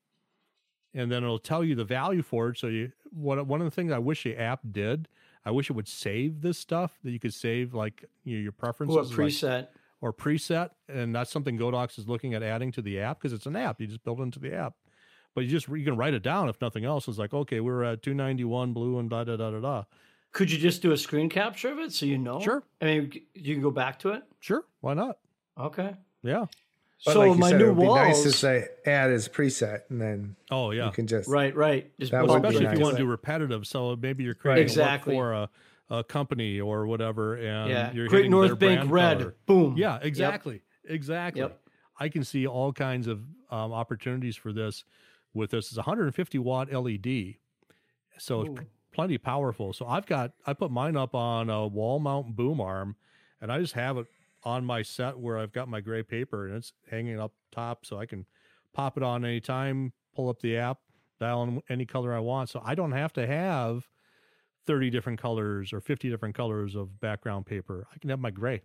and 0.93 1.12
then 1.12 1.23
it'll 1.23 1.39
tell 1.39 1.63
you 1.63 1.73
the 1.75 1.84
value 1.86 2.21
for 2.21 2.49
it. 2.49 2.58
So 2.60 2.67
you, 2.67 2.91
what 3.12 3.45
one 3.47 3.60
of 3.62 3.65
the 3.65 3.71
things 3.71 3.91
I 3.91 3.97
wish 3.99 4.23
the 4.23 4.36
app 4.38 4.60
did, 4.71 5.08
I 5.45 5.51
wish 5.51 5.69
it 5.69 5.73
would 5.73 5.88
save 5.88 6.41
this 6.41 6.60
stuff 6.60 6.99
that 7.03 7.12
you 7.12 7.19
could 7.19 7.34
save 7.34 7.73
like 7.73 8.06
you 8.23 8.38
know, 8.38 8.43
your 8.43 8.51
preferences. 8.51 8.95
What 8.95 9.08
like- 9.08 9.17
preset? 9.17 9.67
Or 10.03 10.11
preset, 10.11 10.71
and 10.89 11.15
that's 11.15 11.31
something 11.31 11.57
Godox 11.57 11.97
is 11.97 12.09
looking 12.09 12.33
at 12.33 12.43
adding 12.43 12.73
to 12.73 12.81
the 12.81 12.99
app 12.99 13.21
because 13.21 13.31
it's 13.31 13.45
an 13.45 13.55
app. 13.55 13.79
You 13.79 13.87
just 13.87 14.03
build 14.03 14.19
it 14.19 14.23
into 14.23 14.37
the 14.37 14.53
app, 14.53 14.73
but 15.33 15.45
you 15.45 15.49
just 15.49 15.69
you 15.69 15.85
can 15.85 15.95
write 15.95 16.13
it 16.13 16.21
down 16.21 16.49
if 16.49 16.59
nothing 16.59 16.83
else. 16.83 17.07
It's 17.07 17.17
like 17.17 17.33
okay, 17.33 17.61
we're 17.61 17.83
at 17.85 18.03
two 18.03 18.13
ninety 18.13 18.43
one 18.43 18.73
blue 18.73 18.99
and 18.99 19.09
da 19.09 19.23
da 19.23 19.37
da 19.37 19.51
da 19.51 19.61
da. 19.61 19.83
Could 20.33 20.51
you 20.51 20.57
just 20.57 20.81
do 20.81 20.91
a 20.91 20.97
screen 20.97 21.29
capture 21.29 21.71
of 21.71 21.79
it 21.79 21.93
so 21.93 22.05
you 22.05 22.17
know? 22.17 22.41
Sure. 22.41 22.63
I 22.81 22.85
mean, 22.85 23.13
you 23.33 23.53
can 23.55 23.63
go 23.63 23.71
back 23.71 23.99
to 23.99 24.09
it. 24.09 24.23
Sure, 24.41 24.65
why 24.81 24.93
not? 24.93 25.19
Okay. 25.57 25.95
Yeah. 26.21 26.47
But 27.05 27.13
so 27.13 27.19
like 27.21 27.39
my 27.39 27.49
said, 27.51 27.61
it 27.61 27.65
new 27.65 27.73
would 27.73 27.81
be 27.81 27.93
nice 27.93 28.23
to 28.23 28.31
say 28.33 28.65
add 28.85 29.09
as 29.09 29.29
preset, 29.29 29.83
and 29.89 30.01
then 30.01 30.35
Oh 30.51 30.71
yeah. 30.71 30.87
you 30.87 30.91
can 30.91 31.07
just 31.07 31.29
right, 31.29 31.55
right. 31.55 31.91
Just 31.97 32.11
That 32.11 32.27
would 32.27 32.41
be 32.41 32.47
Especially 32.49 32.65
in 32.65 32.71
if 32.73 32.77
you 32.77 32.83
want 32.83 32.97
to 32.97 33.03
do 33.03 33.09
repetitive, 33.09 33.65
so 33.67 33.95
maybe 33.95 34.25
you're 34.25 34.33
creating 34.33 34.63
Exactly. 34.63 35.15
a 35.15 35.17
look 35.17 35.23
for 35.23 35.33
a, 35.33 35.49
a 35.89 36.04
company 36.04 36.60
or 36.60 36.86
whatever, 36.88 37.36
and 37.36 37.69
Yeah. 37.69 37.91
you're 37.93 38.08
Great 38.08 38.19
hitting 38.26 38.32
their 38.32 38.48
North 38.50 38.60
Bank 38.60 38.89
brand 38.89 38.91
red. 38.91 39.17
color. 39.19 39.36
Boom. 39.46 39.76
Yeah, 39.78 40.00
exactly, 40.02 40.62
exactly. 40.86 41.41
Yep. 41.41 41.60
I 42.00 42.10
can 42.10 42.24
see 42.24 42.48
all 42.48 42.74
kinds 42.74 43.08
of 43.08 43.19
um, 43.52 43.72
opportunities 43.72 44.36
for 44.36 44.52
this 44.52 44.84
with 45.34 45.52
this. 45.52 45.67
It's 45.67 45.78
150 45.78 46.39
watt 46.39 46.72
LED, 46.72 47.36
so 48.17 48.41
it's 48.41 48.50
Ooh. 48.50 48.56
p- 48.56 48.67
plenty 48.91 49.17
powerful. 49.17 49.74
So 49.74 49.86
I've 49.86 50.06
got 50.06 50.32
I 50.46 50.54
put 50.54 50.72
mine 50.72 50.98
up 50.98 51.13
on 51.15 51.50
a 51.50 51.67
wall 51.67 52.00
mount 52.00 52.36
boom 52.36 52.60
arm, 52.62 52.96
and 53.41 53.52
I 53.52 53.60
just 53.60 53.74
have 53.74 53.98
it 53.98 54.08
on 54.43 54.65
my 54.65 54.82
set 54.82 55.17
where 55.19 55.38
I've 55.38 55.54
got 55.54 55.67
my 55.69 55.80
gray 55.82 56.04
paper 56.04 56.48
and 56.48 56.58
it's 56.58 56.74
hanging 56.89 57.19
up 57.19 57.34
top, 57.52 57.86
so 57.86 57.98
I 57.98 58.06
can 58.06 58.26
pop 58.74 58.98
it 58.98 59.04
on 59.04 59.24
anytime, 59.24 59.93
pull 60.15 60.30
up 60.30 60.41
the 60.41 60.58
app, 60.58 60.80
dial 61.19 61.43
in 61.43 61.62
any 61.69 61.86
color 61.86 62.13
I 62.13 62.19
want. 62.19 62.50
So 62.50 62.62
I 62.65 62.74
don't 62.76 62.91
have 62.91 63.13
to 63.13 63.26
have 63.28 63.88
30 64.65 64.89
different 64.89 65.21
colors 65.21 65.73
or 65.73 65.82
50 65.82 66.10
different 66.10 66.36
colors 66.36 66.76
of 66.76 66.99
background 66.99 67.45
paper. 67.45 67.88
I 67.93 67.97
can 67.97 68.10
have 68.10 68.19
my 68.19 68.32
gray 68.32 68.62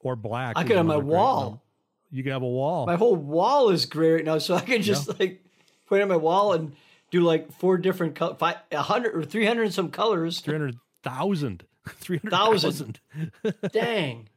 or 0.00 0.16
black. 0.16 0.54
I 0.56 0.64
can 0.64 0.76
have 0.76 0.86
my 0.86 0.96
wall. 0.96 1.62
You 2.10 2.22
can 2.22 2.32
have 2.32 2.42
a 2.42 2.48
wall. 2.48 2.86
My 2.86 2.96
whole 2.96 3.16
wall 3.16 3.70
is 3.70 3.86
gray 3.86 4.12
right 4.12 4.24
now, 4.24 4.38
so 4.38 4.54
I 4.54 4.60
can 4.60 4.82
just 4.82 5.18
like 5.18 5.42
put 5.86 6.00
it 6.00 6.02
on 6.02 6.08
my 6.08 6.16
wall 6.16 6.52
and 6.52 6.74
do 7.10 7.20
like 7.22 7.52
four 7.52 7.78
different 7.78 8.14
color, 8.14 8.34
five, 8.34 8.56
hundred 8.72 9.14
or 9.14 9.24
three 9.24 9.46
hundred 9.46 9.64
and 9.64 9.74
some 9.74 9.90
colors. 9.90 10.40
300,000. 10.40 11.64
300,000. 11.88 13.00
Dang. 13.72 14.28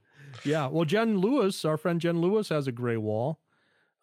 Yeah. 0.43 0.67
Well, 0.67 0.85
Jen 0.85 1.17
Lewis, 1.17 1.65
our 1.65 1.77
friend 1.77 1.99
Jen 1.99 2.21
Lewis, 2.21 2.49
has 2.49 2.67
a 2.67 2.71
gray 2.71 2.97
wall 2.97 3.39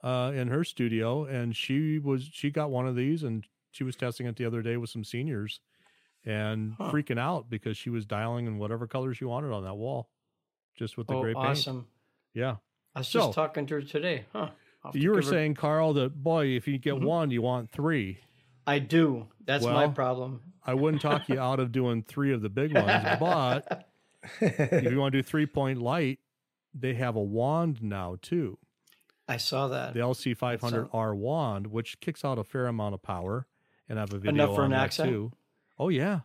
uh, 0.03 0.33
in 0.35 0.49
her 0.49 0.65
studio, 0.65 1.25
and 1.25 1.57
she 1.57 1.99
was 1.99 2.29
she 2.31 2.51
got 2.51 2.71
one 2.71 2.87
of 2.87 2.97
these, 2.97 3.23
and 3.23 3.47
she 3.71 3.85
was 3.85 3.97
testing 3.97 4.27
it 4.27 4.37
the 4.37 4.45
other 4.45 4.63
day 4.63 4.77
with 4.77 4.91
some 4.91 5.05
seniors, 5.05 5.61
and 6.25 6.77
freaking 6.79 7.19
out 7.19 7.51
because 7.51 7.77
she 7.77 7.91
was 7.91 8.07
dialing 8.07 8.47
in 8.47 8.59
whatever 8.59 8.87
color 8.87 9.15
she 9.15 9.25
wanted 9.25 9.53
on 9.53 9.65
that 9.65 9.75
wall, 9.75 10.09
just 10.77 10.97
with 10.97 11.07
the 11.09 11.15
Oh, 11.15 11.21
gray 11.23 11.35
paint. 11.35 11.47
awesome. 11.47 11.87
Yeah. 12.35 12.57
I 12.95 13.01
was 13.01 13.09
So- 13.09 13.21
just 13.21 13.35
talking 13.35 13.67
to 13.67 13.75
her 13.75 13.83
today. 13.83 14.27
Huh. 14.33 14.51
You 14.95 15.11
were 15.11 15.17
give 15.21 15.27
her- 15.27 15.31
saying, 15.31 15.55
Carl, 15.55 15.93
that 15.95 16.23
boy, 16.23 16.47
if 16.49 16.67
you 16.67 16.79
get 16.79 16.95
mm-hmm. 16.95 17.05
one, 17.05 17.31
you 17.31 17.43
want 17.43 17.71
three. 17.71 18.19
I 18.67 18.79
do. 18.79 19.29
That's 19.45 19.65
my 19.65 19.89
problem. 19.89 20.43
I 20.65 20.75
wouldn't 20.75 21.03
talk 21.03 21.29
you 21.29 21.39
out 21.41 21.59
of 21.59 21.73
doing 21.73 22.03
three 22.05 22.33
of 22.33 22.43
the 22.43 22.49
big 22.49 22.75
ones, 22.75 22.87
but 23.21 23.89
if 24.41 24.93
you 24.93 24.99
want 24.99 25.13
to 25.13 25.19
do 25.19 25.23
three 25.23 25.47
point 25.47 25.81
light, 25.83 26.21
they 26.73 26.95
have 26.95 27.17
a 27.17 27.23
wand 27.23 27.83
now 27.83 28.17
too. 28.23 28.59
I 29.29 29.37
saw 29.37 29.69
that. 29.69 29.95
The 29.95 30.01
LC500R 30.01 31.17
wand, 31.17 31.69
which 31.69 31.99
kicks 32.01 32.25
out 32.25 32.39
a 32.39 32.45
fair 32.45 32.67
amount 32.67 32.95
of 32.95 33.03
power, 33.03 33.47
and 33.89 33.99
I 33.99 34.03
have 34.03 34.13
a 34.13 34.19
video 34.19 34.45
Enough 34.45 34.55
for 34.55 34.61
on 34.63 34.67
an 34.67 34.71
that 34.73 34.85
accent? 34.85 35.11
too. 35.11 35.33
Oh 35.79 35.89
yeah, 35.89 36.21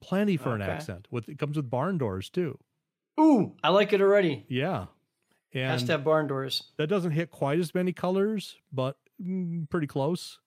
plenty 0.00 0.36
for 0.36 0.54
an 0.54 0.62
accent. 0.62 1.08
With 1.10 1.28
it 1.28 1.38
comes 1.38 1.56
with 1.56 1.70
barn 1.70 1.98
doors 1.98 2.28
too. 2.30 2.58
Ooh, 3.18 3.54
I 3.62 3.68
like 3.70 3.92
it 3.92 4.00
already. 4.00 4.44
Yeah, 4.48 4.86
Has 5.52 5.82
and 5.82 5.86
to 5.88 5.92
have 5.94 6.04
barn 6.04 6.26
doors. 6.26 6.64
that 6.78 6.86
doesn't 6.86 7.12
hit 7.12 7.30
quite 7.30 7.58
as 7.58 7.74
many 7.74 7.92
colors, 7.92 8.56
but 8.72 8.96
mm, 9.22 9.68
pretty 9.68 9.86
close. 9.86 10.38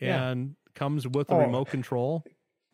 Yeah. 0.00 0.28
And 0.28 0.56
comes 0.74 1.08
with 1.08 1.30
a 1.30 1.34
Oh. 1.34 1.38
remote 1.40 1.68
control. 1.68 2.22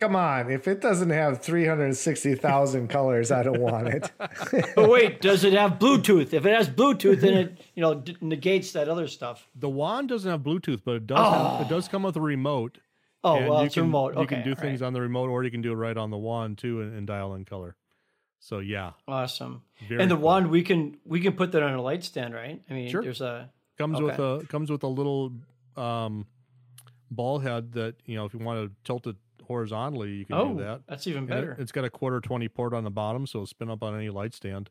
come 0.00 0.16
on. 0.16 0.50
If 0.50 0.66
it 0.66 0.80
doesn't 0.80 1.10
have 1.10 1.40
three 1.40 1.64
hundred 1.64 1.94
sixty 1.96 2.34
thousand 2.34 2.88
colors, 2.88 3.30
I 3.30 3.44
don't 3.44 3.60
want 3.60 3.86
it. 3.88 4.10
But 4.74 4.90
wait, 4.90 5.20
does 5.20 5.44
it 5.44 5.52
have 5.52 5.78
Bluetooth? 5.78 6.32
If 6.32 6.44
it 6.44 6.52
has 6.54 6.68
Bluetooth, 6.68 7.20
then 7.20 7.34
it 7.34 7.60
you 7.76 7.80
know 7.82 7.94
d- 7.94 8.16
negates 8.20 8.72
that 8.72 8.88
other 8.88 9.06
stuff. 9.06 9.48
The 9.54 9.68
wand 9.70 10.08
doesn't 10.08 10.28
have 10.28 10.40
Bluetooth, 10.40 10.82
but 10.84 10.96
it 10.96 11.06
does. 11.06 11.18
Have, 11.32 11.60
it 11.60 11.68
does 11.68 11.86
come 11.86 12.02
with 12.02 12.16
a 12.16 12.20
remote. 12.20 12.78
Oh 13.24 13.36
and 13.36 13.48
well, 13.48 13.60
you 13.60 13.66
it's 13.66 13.74
can, 13.74 13.84
remote. 13.84 14.14
You 14.14 14.20
Okay, 14.22 14.36
can 14.36 14.44
do 14.44 14.54
things 14.54 14.80
right. 14.80 14.86
on 14.88 14.92
the 14.92 15.00
remote, 15.00 15.28
or 15.30 15.44
you 15.44 15.50
can 15.50 15.62
do 15.62 15.72
it 15.72 15.76
right 15.76 15.96
on 15.96 16.10
the 16.10 16.16
wand 16.18 16.58
too, 16.58 16.80
and, 16.80 16.96
and 16.96 17.06
dial 17.06 17.34
in 17.34 17.44
color. 17.44 17.76
So 18.40 18.58
yeah, 18.58 18.92
Awesome. 19.06 19.62
very 19.88 20.02
and 20.02 20.10
the 20.10 20.16
cool. 20.16 20.24
wand 20.24 20.50
we 20.50 20.62
can 20.62 20.98
we 21.04 21.20
can 21.20 21.34
put 21.34 21.52
that 21.52 21.62
on 21.62 21.74
a 21.74 21.80
light 21.82 22.02
stand, 22.02 22.34
right? 22.34 22.60
I 22.68 22.72
mean, 22.74 22.88
Sure. 22.90 23.02
there's 23.02 23.20
a 23.20 23.50
comes 23.78 24.00
with 24.00 24.18
a 24.18 24.44
comes 24.48 24.70
with 24.70 24.82
a 24.82 24.88
little 24.88 25.32
um, 25.76 26.26
ball 27.10 27.38
head 27.38 27.72
that 27.72 27.94
you 28.06 28.16
know 28.16 28.24
if 28.24 28.34
you 28.34 28.40
want 28.40 28.68
to 28.68 28.74
tilt 28.84 29.06
it 29.06 29.16
horizontally, 29.46 30.10
you 30.12 30.24
can 30.24 30.36
oh, 30.36 30.54
do 30.54 30.62
that. 30.64 30.82
that's 30.88 31.06
even 31.06 31.24
And 31.24 31.30
it- 31.30 31.34
better. 31.34 31.56
it's 31.60 31.70
got 31.72 31.84
a 31.84 31.90
quarter 31.90 32.20
twenty 32.20 32.48
port 32.48 32.74
on 32.74 32.82
the 32.84 32.90
bottom, 32.90 33.26
so 33.26 33.38
it'll 33.38 33.46
spin 33.46 33.70
up 33.70 33.82
on 33.82 33.94
any 33.94 34.10
light 34.10 34.34
stand. 34.34 34.70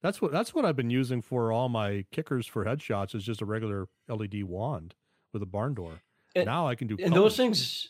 That's 0.00 0.22
what 0.22 0.30
that's 0.30 0.54
what 0.54 0.64
I've 0.64 0.76
been 0.76 0.90
using 0.90 1.20
for 1.20 1.50
all 1.50 1.68
my 1.68 2.04
kickers 2.12 2.46
for 2.46 2.64
headshots. 2.64 3.16
Is 3.16 3.24
just 3.24 3.42
a 3.42 3.44
regular 3.44 3.88
LED 4.08 4.44
wand 4.44 4.94
with 5.32 5.42
a 5.42 5.46
barn 5.46 5.74
door. 5.74 6.02
And- 6.40 6.46
now 6.46 6.66
I 6.68 6.74
can 6.74 6.86
do 6.88 6.94
and 6.98 7.12
colors. 7.12 7.14
those 7.32 7.36
things, 7.36 7.88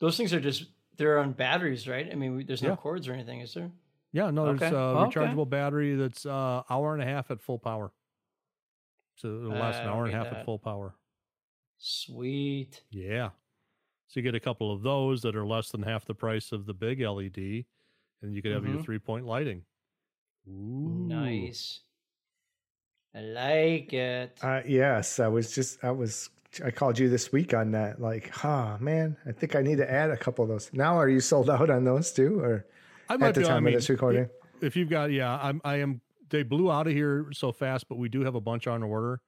those 0.00 0.16
things 0.16 0.32
are 0.34 0.40
just 0.40 0.66
they're 0.96 1.18
on 1.18 1.32
batteries, 1.32 1.88
right? 1.88 2.08
I 2.10 2.14
mean, 2.14 2.36
we, 2.36 2.44
there's 2.44 2.62
no 2.62 2.70
Yeah. 2.70 2.76
cords 2.76 3.08
or 3.08 3.12
anything, 3.14 3.40
is 3.40 3.52
there? 3.54 3.70
Yeah, 4.12 4.30
no, 4.30 4.44
there's 4.46 4.62
Okay. 4.62 4.74
a 4.74 4.78
Okay. 4.78 5.18
rechargeable 5.20 5.48
battery 5.50 5.96
that's 5.96 6.24
uh, 6.24 6.62
hour 6.70 6.94
and 6.94 7.02
a 7.02 7.06
half 7.06 7.30
at 7.32 7.40
full 7.42 7.58
power. 7.58 7.90
So 9.16 9.28
it'll 9.28 9.50
last 9.52 9.76
I 9.78 9.82
an 9.82 9.88
hour 9.88 10.04
and 10.04 10.14
a 10.14 10.16
half 10.16 10.30
that. 10.30 10.38
at 10.40 10.44
full 10.44 10.58
power. 10.60 10.94
Sweet. 11.78 12.82
Yeah. 12.90 13.30
So 14.06 14.20
you 14.20 14.22
get 14.22 14.34
a 14.36 14.40
couple 14.40 14.72
of 14.72 14.82
those 14.82 15.22
that 15.22 15.34
are 15.34 15.44
less 15.46 15.70
than 15.70 15.82
half 15.82 16.04
the 16.04 16.14
price 16.14 16.52
of 16.52 16.66
the 16.66 16.74
big 16.74 17.00
LED, 17.00 17.64
and 18.22 18.34
you 18.34 18.40
could 18.42 18.52
have 18.52 18.64
your 18.64 18.76
Mhm. 18.78 18.84
three 18.84 18.98
point 19.00 19.26
lighting. 19.26 19.64
Ooh. 20.48 21.06
Nice. 21.08 21.80
I 23.14 23.20
like 23.20 23.92
it. 23.92 24.38
Uh, 24.42 24.62
yes, 24.66 25.18
I 25.20 25.28
was 25.28 25.52
just 25.54 25.82
I 25.84 25.90
was 25.90 26.30
I 26.62 26.70
called 26.70 26.98
you 26.98 27.08
this 27.08 27.32
week 27.32 27.54
on 27.54 27.72
that. 27.72 28.00
Like, 28.00 28.30
huh, 28.30 28.76
man, 28.80 29.16
I 29.26 29.32
think 29.32 29.56
I 29.56 29.62
need 29.62 29.78
to 29.78 29.90
add 29.90 30.10
a 30.10 30.16
couple 30.16 30.44
of 30.44 30.50
those. 30.50 30.70
Now, 30.72 30.96
are 30.98 31.08
you 31.08 31.20
sold 31.20 31.50
out 31.50 31.70
on 31.70 31.84
those 31.84 32.12
too, 32.12 32.40
or 32.40 32.66
I 33.08 33.14
at 33.14 33.34
the 33.34 33.40
be- 33.40 33.46
I 33.46 33.48
time 33.48 33.64
mean, 33.64 33.74
of 33.74 33.80
this 33.80 33.88
recording? 33.88 34.28
If 34.60 34.76
you've 34.76 34.90
got, 34.90 35.10
yeah, 35.10 35.38
I'm, 35.40 35.60
I 35.64 35.76
am. 35.76 36.00
They 36.30 36.42
blew 36.42 36.70
out 36.70 36.86
of 36.86 36.92
here 36.92 37.26
so 37.32 37.52
fast, 37.52 37.88
but 37.88 37.96
we 37.96 38.08
do 38.08 38.22
have 38.22 38.34
a 38.34 38.40
bunch 38.40 38.66
on 38.66 38.82
order, 38.82 39.20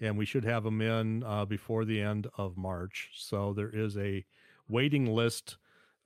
and 0.00 0.16
we 0.16 0.24
should 0.24 0.44
have 0.44 0.64
them 0.64 0.80
in 0.80 1.22
uh, 1.22 1.44
before 1.44 1.84
the 1.84 2.00
end 2.00 2.26
of 2.36 2.56
March. 2.56 3.10
So 3.14 3.52
there 3.52 3.70
is 3.70 3.96
a 3.96 4.24
waiting 4.68 5.06
list 5.06 5.56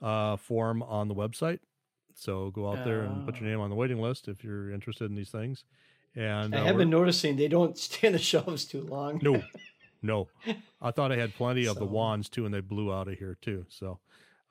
uh, 0.01 0.37
form 0.37 0.83
on 0.83 1.09
the 1.09 1.14
website. 1.14 1.61
So 2.14 2.51
go 2.51 2.70
out 2.70 2.85
there 2.85 3.03
and 3.03 3.25
put 3.25 3.41
your 3.41 3.49
name 3.49 3.61
on 3.61 3.70
the 3.70 3.77
waiting 3.77 4.01
list 4.01 4.29
if 4.29 4.45
you're 4.45 4.70
interested 4.70 5.09
in 5.09 5.16
these 5.16 5.31
things. 5.31 5.64
And 6.14 6.55
I 6.55 6.61
uh, 6.61 6.64
have 6.64 6.77
been 6.77 6.91
noticing 6.91 7.37
they 7.37 7.49
don't 7.49 7.79
stay 7.79 8.09
on 8.09 8.12
the 8.12 8.18
shelves 8.18 8.64
too 8.64 8.83
long. 8.83 9.20
no, 9.23 9.43
no. 10.03 10.28
I 10.80 10.90
thought 10.90 11.12
I 11.12 11.16
had 11.16 11.34
plenty 11.34 11.66
of 11.66 11.76
the 11.78 11.84
wands 11.86 12.28
too, 12.28 12.44
and 12.44 12.53
they 12.55 12.61
blew 12.61 12.92
out 12.92 13.09
of 13.09 13.18
here 13.18 13.36
too. 13.40 13.64
So, 13.68 14.00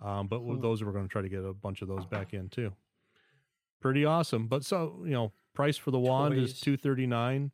um, 0.02 0.28
but 0.28 0.42
with 0.44 0.58
Hmm. 0.58 0.62
those 0.64 0.84
we're 0.84 0.92
going 0.94 1.08
to 1.08 1.12
try 1.12 1.22
to 1.22 1.30
get 1.30 1.44
a 1.44 1.54
bunch 1.54 1.82
of 1.82 1.88
those 1.88 2.06
back 2.06 2.34
in 2.34 2.50
too. 2.50 2.74
Pretty 3.82 4.06
awesome. 4.06 4.48
But 4.48 4.64
so 4.64 5.02
you 5.04 5.12
know, 5.12 5.34
price 5.54 5.78
for 5.78 5.92
the 5.92 6.00
wand 6.00 6.36
is 6.36 6.60
two 6.60 6.78
thirty 6.78 7.08
nine. 7.08 7.52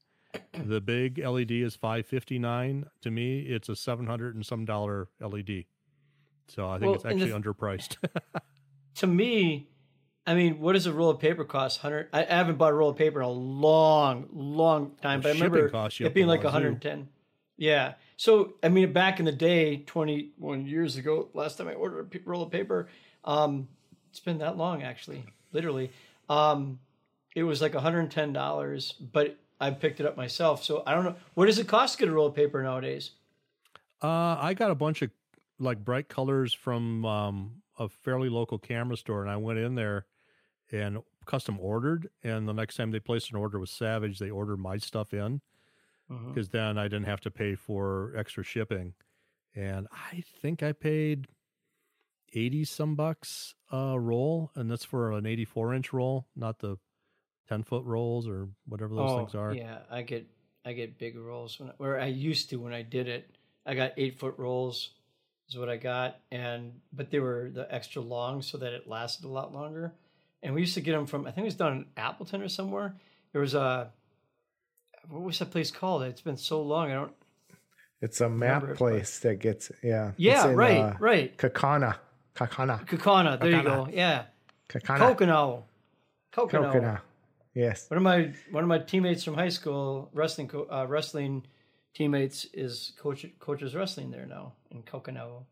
The 0.53 0.81
big 0.81 1.17
LED 1.19 1.51
is 1.51 1.75
five 1.75 2.05
fifty 2.05 2.37
nine. 2.37 2.85
To 3.01 3.09
me, 3.11 3.39
it's 3.41 3.69
a 3.69 3.75
seven 3.75 4.07
hundred 4.07 4.35
and 4.35 4.45
some 4.45 4.65
dollar 4.65 5.07
LED. 5.21 5.65
So 6.49 6.67
I 6.69 6.73
think 6.79 6.85
Well, 6.87 6.95
it's 6.95 7.03
and 7.05 7.19
the 7.19 7.25
actually 7.25 7.41
underpriced. 7.41 7.97
To 8.95 9.05
me, 9.05 9.69
I 10.25 10.33
mean, 10.33 10.59
what 10.59 10.73
does 10.73 10.87
a 10.87 10.91
roll 10.91 11.11
of 11.11 11.19
paper 11.19 11.45
cost? 11.45 11.81
Hundred. 11.81 12.09
I, 12.11 12.23
haven't 12.23 12.57
bought 12.57 12.71
a 12.71 12.73
roll 12.73 12.89
of 12.89 12.97
paper 12.97 13.21
in 13.21 13.25
a 13.27 13.31
long, 13.31 14.27
long 14.33 14.95
time. 15.03 15.19
Well, 15.19 15.21
but 15.21 15.29
I 15.29 15.33
remember 15.33 15.69
costs 15.69 16.01
it 16.01 16.13
being 16.15 16.25
like 16.25 16.43
110. 16.43 17.07
Yeah. 17.57 17.95
So 18.15 18.53
I 18.63 18.69
mean, 18.69 18.93
back 18.93 19.19
in 19.19 19.25
the 19.25 19.31
day, 19.31 19.77
21 19.77 20.65
years 20.65 20.95
ago, 20.95 21.29
last 21.33 21.57
time 21.57 21.67
I 21.67 21.73
ordered 21.73 22.15
a 22.15 22.29
roll 22.29 22.43
of 22.43 22.51
paper, 22.51 22.87
um, 23.25 23.67
it's 24.09 24.19
been 24.19 24.37
that 24.39 24.57
long 24.57 24.83
actually, 24.83 25.25
literally. 25.51 25.91
Um, 26.29 26.79
it 27.35 27.43
was 27.43 27.61
like 27.61 27.73
110 27.73 28.33
dollars, 28.33 28.93
but 28.93 29.37
I 29.59 29.71
picked 29.71 29.99
it 29.99 30.05
up 30.05 30.17
myself. 30.17 30.63
So 30.63 30.83
I 30.85 30.93
don't 30.93 31.03
know 31.03 31.15
what 31.33 31.47
does 31.47 31.59
it 31.59 31.67
cost 31.67 31.97
to 31.97 31.99
get 31.99 32.09
a 32.09 32.11
roll 32.11 32.27
of 32.27 32.35
paper 32.35 32.61
nowadays. 32.61 33.11
Uh, 34.01 34.37
I 34.39 34.53
got 34.53 34.71
a 34.71 34.75
bunch 34.75 35.01
of 35.01 35.09
like 35.59 35.83
bright 35.83 36.07
colors 36.07 36.53
from 36.53 37.03
um, 37.05 37.51
a 37.79 37.89
fairly 37.89 38.29
local 38.29 38.59
camera 38.59 38.97
store, 38.97 39.21
and 39.21 39.31
I 39.31 39.37
went 39.37 39.57
in 39.57 39.75
there 39.75 40.05
and 40.71 40.99
custom 41.25 41.59
ordered. 41.59 42.09
And 42.23 42.47
the 42.47 42.53
next 42.53 42.75
time 42.75 42.91
they 42.91 42.99
placed 42.99 43.31
an 43.31 43.37
order 43.37 43.59
with 43.59 43.69
Savage, 43.69 44.19
they 44.19 44.29
ordered 44.29 44.57
my 44.57 44.77
stuff 44.77 45.13
in 45.13 45.41
Mm-hmm. 46.11 46.29
Because 46.29 46.49
then 46.49 46.77
I 46.77 46.83
didn't 46.83 47.05
have 47.05 47.21
to 47.21 47.31
pay 47.31 47.55
for 47.55 48.13
extra 48.15 48.43
shipping. 48.43 48.93
And 49.55 49.87
I 49.91 50.23
think 50.41 50.63
I 50.63 50.71
paid 50.71 51.27
eighty 52.33 52.63
some 52.63 52.95
bucks 52.95 53.55
a 53.71 53.99
roll, 53.99 54.51
and 54.55 54.69
that's 54.69 54.85
for 54.85 55.11
an 55.11 55.25
eighty-four 55.25 55.73
inch 55.73 55.91
roll, 55.91 56.27
not 56.35 56.59
the 56.59 56.77
ten 57.47 57.63
foot 57.63 57.83
rolls 57.85 58.27
or 58.27 58.49
whatever 58.67 58.95
those 58.95 59.11
oh, 59.11 59.17
things 59.17 59.35
are. 59.35 59.49
Oh, 59.49 59.53
Yeah, 59.53 59.79
I 59.89 60.01
get 60.03 60.27
I 60.65 60.73
get 60.73 60.97
big 60.97 61.17
rolls 61.17 61.59
when 61.59 61.71
where 61.77 61.99
I 61.99 62.07
used 62.07 62.49
to 62.51 62.57
when 62.57 62.73
I 62.73 62.81
did 62.81 63.07
it. 63.07 63.37
I 63.65 63.75
got 63.75 63.93
eight 63.97 64.19
foot 64.19 64.35
rolls 64.37 64.91
is 65.49 65.57
what 65.57 65.69
I 65.69 65.77
got, 65.77 66.19
and 66.31 66.79
but 66.91 67.09
they 67.09 67.19
were 67.19 67.49
the 67.53 67.73
extra 67.73 68.01
long 68.01 68.41
so 68.41 68.57
that 68.57 68.73
it 68.73 68.87
lasted 68.87 69.25
a 69.25 69.29
lot 69.29 69.53
longer. 69.53 69.93
And 70.43 70.53
we 70.53 70.61
used 70.61 70.75
to 70.75 70.81
get 70.81 70.91
them 70.91 71.07
from 71.07 71.25
I 71.25 71.31
think 71.31 71.45
it 71.45 71.45
was 71.45 71.55
down 71.55 71.73
in 71.73 71.85
Appleton 71.95 72.41
or 72.41 72.49
somewhere. 72.49 72.95
There 73.31 73.41
was 73.41 73.53
a 73.53 73.91
what 75.09 75.21
was 75.21 75.39
that 75.39 75.51
place 75.51 75.71
called? 75.71 76.03
It's 76.03 76.21
been 76.21 76.37
so 76.37 76.61
long. 76.61 76.91
I 76.91 76.93
don't. 76.95 77.13
It's 78.01 78.21
a 78.21 78.29
map 78.29 78.63
it, 78.63 78.67
but- 78.67 78.77
place 78.77 79.19
that 79.19 79.39
gets 79.39 79.71
yeah. 79.83 80.11
Yeah, 80.17 80.49
in, 80.49 80.55
right, 80.55 80.77
uh, 80.77 80.93
right. 80.99 81.35
Kaukauna, 81.37 81.97
Kaukauna, 82.35 82.85
Kaukauna. 82.87 83.39
There 83.39 83.49
you 83.49 83.63
go. 83.63 83.87
Yeah, 83.91 84.25
Kaukauna, 84.69 84.97
Coconut. 84.99 85.63
Coconut. 86.31 86.73
Kaukauna. 86.73 87.01
Yes. 87.53 87.89
One 87.89 87.97
of 87.97 88.03
my 88.03 88.33
one 88.51 88.63
of 88.63 88.67
my 88.67 88.77
teammates 88.77 89.23
from 89.23 89.33
high 89.33 89.49
school, 89.49 90.11
wrestling 90.13 90.51
uh, 90.71 90.85
wrestling 90.87 91.43
teammates, 91.95 92.45
is 92.53 92.93
coach 92.99 93.25
coaches 93.39 93.73
wrestling 93.73 94.11
there 94.11 94.27
now 94.27 94.53
in 94.69 94.83
Coconut. 94.83 95.43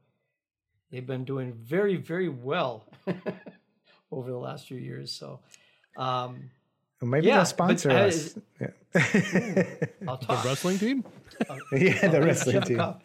They've 0.92 1.06
been 1.06 1.26
doing 1.26 1.54
very 1.54 1.96
very 1.96 2.30
well 2.30 2.86
over 4.12 4.30
the 4.30 4.38
last 4.38 4.68
few 4.68 4.78
years. 4.78 5.12
So 5.12 5.40
um, 5.98 6.52
Well, 7.02 7.10
maybe 7.10 7.28
Yeah, 7.28 7.34
they'll 7.36 7.42
but 7.42 7.48
sponsor 7.48 7.92
I- 7.92 8.02
us. 8.08 8.38
Yeah. 8.60 8.68
I'll 10.08 10.18
The 10.18 10.42
wrestling 10.46 10.78
team? 10.80 11.04
yeah, 11.74 12.08
the 12.08 12.22
wrestling 12.22 12.62
team. 12.62 12.78
Ka- 12.78 13.00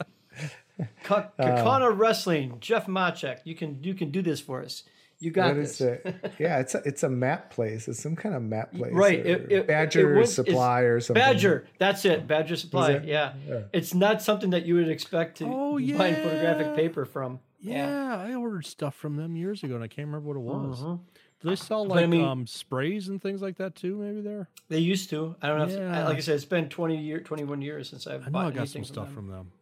Ka- 1.04 1.30
Kaukauna 1.38 1.96
Wrestling, 1.96 2.56
Jeff 2.60 2.86
Machek, 2.86 3.38
you 3.44 3.54
can 3.54 3.82
you 3.82 3.94
can 3.94 4.10
do 4.10 4.22
this 4.22 4.40
for 4.40 4.62
us. 4.62 4.84
You 5.18 5.30
got 5.30 5.54
this. 5.54 5.80
is 5.80 5.80
it? 5.82 6.16
Yeah, 6.38 6.60
it's 6.60 6.74
a, 6.74 6.78
it's 6.86 7.02
a 7.02 7.08
map 7.10 7.50
place. 7.50 7.88
It's 7.88 8.00
some 8.02 8.16
kind 8.16 8.34
of 8.34 8.40
map 8.42 8.72
place. 8.72 8.92
Right, 8.94 9.18
it- 9.18 9.52
it- 9.52 9.66
Badger 9.66 10.14
it 10.16 10.20
was- 10.20 10.34
Supply 10.34 10.80
or 10.82 10.98
something. 11.00 11.20
Badger, 11.22 11.66
that's 11.78 12.06
it. 12.06 12.26
Badger 12.26 12.56
Supply. 12.56 12.92
it? 12.92 13.04
Yeah. 13.04 13.34
Yeah. 13.46 13.62
it's 13.74 13.92
not 13.92 14.22
something 14.22 14.50
that 14.50 14.64
you 14.64 14.76
would 14.76 14.88
expect 14.88 15.36
to 15.38 15.44
Oh, 15.46 15.78
find 15.78 16.16
photographic 16.16 16.74
paper 16.76 17.04
from. 17.04 17.40
Yeah, 17.60 18.16
I 18.16 18.34
ordered 18.34 18.64
stuff 18.64 18.94
from 18.94 19.16
them 19.16 19.36
years 19.36 19.62
ago, 19.62 19.74
and 19.74 19.84
I 19.84 19.88
can't 19.88 20.06
remember 20.06 20.28
what 20.28 20.36
it 20.36 20.40
was. 20.40 20.80
Mhm. 20.80 21.00
Do 21.42 21.48
they 21.48 21.56
sell 21.56 21.86
But 21.86 21.98
I 21.98 22.00
like 22.02 22.10
mean- 22.10 22.24
um, 22.24 22.46
sprays 22.46 23.08
and 23.08 23.20
things 23.20 23.40
like 23.40 23.56
that 23.56 23.74
too? 23.74 23.96
Maybe 23.96 24.20
there. 24.20 24.48
They 24.68 24.78
used 24.78 25.08
to. 25.10 25.34
I 25.40 25.48
don't 25.48 25.58
know. 25.58 25.64
If, 25.64 26.04
like 26.06 26.16
I 26.16 26.20
said, 26.20 26.34
it's 26.34 26.44
been 26.44 26.68
twenty 26.68 26.98
year, 26.98 27.20
twenty 27.20 27.44
one 27.44 27.62
years 27.62 27.88
since 27.88 28.06
I've 28.06 28.22
I 28.22 28.24
know 28.26 28.30
bought 28.32 28.46
I 28.46 28.50
got 28.50 28.58
anything 28.60 28.84
some 28.84 28.92
stuff 28.94 29.06
them. 29.06 29.14
from 29.14 29.28
them. 29.28 29.52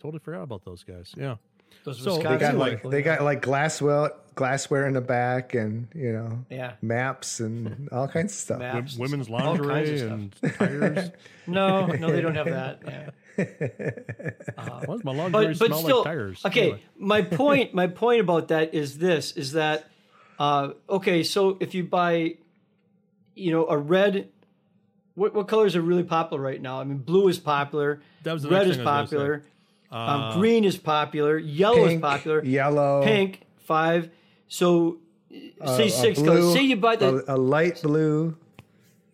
Totally 0.00 0.20
forgot 0.20 0.42
about 0.42 0.64
those 0.64 0.84
guys. 0.84 1.12
Yeah. 1.16 1.36
Those 1.84 2.02
So- 2.02 2.16
They 2.16 2.22
They 2.28 2.38
got 2.38 2.54
like 2.56 2.82
they 2.82 3.02
got 3.02 3.22
like 3.22 3.42
glassware 3.42 4.12
glassware 4.36 4.86
in 4.86 4.94
the 4.94 5.00
back 5.00 5.54
and 5.54 5.88
you 5.94 6.12
know 6.12 6.44
yeah. 6.48 6.74
maps 6.80 7.40
and 7.40 7.88
all 7.92 8.08
kinds 8.08 8.32
of 8.32 8.38
stuff. 8.38 8.58
Maps 8.60 8.96
women's 8.96 9.26
stuff. 9.26 9.42
All 9.42 9.58
kinds 9.58 10.00
of 10.02 10.10
lingerie 10.10 10.10
and 10.10 10.34
tires. 10.58 11.10
No, 11.46 11.86
no, 11.86 12.10
they 12.12 12.20
don't 12.20 12.34
have 12.34 12.46
that. 12.46 12.80
Yeah. 12.86 13.10
Why 14.54 14.80
does 14.86 15.04
my 15.04 15.12
lingerie 15.12 15.46
But 15.54 15.58
but 15.58 15.66
smell 15.66 15.78
still, 15.82 15.96
like 15.98 16.04
tires? 16.06 16.44
okay. 16.44 16.60
Anyway. 16.62 16.82
My 16.98 17.22
point, 17.22 17.74
my 17.74 17.86
point 17.86 18.20
about 18.20 18.48
that 18.48 18.74
is 18.74 18.98
this: 18.98 19.32
is 19.32 19.52
that 19.52 19.88
uh, 20.38 20.70
okay? 20.88 21.22
So 21.22 21.56
if 21.60 21.74
you 21.74 21.84
buy, 21.84 22.36
you 23.34 23.50
know, 23.52 23.66
a 23.68 23.76
red. 23.76 24.28
What, 25.14 25.34
what 25.34 25.48
colors 25.48 25.74
are 25.74 25.82
really 25.82 26.04
popular 26.04 26.40
right 26.40 26.62
now? 26.62 26.80
I 26.80 26.84
mean, 26.84 26.98
blue 26.98 27.26
is 27.26 27.40
popular. 27.40 28.00
That 28.22 28.34
was 28.34 28.44
the 28.44 28.50
red 28.50 28.68
is 28.68 28.76
thing 28.76 28.86
I 28.86 29.00
popular. 29.02 29.44
Um, 29.90 29.98
Uh, 29.98 30.34
green 30.38 30.64
is 30.64 30.76
popular. 30.76 31.38
Yellow 31.38 31.86
is 31.86 32.00
popular. 32.00 32.44
yellow, 32.44 33.02
Pink 33.02 33.40
five. 33.56 34.10
So 34.46 34.98
uh, 35.60 35.76
say 35.76 35.88
six 35.88 36.20
blue, 36.20 36.28
colors. 36.28 36.52
Say 36.54 36.62
you 36.62 36.76
buy 36.76 36.94
the 36.94 37.24
a, 37.26 37.34
a 37.34 37.36
light 37.36 37.82
blue, 37.82 38.36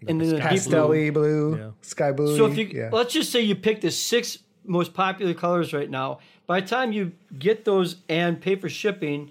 and 0.06 0.20
then 0.20 0.28
the 0.28 0.34
deep 0.36 0.40
blue. 0.40 0.48
pastel 0.50 0.88
blue, 0.88 1.56
Yeah. 1.56 1.70
sky 1.80 2.12
blue. 2.12 2.36
So 2.36 2.46
if 2.46 2.58
you 2.58 2.66
yeah. 2.66 2.90
let's 2.92 3.14
just 3.14 3.32
say 3.32 3.40
you 3.40 3.54
pick 3.54 3.80
the 3.80 3.90
six 3.90 4.38
most 4.66 4.92
popular 4.92 5.32
colors 5.32 5.72
right 5.72 5.88
now, 5.88 6.18
by 6.46 6.60
the 6.60 6.66
time 6.66 6.92
you 6.92 7.12
get 7.38 7.64
those 7.64 7.96
and 8.10 8.38
pay 8.40 8.56
for 8.56 8.68
shipping, 8.68 9.30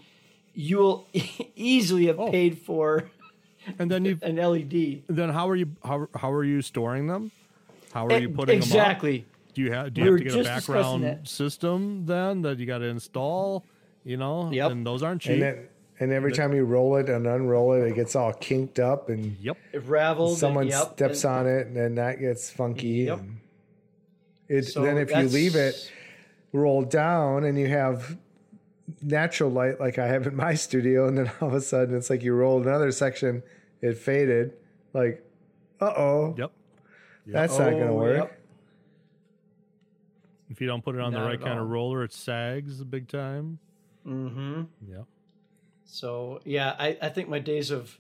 you 0.54 0.78
will 0.78 1.08
easily 1.56 2.08
have 2.08 2.20
Oh. 2.20 2.32
paid 2.32 2.58
for 2.60 3.10
and 3.80 3.89
then 3.89 4.06
you 4.06 4.18
an 4.24 4.36
LED. 4.38 5.04
then 5.08 5.30
how 5.30 5.49
are 5.49 5.56
you 5.56 5.68
how, 5.84 6.08
how 6.16 6.32
are 6.32 6.43
you 6.43 6.62
storing 6.62 7.08
them? 7.08 7.32
How 7.93 8.06
are 8.08 8.12
eh, 8.14 8.18
you 8.20 8.30
E- 8.30 8.32
putting 8.34 8.60
them 8.60 8.64
up? 8.64 8.76
exactly. 8.76 9.26
Do 9.54 9.62
you 9.62 9.72
have 9.72 9.93
do 9.93 10.01
you 10.01 10.12
were 10.12 10.18
have 10.18 10.28
to 10.28 10.32
get 10.32 10.34
a 10.39 10.43
just 10.43 10.56
discussing 10.68 11.01
background 11.01 11.28
system 11.28 12.06
then 12.06 12.41
that 12.41 12.60
you 12.60 12.66
got 12.66 12.80
to 12.80 12.86
install? 12.86 13.64
You 14.04 14.18
know, 14.18 14.51
Yep. 14.51 14.72
and 14.72 14.86
those 14.86 15.01
aren't 15.04 15.22
cheap. 15.22 15.34
and 15.34 15.41
then 15.41 15.68
and 15.99 16.12
every 16.12 16.32
time 16.34 16.54
you 16.54 16.64
roll 16.66 16.97
it 16.97 17.08
and 17.08 17.26
unroll 17.28 17.74
it, 17.74 17.88
it 17.88 17.95
gets 17.95 18.16
all 18.16 18.34
kinked 18.34 18.80
up 18.80 19.10
and 19.10 19.38
yep. 19.39 19.58
It 19.72 19.84
raveled. 19.88 20.38
someone 20.38 20.68
yep, 20.68 20.93
steps 20.93 21.24
and- 21.24 21.34
on 21.34 21.47
it 21.47 21.68
and 21.68 21.76
then 21.78 21.95
that 21.95 22.20
gets 22.20 22.49
funky. 22.49 23.06
Yep. 23.08 23.20
and 23.20 23.38
It, 24.49 24.64
so 24.66 24.82
then 24.82 24.97
if 24.97 25.10
you 25.12 25.24
leave 25.30 25.56
it 25.56 25.89
rolled 26.51 26.89
down 26.89 27.43
and 27.45 27.58
you 27.58 27.68
have 27.68 28.18
natural 29.01 29.49
light 29.49 29.79
like 29.79 29.97
I 29.99 30.07
have 30.07 30.27
in 30.27 30.36
my 30.36 30.53
studio, 30.67 31.07
and 31.07 31.17
then 31.17 31.31
all 31.41 31.47
of 31.49 31.53
a 31.53 31.61
sudden 31.61 31.95
it's 31.95 32.09
like 32.09 32.23
you 32.23 32.34
roll 32.34 32.61
another 32.61 32.91
section, 32.91 33.43
it 33.81 33.97
faded. 33.97 34.53
Like, 34.93 35.23
uh 35.81 35.93
oh, 35.97 36.36
Yep. 36.38 36.51
that's 37.27 37.57
not 37.57 37.71
gonna 37.71 37.91
Oh, 37.91 37.95
work. 37.95 38.17
yep. 38.17 38.39
If 40.49 40.61
you 40.61 40.67
don't 40.67 40.84
put 40.84 40.95
it 40.95 41.01
on 41.01 41.13
the 41.13 41.19
right 41.21 41.34
at 41.36 41.41
kind 41.41 41.59
of 41.59 41.67
roller, 41.69 42.03
it 42.03 42.13
sags 42.13 42.79
a 42.79 42.86
big 42.86 43.07
time. 43.07 43.57
Mm-hmm. 44.05 44.63
Yep. 44.88 45.05
So 45.86 46.41
yeah, 46.45 46.75
I, 46.77 46.97
I 47.01 47.09
think 47.09 47.29
my 47.29 47.39
days 47.39 47.71
of 47.71 47.97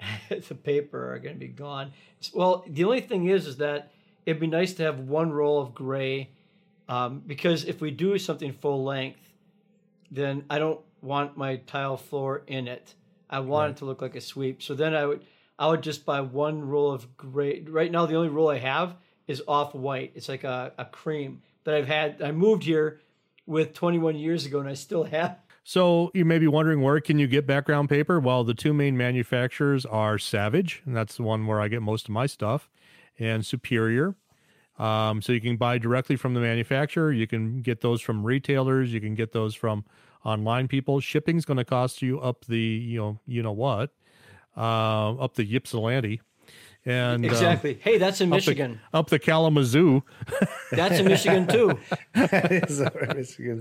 the 0.28 0.54
paper 0.54 1.12
are 1.12 1.18
going 1.18 1.34
to 1.34 1.40
be 1.40 1.48
gone. 1.48 1.92
Well, 2.32 2.64
the 2.66 2.84
only 2.84 3.00
thing 3.00 3.26
is, 3.26 3.46
is 3.46 3.56
that 3.58 3.90
it'd 4.24 4.40
be 4.40 4.46
nice 4.46 4.72
to 4.74 4.82
have 4.84 5.00
one 5.00 5.32
roll 5.32 5.60
of 5.60 5.74
gray, 5.74 6.30
um, 6.88 7.22
because 7.26 7.64
if 7.64 7.80
we 7.80 7.90
do 7.90 8.16
something 8.18 8.52
full 8.52 8.84
length, 8.84 9.25
then 10.10 10.44
I 10.50 10.58
don't 10.58 10.80
want 11.02 11.36
my 11.36 11.56
tile 11.56 11.96
floor 11.96 12.42
in 12.46 12.68
it. 12.68 12.94
I 13.28 13.40
want 13.40 13.72
it 13.72 13.76
to 13.78 13.84
look 13.84 14.02
like 14.02 14.16
a 14.16 14.20
sweep. 14.20 14.62
So 14.62 14.74
then 14.74 14.94
I 14.94 15.06
would 15.06 15.24
I 15.58 15.68
would 15.68 15.82
just 15.82 16.04
buy 16.04 16.20
one 16.20 16.68
roll 16.68 16.92
of 16.92 17.16
gray. 17.16 17.62
Right 17.62 17.90
now, 17.90 18.06
the 18.06 18.14
only 18.14 18.28
roll 18.28 18.50
I 18.50 18.58
have 18.58 18.96
is 19.26 19.42
off 19.48 19.74
white. 19.74 20.12
It's 20.14 20.28
like 20.28 20.44
a, 20.44 20.72
a 20.76 20.84
cream 20.84 21.42
that 21.64 21.74
I've 21.74 21.88
had. 21.88 22.22
I 22.22 22.32
moved 22.32 22.64
here 22.64 23.00
with 23.46 23.72
21 23.72 24.16
years 24.16 24.44
ago, 24.44 24.60
and 24.60 24.68
I 24.68 24.74
still 24.74 25.04
have. 25.04 25.38
So 25.64 26.10
you 26.14 26.24
may 26.24 26.38
be 26.38 26.46
wondering 26.46 26.80
where 26.80 27.00
can 27.00 27.18
you 27.18 27.26
get 27.26 27.46
background 27.46 27.88
paper? 27.88 28.20
Well, 28.20 28.44
the 28.44 28.54
two 28.54 28.72
main 28.72 28.96
manufacturers 28.96 29.84
are 29.84 30.18
Savage, 30.18 30.82
and 30.84 30.94
that's 30.94 31.16
the 31.16 31.22
one 31.22 31.46
where 31.46 31.60
I 31.60 31.68
get 31.68 31.82
most 31.82 32.06
of 32.06 32.10
my 32.10 32.26
stuff, 32.26 32.68
and 33.18 33.44
Superior. 33.44 34.14
Um, 34.78 35.22
so 35.22 35.32
you 35.32 35.40
can 35.40 35.56
buy 35.56 35.78
directly 35.78 36.16
from 36.16 36.34
the 36.34 36.40
manufacturer. 36.40 37.12
You 37.12 37.26
can 37.26 37.62
get 37.62 37.80
those 37.80 38.00
from 38.00 38.24
retailers. 38.24 38.92
You 38.92 39.00
can 39.00 39.14
get 39.14 39.32
those 39.32 39.54
from 39.54 39.84
online 40.24 40.68
people. 40.68 41.00
Shipping's 41.00 41.44
going 41.44 41.56
to 41.56 41.64
cost 41.64 42.02
you 42.02 42.20
up 42.20 42.44
the 42.44 42.58
you 42.58 42.98
know 42.98 43.18
you 43.26 43.42
know 43.42 43.52
what, 43.52 43.90
uh, 44.56 45.14
up 45.14 45.34
the 45.34 45.56
Ypsilanti. 45.56 46.20
And 46.84 47.24
um, 47.24 47.24
exactly. 47.24 47.80
hey, 47.82 47.98
that's 47.98 48.20
in 48.20 48.28
Michigan. 48.28 48.72
Up 48.72 48.78
the, 48.92 48.98
up 48.98 49.10
the 49.10 49.18
Kalamazoo. 49.18 50.04
that's 50.70 51.00
in 51.00 51.06
Michigan 51.06 51.48
too. 51.48 51.70
Is 52.14 52.78
that 52.78 52.94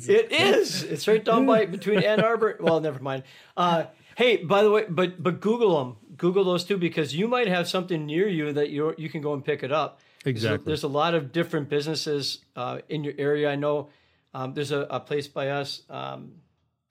It 0.08 0.32
is. 0.32 0.84
It's 0.84 1.08
right 1.08 1.24
down 1.24 1.48
by 1.48 1.66
between 1.66 2.04
Ann 2.04 2.20
Arbor. 2.20 2.58
Well, 2.60 2.82
never 2.82 3.00
mind. 3.00 3.24
Uh, 3.58 3.86
hey, 4.16 4.38
by 4.38 4.62
the 4.62 4.70
way, 4.70 4.86
but 4.88 5.24
but 5.24 5.40
Google 5.40 5.78
them. 5.80 5.96
Google 6.18 6.44
those 6.44 6.64
two 6.66 6.78
because 6.78 7.16
you 7.16 7.28
might 7.28 7.48
have 7.48 7.68
something 7.68 8.06
near 8.06 8.28
you 8.28 8.54
that 8.54 8.70
you 8.70 8.94
you 8.98 9.10
can 9.10 9.22
go 9.22 9.34
and 9.34 9.44
pick 9.44 9.64
it 9.64 9.72
up. 9.72 10.02
There's 10.26 10.44
a- 10.44 10.48
Exactly. 10.48 10.66
There's 10.72 10.84
a, 10.84 10.88
lot 10.90 11.14
of 11.14 11.32
different 11.32 11.70
businesses 11.70 12.40
uh, 12.56 12.80
in 12.90 13.04
your 13.04 13.14
area. 13.18 13.50
I 13.50 13.56
know 13.56 13.90
um, 14.34 14.54
there's 14.54 14.72
a, 14.72 14.82
a 14.90 15.00
place 15.00 15.28
by 15.28 15.50
us. 15.52 15.84
Um, 15.90 16.34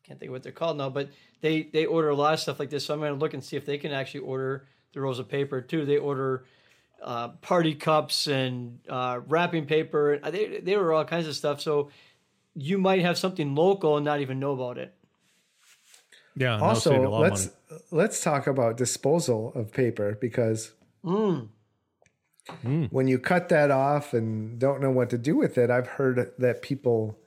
can't 0.05 0.19
think 0.19 0.31
of 0.31 0.33
what 0.35 0.43
they're 0.43 0.53
called 0.53 0.77
now, 0.79 0.89
but 0.91 1.09
they 1.41 1.63
they 1.65 1.85
order 1.87 2.09
a 2.11 2.15
lot 2.15 2.33
of 2.35 2.41
stuff 2.41 2.59
like 2.61 2.71
this. 2.71 2.87
So 2.87 2.95
I'm 2.95 3.01
going 3.01 3.13
to 3.13 3.19
look 3.19 3.35
and 3.35 3.43
see 3.45 3.57
if 3.57 3.67
they 3.67 3.77
can 3.79 3.93
actually 3.93 4.21
order 4.21 4.67
the 4.93 5.01
rolls 5.01 5.19
of 5.19 5.29
paper 5.29 5.61
too. 5.61 5.85
They 5.85 5.97
order 5.99 6.45
uh, 7.03 7.29
party 7.43 7.75
cups 7.75 8.27
and 8.29 8.79
uh, 8.89 9.21
wrapping 9.27 9.67
paper. 9.67 10.19
They 10.31 10.61
they 10.61 10.77
were 10.77 10.93
all 10.93 11.05
kinds 11.05 11.27
of 11.27 11.35
stuff. 11.35 11.61
So 11.61 11.91
you 12.55 12.79
might 12.79 13.01
have 13.03 13.19
something 13.19 13.55
local 13.55 13.97
and 13.97 14.05
not 14.05 14.21
even 14.21 14.39
know 14.39 14.53
about 14.53 14.79
it. 14.79 14.95
Yeah. 16.37 16.55
and 16.55 16.63
they'll 16.63 16.75
save 16.75 16.93
you 17.01 17.09
a 17.09 17.11
also 17.11 17.19
let's 17.23 17.51
let's 17.91 18.21
talk 18.21 18.47
about 18.47 18.77
disposal 18.77 19.53
of 19.55 19.73
paper 19.73 20.17
because 20.21 20.73
Mm. 21.05 21.49
When 22.91 23.09
you 23.09 23.19
cut 23.19 23.49
that 23.49 23.71
off 23.71 24.13
and 24.13 24.59
don't 24.59 24.81
know 24.81 24.91
what 24.91 25.09
to 25.11 25.19
do 25.19 25.35
with 25.37 25.57
it 25.57 25.71
i've 25.71 25.87
heard 25.87 26.33
that 26.39 26.61
people 26.63 27.19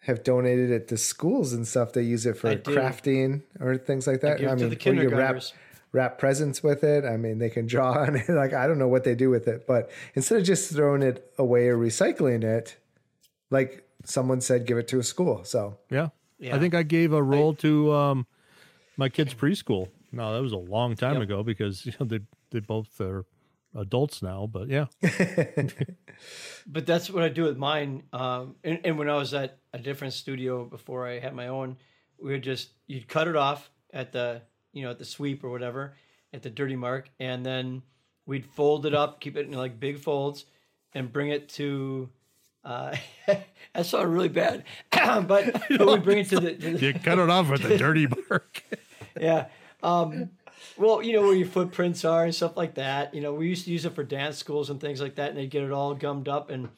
have 0.00 0.24
donated 0.24 0.70
it 0.70 0.88
to 0.88 0.96
schools 0.96 1.52
and 1.52 1.66
stuff 1.66 1.92
they 1.92 2.02
use 2.02 2.24
it 2.24 2.36
for 2.36 2.54
crafting 2.56 3.42
or 3.60 3.76
things 3.76 4.06
like 4.06 4.20
that 4.20 4.38
give 4.38 4.50
it 4.50 4.58
to 4.58 4.68
the 4.68 4.70
you 4.70 4.70
wrap 4.70 4.80
kindergartners. 4.80 5.52
wrap 5.92 6.18
presents 6.18 6.62
with 6.62 6.82
it 6.82 7.04
i 7.04 7.16
mean 7.16 7.38
they 7.38 7.50
can 7.50 7.66
draw 7.66 7.92
on 7.92 8.16
it 8.16 8.28
like 8.42 8.54
i 8.54 8.66
don't 8.66 8.78
know 8.78 8.88
what 8.88 9.04
they 9.04 9.14
do 9.14 9.28
with 9.28 9.46
it 9.48 9.66
but 9.66 9.90
instead 10.14 10.38
of 10.38 10.44
just 10.44 10.72
throwing 10.72 11.02
it 11.02 11.30
away 11.36 11.68
or 11.68 11.76
recycling 11.76 12.42
it 12.42 12.76
like 13.50 13.86
someone 14.04 14.40
said 14.40 14.66
give 14.66 14.78
it 14.78 14.88
to 14.88 14.98
a 14.98 15.02
school 15.02 15.44
so 15.44 15.76
Yeah. 15.90 16.08
Yeah. 16.38 16.54
I 16.54 16.58
think 16.60 16.74
I 16.74 16.84
gave 16.84 17.12
a 17.12 17.22
roll 17.22 17.52
to 17.54 17.92
um, 17.92 18.26
my 18.96 19.08
kids' 19.08 19.34
preschool. 19.34 19.88
No, 20.12 20.32
that 20.32 20.40
was 20.40 20.52
a 20.52 20.56
long 20.56 20.94
time 20.94 21.20
ago 21.20 21.42
because 21.42 21.84
you 21.86 21.92
know 21.98 22.06
they 22.06 22.20
they 22.50 22.60
both 22.60 23.00
are 23.00 23.24
adults 23.74 24.22
now. 24.22 24.48
But 24.50 24.68
yeah, 24.68 24.86
but 26.66 26.86
that's 26.86 27.10
what 27.10 27.22
I 27.22 27.28
do 27.28 27.44
with 27.44 27.56
mine. 27.56 28.04
Um, 28.12 28.56
and, 28.64 28.80
and 28.84 28.98
when 28.98 29.08
I 29.08 29.16
was 29.16 29.34
at 29.34 29.58
a 29.72 29.78
different 29.78 30.14
studio 30.14 30.64
before 30.64 31.06
I 31.06 31.18
had 31.18 31.34
my 31.34 31.48
own, 31.48 31.76
we 32.20 32.32
would 32.32 32.42
just 32.42 32.70
you'd 32.86 33.08
cut 33.08 33.28
it 33.28 33.36
off 33.36 33.70
at 33.92 34.12
the 34.12 34.42
you 34.72 34.82
know 34.82 34.90
at 34.90 34.98
the 34.98 35.04
sweep 35.04 35.44
or 35.44 35.50
whatever 35.50 35.94
at 36.32 36.42
the 36.42 36.50
dirty 36.50 36.76
mark, 36.76 37.10
and 37.18 37.44
then 37.44 37.82
we'd 38.26 38.46
fold 38.46 38.86
it 38.86 38.94
up, 38.94 39.20
keep 39.20 39.36
it 39.36 39.46
in 39.46 39.52
like 39.52 39.80
big 39.80 39.98
folds, 39.98 40.44
and 40.94 41.12
bring 41.12 41.28
it 41.30 41.48
to. 41.50 42.08
Uh, 42.64 42.94
that 43.26 43.86
sounded 43.86 44.08
really 44.08 44.28
bad, 44.28 44.64
but, 44.90 45.26
but 45.70 45.86
we 45.86 45.96
bring 45.98 46.18
it 46.18 46.28
to 46.28 46.40
the, 46.40 46.54
to 46.54 46.72
the 46.76 46.86
you 46.86 46.94
cut 46.94 47.18
it 47.18 47.30
off 47.30 47.48
with 47.48 47.62
the 47.62 47.78
dirty 47.78 48.06
mark. 48.28 48.62
yeah. 49.20 49.46
Um, 49.82 50.30
well, 50.76 51.02
you 51.02 51.12
know 51.12 51.22
where 51.22 51.34
your 51.34 51.46
footprints 51.48 52.04
are 52.04 52.24
and 52.24 52.34
stuff 52.34 52.56
like 52.56 52.74
that. 52.74 53.14
You 53.14 53.20
know, 53.20 53.32
we 53.34 53.48
used 53.48 53.64
to 53.66 53.70
use 53.70 53.84
it 53.84 53.94
for 53.94 54.04
dance 54.04 54.36
schools 54.36 54.70
and 54.70 54.80
things 54.80 55.00
like 55.00 55.16
that, 55.16 55.30
and 55.30 55.38
they'd 55.38 55.50
get 55.50 55.62
it 55.64 55.72
all 55.72 55.94
gummed 55.94 56.28
up. 56.28 56.50
And 56.50 56.68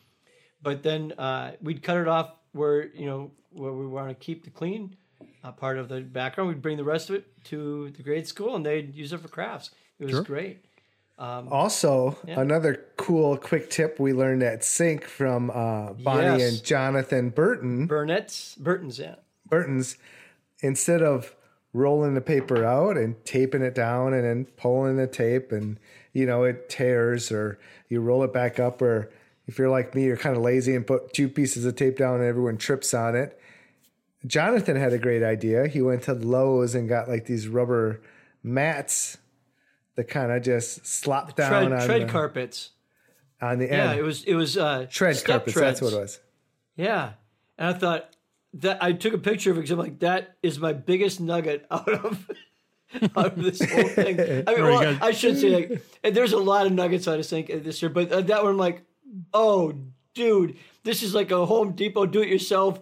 but 0.63 0.83
then 0.83 1.13
uh, 1.19 1.53
we'd 1.63 1.83
cut 1.83 1.97
it 1.97 2.09
off 2.09 2.31
where 2.53 2.89
you 2.89 3.07
know 3.07 3.31
where 3.53 3.73
we 3.73 3.87
want 3.87 4.09
to 4.09 4.15
keep 4.15 4.45
the 4.45 4.51
clean 4.51 4.97
uh, 5.45 5.53
part 5.53 5.79
of 5.79 5.89
the 5.89 6.01
background. 6.01 6.49
We'd 6.49 6.63
bring 6.63 6.77
the 6.77 6.85
rest 6.85 7.11
of 7.11 7.17
it 7.17 7.45
to 7.45 7.91
the 7.91 8.03
grade 8.03 8.27
school, 8.29 8.55
and 8.57 8.65
they'd 8.65 8.95
use 8.95 9.13
it 9.13 9.21
for 9.21 9.29
crafts. 9.29 9.71
It 9.99 10.05
was 10.05 10.13
Sure. 10.13 10.23
great. 10.23 10.65
Also, 11.19 12.17
another 12.27 12.87
cool 12.97 13.37
quick 13.37 13.69
tip 13.69 14.01
we 14.01 14.15
learned 14.15 14.43
at 14.43 14.65
Sync 14.65 15.05
from 15.05 15.51
uh, 15.51 15.93
Bonnie 15.93 16.39
Yes. 16.39 16.53
and 16.55 16.65
Jonathan 16.65 17.29
Burton. 17.29 17.87
Burnett's, 17.87 18.55
Burton's, 18.55 18.99
yeah. 18.99 19.17
Burton's, 19.47 19.99
instead 20.63 21.03
of 21.03 21.35
rolling 21.73 22.15
the 22.15 22.21
paper 22.21 22.65
out 22.65 22.97
and 22.97 23.25
taping 23.25 23.63
it 23.63 23.75
down 23.75 24.13
and 24.13 24.25
then 24.25 24.45
pulling 24.57 24.97
the 24.97 25.07
tape 25.07 25.53
and 25.53 25.79
you 26.13 26.27
know 26.27 26.43
it 26.45 26.69
tears 26.69 27.31
or 27.31 27.59
you 27.89 28.01
roll 28.01 28.25
it 28.25 28.33
back 28.33 28.59
up 28.59 28.83
or 28.83 29.11
if 29.47 29.59
you're 29.59 29.71
like 29.71 29.95
me 29.95 30.05
you're 30.05 30.17
kind 30.17 30.37
of 30.37 30.43
lazy 30.43 30.75
and 30.75 30.87
put 30.87 31.13
two 31.13 31.29
pieces 31.29 31.65
of 31.65 31.77
tape 31.77 31.97
down 31.97 32.17
and 32.17 32.25
everyone 32.25 32.57
trips 32.57 32.93
on 32.93 33.15
it. 33.15 33.39
Jonathan 34.27 34.77
had 34.77 34.93
a 34.93 34.99
great 34.99 35.23
idea. 35.23 35.67
He 35.67 35.81
went 35.81 36.03
to 36.03 36.13
Lowe's 36.13 36.75
and 36.75 36.89
got 36.89 37.09
like 37.09 37.25
these 37.25 37.49
rubber 37.49 38.03
mats 38.43 39.17
that 39.97 40.05
kind 40.09 40.31
of 40.31 40.43
just 40.43 40.87
slop 40.87 41.37
down 41.37 41.51
Tread, 41.51 41.73
on, 41.73 41.87
tread 41.87 42.03
the, 42.03 42.07
carpets. 42.07 42.71
on 43.41 43.59
the 43.59 43.67
Yeah, 43.67 43.93
it 43.95 44.03
was 44.03 44.25
it 44.25 44.35
was 44.35 44.59
uh, 44.59 44.87
tread 44.91 45.23
carpets 45.25 45.55
that's 45.55 45.81
what 45.81 45.93
it 45.93 46.01
was. 46.01 46.21
Yeah. 46.77 47.13
And 47.57 47.75
I 47.75 47.79
thought 47.79 48.15
that 48.55 48.83
I 48.83 48.93
took 48.93 49.15
a 49.15 49.19
picture 49.19 49.51
of 49.51 49.57
it 49.57 49.61
because 49.61 49.71
I'm 49.71 49.79
like, 49.79 50.01
that 50.01 50.37
is 50.43 50.59
my 50.59 50.73
biggest 50.73 51.21
nugget 51.21 51.67
out 51.71 51.89
of 51.89 52.29
out 53.17 53.39
of 53.39 53.43
this 53.43 53.61
whole 53.71 53.89
thing. 53.89 54.19
I 54.47 54.55
mean, 54.55 54.65
well, 54.65 54.99
I 55.01 55.13
should 55.13 55.39
say 55.39 55.51
like, 55.51 55.83
and 56.03 56.15
there's 56.15 56.33
a 56.33 56.39
lot 56.39 56.67
of 56.67 56.73
nuggets 56.73 57.07
I 57.07 57.17
just 57.17 57.31
think 57.31 57.47
this 57.49 57.81
year, 57.81 57.91
but 57.91 58.11
uh, 58.11 58.21
that 58.23 58.43
one 58.43 58.53
I'm 58.53 58.59
like, 58.59 58.83
oh, 59.33 59.75
dude, 60.15 60.57
this 60.83 61.03
is 61.03 61.15
like 61.15 61.31
a 61.31 61.47
Home 61.47 61.73
Depot 61.73 62.07
do-it-yourself, 62.07 62.81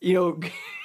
you 0.00 0.14
know, 0.14 0.40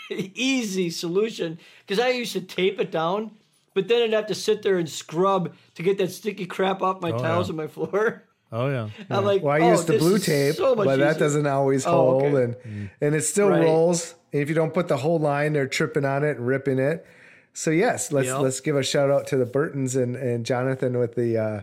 easy 0.11 0.89
solution. 0.89 1.59
Because 1.85 2.03
I 2.03 2.09
used 2.09 2.33
to 2.33 2.41
tape 2.41 2.79
it 2.79 2.91
down, 2.91 3.31
but 3.73 3.87
then 3.87 4.03
I'd 4.03 4.13
have 4.13 4.27
to 4.27 4.35
sit 4.35 4.61
there 4.61 4.77
and 4.77 4.89
scrub 4.89 5.55
to 5.75 5.83
get 5.83 5.97
that 5.99 6.11
sticky 6.11 6.45
crap 6.45 6.81
off 6.81 7.01
my 7.01 7.11
tiles 7.11 7.47
yeah. 7.47 7.53
on 7.53 7.57
my 7.57 7.67
floor. 7.67 8.26
Oh 8.51 8.69
yeah, 8.69 8.89
I'm 9.09 9.25
like, 9.25 9.43
Well, 9.43 9.53
I 9.55 9.59
oh, 9.65 9.71
use 9.71 9.83
the 9.85 9.97
blue 9.97 10.19
tape, 10.19 10.55
so 10.55 10.73
much 10.75 10.85
but 10.85 10.99
that 10.99 11.19
doesn't 11.19 11.45
always 11.47 11.85
Oh, 11.85 11.91
hold, 11.91 12.23
okay. 12.23 12.43
and 12.43 12.89
and 13.01 13.15
it 13.15 13.21
still 13.23 13.49
Right. 13.49 13.63
rolls. 13.63 14.15
And 14.31 14.41
if 14.41 14.49
you 14.49 14.55
don't 14.55 14.73
put 14.73 14.87
the 14.87 14.97
whole 14.97 15.19
line, 15.19 15.53
they're 15.53 15.67
tripping 15.67 16.05
on 16.05 16.23
it 16.23 16.37
and 16.37 16.47
ripping 16.47 16.79
it. 16.79 17.05
So 17.53 17.71
yes, 17.71 18.11
let's 18.11 18.27
Yep. 18.27 18.39
let's 18.39 18.59
give 18.61 18.75
a 18.77 18.83
shout 18.83 19.09
out 19.11 19.27
to 19.27 19.37
the 19.37 19.45
Burtons 19.45 19.95
and, 19.95 20.15
and 20.15 20.45
Jonathan 20.45 20.97
with 20.97 21.15
the 21.15 21.37
uh, 21.37 21.61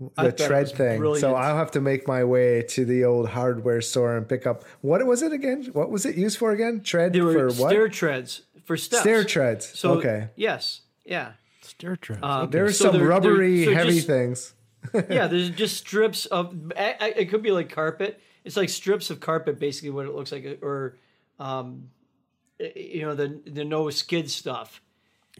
the 0.00 0.30
thought 0.32 0.38
tread 0.38 0.62
was 0.62 0.72
thing. 0.72 1.14
So. 1.16 1.34
I'll 1.34 1.56
have 1.56 1.70
to 1.72 1.80
make 1.80 2.06
my 2.08 2.22
way 2.24 2.62
to 2.70 2.84
the 2.84 3.04
old 3.04 3.28
hardware 3.30 3.80
store 3.80 4.16
and 4.16 4.28
pick 4.28 4.46
up 4.46 4.64
what 4.80 5.04
was 5.06 5.22
it 5.22 5.32
again? 5.32 5.68
What 5.72 5.90
was 5.90 6.04
it 6.06 6.16
used 6.16 6.38
for 6.38 6.50
again? 6.52 6.80
Tread 6.82 7.12
They 7.12 7.20
were 7.20 7.32
for 7.50 7.62
what? 7.62 7.70
stair 7.70 7.88
treads 7.88 8.42
for 8.64 8.76
steps. 8.76 9.02
Stair 9.02 9.22
treads. 9.24 9.66
So 9.78 9.94
okay. 9.98 10.28
yes, 10.36 10.80
yeah, 11.04 11.32
stair 11.62 11.94
treads. 11.96 12.22
Um, 12.24 12.50
There 12.50 12.64
are 12.64 12.72
so 12.72 12.86
some 12.86 12.92
they're- 12.92 13.00
they're- 13.02 13.08
rubbery, 13.08 13.64
so 13.66 13.72
heavy 13.74 13.92
just- 13.94 14.06
things. 14.06 14.54
yeah. 15.10 15.26
There's 15.26 15.50
just 15.50 15.76
strips 15.76 16.26
of. 16.26 16.72
I, 16.76 16.96
I, 17.00 17.08
it 17.16 17.30
could 17.30 17.42
be 17.42 17.50
like 17.50 17.70
carpet. 17.70 18.20
It's 18.44 18.56
like 18.56 18.68
strips 18.68 19.10
of 19.10 19.20
carpet, 19.20 19.58
basically 19.58 19.90
what 19.90 20.06
it 20.06 20.14
looks 20.14 20.32
like, 20.32 20.62
or, 20.62 20.96
um, 21.38 21.90
you 22.58 23.02
know, 23.02 23.14
the 23.14 23.40
the 23.46 23.64
no 23.64 23.90
skid 23.90 24.30
stuff. 24.30 24.80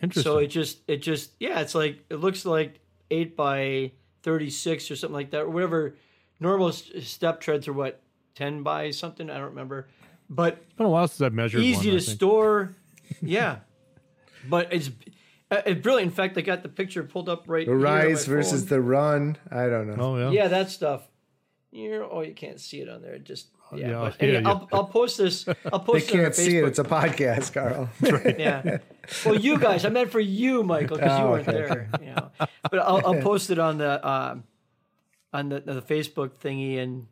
Interesting. 0.03 0.32
So 0.32 0.39
it 0.39 0.49
just 0.49 0.78
it 0.86 0.99
just 0.99 1.32
yeah, 1.41 1.61
it's 1.61 1.74
like 1.74 2.05
it 2.11 2.16
looks 2.16 2.45
like 2.45 2.80
eight 3.11 3.36
by 3.36 3.93
thirty 4.22 4.51
six 4.51 4.91
or 4.91 4.97
something 4.97 5.14
like 5.14 5.30
that, 5.30 5.43
or 5.43 5.51
whatever. 5.51 5.97
Normal 6.41 6.70
step 6.72 7.41
treads 7.41 7.66
are 7.66 7.72
what 7.72 8.01
ten 8.34 8.62
by 8.62 8.91
something. 8.91 9.28
I 9.28 9.34
don't 9.34 9.51
remember, 9.51 9.89
but 10.30 10.59
it's 10.64 10.74
been 10.74 10.86
a 10.86 10.91
while 10.91 11.09
since 11.09 11.22
I've 11.22 11.32
measured. 11.32 11.62
easy 11.62 11.89
one, 11.89 11.99
to 11.99 12.05
store. 12.05 12.76
Yeah, 13.20 13.59
but 14.49 14.72
it's 14.72 14.91
uh, 15.51 15.63
it's 15.67 15.81
brilliant. 15.81 16.11
In 16.13 16.15
fact, 16.17 16.37
I 16.39 16.43
got 16.43 16.63
the 16.63 16.69
picture 16.69 17.03
pulled 17.05 17.29
up 17.29 17.45
right. 17.47 17.67
The 17.67 17.73
here 17.73 17.77
on 17.79 17.83
rise 17.83 18.27
versus 18.27 18.63
phone. 18.63 18.69
the 18.69 18.81
run. 18.81 19.37
I 19.51 19.67
don't 19.69 19.89
know. 19.89 19.97
Oh 20.03 20.17
yeah. 20.19 20.31
yeah, 20.31 20.49
that 20.49 20.71
stuff. 20.71 21.09
You're, 21.71 22.05
oh, 22.05 22.23
you 22.23 22.33
can't 22.35 22.59
see 22.61 22.81
it 22.81 22.89
on 22.89 23.03
there. 23.03 23.19
Just 23.19 23.49
yeah, 23.75 23.89
yeah, 23.89 23.93
but 23.99 24.17
yeah, 24.21 24.29
anyway, 24.29 24.43
yeah. 24.43 24.49
I'll, 24.49 24.69
I'll 24.73 24.85
post 24.87 25.19
this. 25.19 25.47
I'll 25.71 25.79
They 25.81 25.85
post 25.93 26.09
it 26.09 26.15
on 26.15 26.19
our 26.21 26.25
can't 26.25 26.35
see 26.35 26.57
it. 26.57 26.65
It's 26.65 26.79
a 26.79 26.85
podcast, 26.85 27.53
Carl. 27.53 27.91
yeah. 28.39 28.79
Well, 29.25 29.35
you 29.37 29.59
guys, 29.59 29.85
I 29.85 29.91
meant 29.91 30.11
for 30.11 30.21
you, 30.21 30.63
Michael, 30.63 30.97
because 30.97 31.19
you 31.19 31.25
Oh, 31.27 31.31
weren't 31.33 31.49
okay. 31.49 31.59
there. 31.59 31.89
You 32.01 32.15
know, 32.15 32.31
but 32.71 32.79
I'll, 32.79 33.07
I'll 33.07 33.23
post 33.23 33.51
it 33.51 33.59
on 33.59 33.79
the 33.79 34.07
um, 34.09 34.45
on 35.33 35.51
the, 35.51 35.61
the 35.61 35.83
Facebook 35.83 36.31
thingy, 36.43 36.79
and 36.79 37.07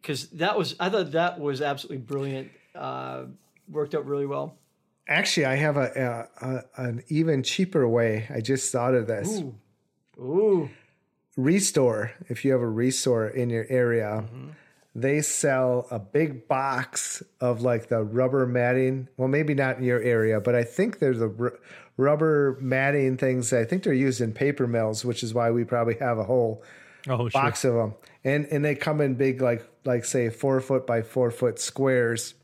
because 0.00 0.28
that 0.30 0.56
was, 0.56 0.74
I 0.80 0.88
thought 0.88 1.12
that 1.12 1.38
was 1.40 1.60
absolutely 1.60 1.98
brilliant. 1.98 2.50
Uh, 2.74 3.24
worked 3.68 3.94
out 3.94 4.06
really 4.06 4.26
well. 4.26 4.56
Actually, 5.08 5.46
I 5.46 5.54
have 5.56 5.76
a, 5.76 6.28
a, 6.40 6.46
a 6.46 6.86
an 6.88 7.02
even 7.08 7.42
cheaper 7.42 7.88
way. 7.88 8.26
I 8.32 8.40
just 8.40 8.70
thought 8.70 8.94
of 8.94 9.06
this. 9.06 9.40
Ooh. 9.40 9.54
Ooh. 10.20 10.70
ReStore, 11.38 12.10
if 12.28 12.44
you 12.44 12.52
have 12.52 12.60
a 12.60 12.66
ReStore 12.66 13.32
in 13.32 13.48
your 13.48 13.64
area, 13.68 14.24
mm-hmm. 14.26 14.48
they 14.94 15.20
sell 15.22 15.86
a 15.90 15.98
big 15.98 16.48
box 16.48 17.22
of 17.40 17.62
like 17.62 17.88
the 17.88 18.02
rubber 18.02 18.44
matting. 18.46 19.08
Well, 19.16 19.28
maybe 19.28 19.54
not 19.54 19.78
in 19.78 19.84
your 19.84 20.02
area, 20.02 20.40
but 20.40 20.54
I 20.56 20.64
think 20.64 20.98
there's 20.98 21.20
a 21.22 21.32
r- 21.38 21.58
rubber 21.96 22.58
matting 22.60 23.16
things. 23.16 23.52
I 23.52 23.64
think 23.64 23.84
they're 23.84 23.92
used 23.92 24.20
in 24.20 24.32
paper 24.32 24.66
mills, 24.66 25.04
which 25.04 25.22
is 25.22 25.32
why 25.32 25.52
we 25.52 25.64
probably 25.64 25.96
have 26.00 26.18
a 26.18 26.24
whole 26.24 26.62
Oh, 27.06 27.28
sure. 27.28 27.30
box 27.30 27.64
of 27.64 27.74
them. 27.74 27.94
And 28.24 28.46
and 28.46 28.64
they 28.64 28.74
come 28.74 29.00
in 29.00 29.14
big, 29.14 29.40
like 29.40 29.64
like 29.84 30.04
say 30.04 30.28
four 30.30 30.60
foot 30.60 30.86
by 30.86 31.02
four 31.02 31.30
foot 31.30 31.60
squares. 31.60 32.34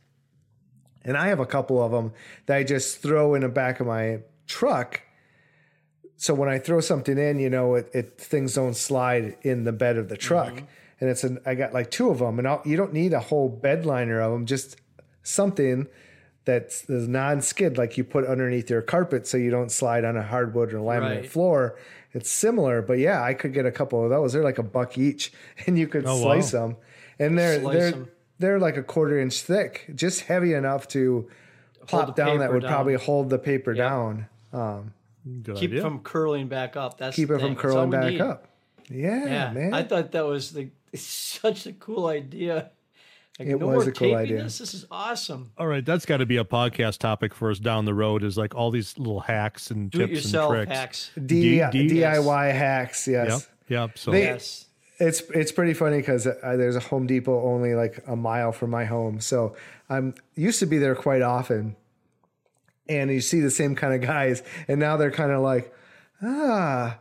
And 1.05 1.17
I 1.17 1.29
have 1.29 1.41
a 1.41 1.47
couple 1.47 1.83
of 1.83 1.93
them 1.93 2.13
that 2.47 2.57
I 2.57 2.65
just 2.65 3.03
throw 3.03 3.35
in 3.35 3.43
the 3.43 3.49
back 3.49 3.81
of 3.81 3.87
my 3.87 4.21
truck. 4.47 5.03
So 6.17 6.33
when 6.33 6.49
I 6.49 6.59
throw 6.59 6.81
something 6.81 7.19
in, 7.19 7.39
you 7.39 7.51
know, 7.51 7.75
it, 7.75 7.91
it 7.93 8.19
things 8.19 8.55
don't 8.55 8.75
slide 8.77 9.37
in 9.43 9.65
the 9.65 9.73
bed 9.73 9.97
of 9.97 10.09
the 10.09 10.17
truck. 10.17 10.55
Mm-hmm. 10.55 10.65
And 11.01 11.11
it's 11.11 11.25
an 11.25 11.41
I 11.45 11.55
got 11.55 11.75
like 11.75 11.91
two 11.91 12.09
of 12.11 12.21
them, 12.21 12.39
and 12.39 12.47
I'll, 12.49 12.63
you 12.65 12.77
don't 12.77 12.93
need 12.93 13.13
a 13.13 13.21
whole 13.21 13.49
bed 13.49 13.85
liner 13.85 14.21
of 14.21 14.33
them, 14.33 14.47
just 14.47 14.77
something 15.23 15.89
that's 16.47 16.89
non-skid 16.89 17.77
like 17.79 17.97
you 17.99 18.05
put 18.05 18.25
underneath 18.27 18.71
your 18.71 18.83
carpet 18.83 19.27
so 19.27 19.37
you 19.37 19.51
don't 19.51 19.73
slide 19.73 20.05
on 20.05 20.17
a 20.17 20.23
hardwood 20.23 20.73
or 20.73 20.79
laminate 20.79 21.21
Right. 21.23 21.31
floor. 21.31 21.77
It's 22.13 22.31
similar, 22.31 22.81
but 22.81 22.99
yeah, 22.99 23.23
I 23.23 23.35
could 23.35 23.53
get 23.53 23.67
a 23.67 23.73
couple 23.73 24.05
of 24.05 24.11
those. 24.11 24.33
They're 24.35 24.45
like 24.45 24.59
a 24.59 24.63
buck 24.63 24.97
each, 24.97 25.33
and 25.67 25.77
you 25.79 25.89
could 25.89 26.07
Oh, 26.07 26.15
wow. 26.17 26.23
slice 26.23 26.53
them, 26.53 26.77
and 27.19 27.37
they're 27.39 27.61
Slice 27.61 27.77
they're 27.77 27.93
'em. 27.95 28.09
They're 28.39 28.59
like 28.59 28.77
a 28.77 28.83
quarter 28.83 29.19
inch 29.19 29.41
thick, 29.43 29.91
just 29.95 30.23
heavy 30.23 30.55
enough 30.55 30.89
to 30.89 31.29
Hold 31.91 32.07
pop 32.07 32.17
down. 32.17 32.39
That 32.39 32.53
would 32.53 32.63
down. 32.63 32.71
probably 32.71 32.95
hold 32.95 33.31
the 33.31 33.39
paper 33.39 33.73
Yeah. 33.73 33.89
down. 33.89 34.27
Um, 34.53 34.93
Good 35.43 35.57
Keep 35.57 35.71
idea. 35.71 35.79
it 35.81 35.83
from 35.83 36.01
curling 36.01 36.49
back 36.49 36.77
up. 36.77 36.99
That's 36.99 37.17
keep 37.17 37.31
it 37.31 37.35
from 37.35 37.41
thing. 37.41 37.49
That's 37.55 37.63
curling 37.63 37.91
back 37.91 38.05
need. 38.13 38.21
up. 38.21 38.47
Yeah, 38.91 39.25
Yeah, 39.25 39.53
man. 39.53 39.73
I 39.73 39.83
thought 39.83 40.13
that 40.13 40.27
was 40.27 40.53
the 40.53 40.69
such 40.95 41.67
a 41.67 41.73
cool 41.73 42.07
idea. 42.09 42.71
Like, 43.39 43.49
It 43.49 43.59
no 43.59 43.67
was 43.69 43.85
more 43.85 43.89
a 43.89 43.93
cool 43.93 44.15
idea. 44.15 44.43
This. 44.45 44.59
this 44.59 44.75
is 44.75 44.87
awesome. 44.91 45.51
All 45.59 45.67
right, 45.67 45.85
that's 45.85 46.05
got 46.07 46.19
to 46.19 46.27
be 46.27 46.37
a 46.37 46.45
podcast 46.45 46.99
topic 46.99 47.35
for 47.35 47.51
us 47.51 47.59
down 47.59 47.85
the 47.87 47.95
road. 47.95 48.23
Is 48.23 48.37
like 48.37 48.55
all 48.55 48.71
these 48.71 48.97
little 48.99 49.21
hacks 49.21 49.71
and 49.71 49.91
Do 49.91 50.03
it 50.03 50.09
tips 50.09 50.33
and 50.33 50.49
tricks. 50.51 50.71
hacks. 50.73 51.11
D- 51.17 51.59
D- 51.71 51.89
D- 51.89 51.89
DIY 52.01 52.53
hacks. 52.53 53.09
Yes. 53.09 53.29
Yep, 53.31 53.43
yep. 53.89 53.99
So 53.99 54.11
They- 54.11 54.25
Yes. 54.25 54.67
It's 54.99 55.21
it's 55.31 55.51
pretty 55.53 55.75
funny 55.75 55.97
because 55.99 56.27
uh, 56.27 56.57
there's 56.57 56.77
a 56.77 56.81
Home 56.81 57.07
Depot 57.07 57.43
only 57.45 57.75
like 57.75 58.03
a 58.07 58.15
mile 58.15 58.53
from 58.53 58.71
my 58.71 58.85
home, 58.85 59.21
so 59.21 59.57
I'm 59.91 60.15
used 60.37 60.61
to 60.61 60.67
be 60.67 60.79
there 60.79 60.95
quite 60.95 61.21
often, 61.23 61.75
and 62.89 63.11
you 63.11 63.21
see 63.21 63.41
the 63.41 63.51
same 63.51 63.75
kind 63.75 63.93
of 63.95 64.01
guys, 64.09 64.43
and 64.69 64.79
now 64.79 64.97
they're 64.97 65.11
kind 65.11 65.33
of 65.33 65.41
like, 65.41 65.75
ah, 66.23 66.99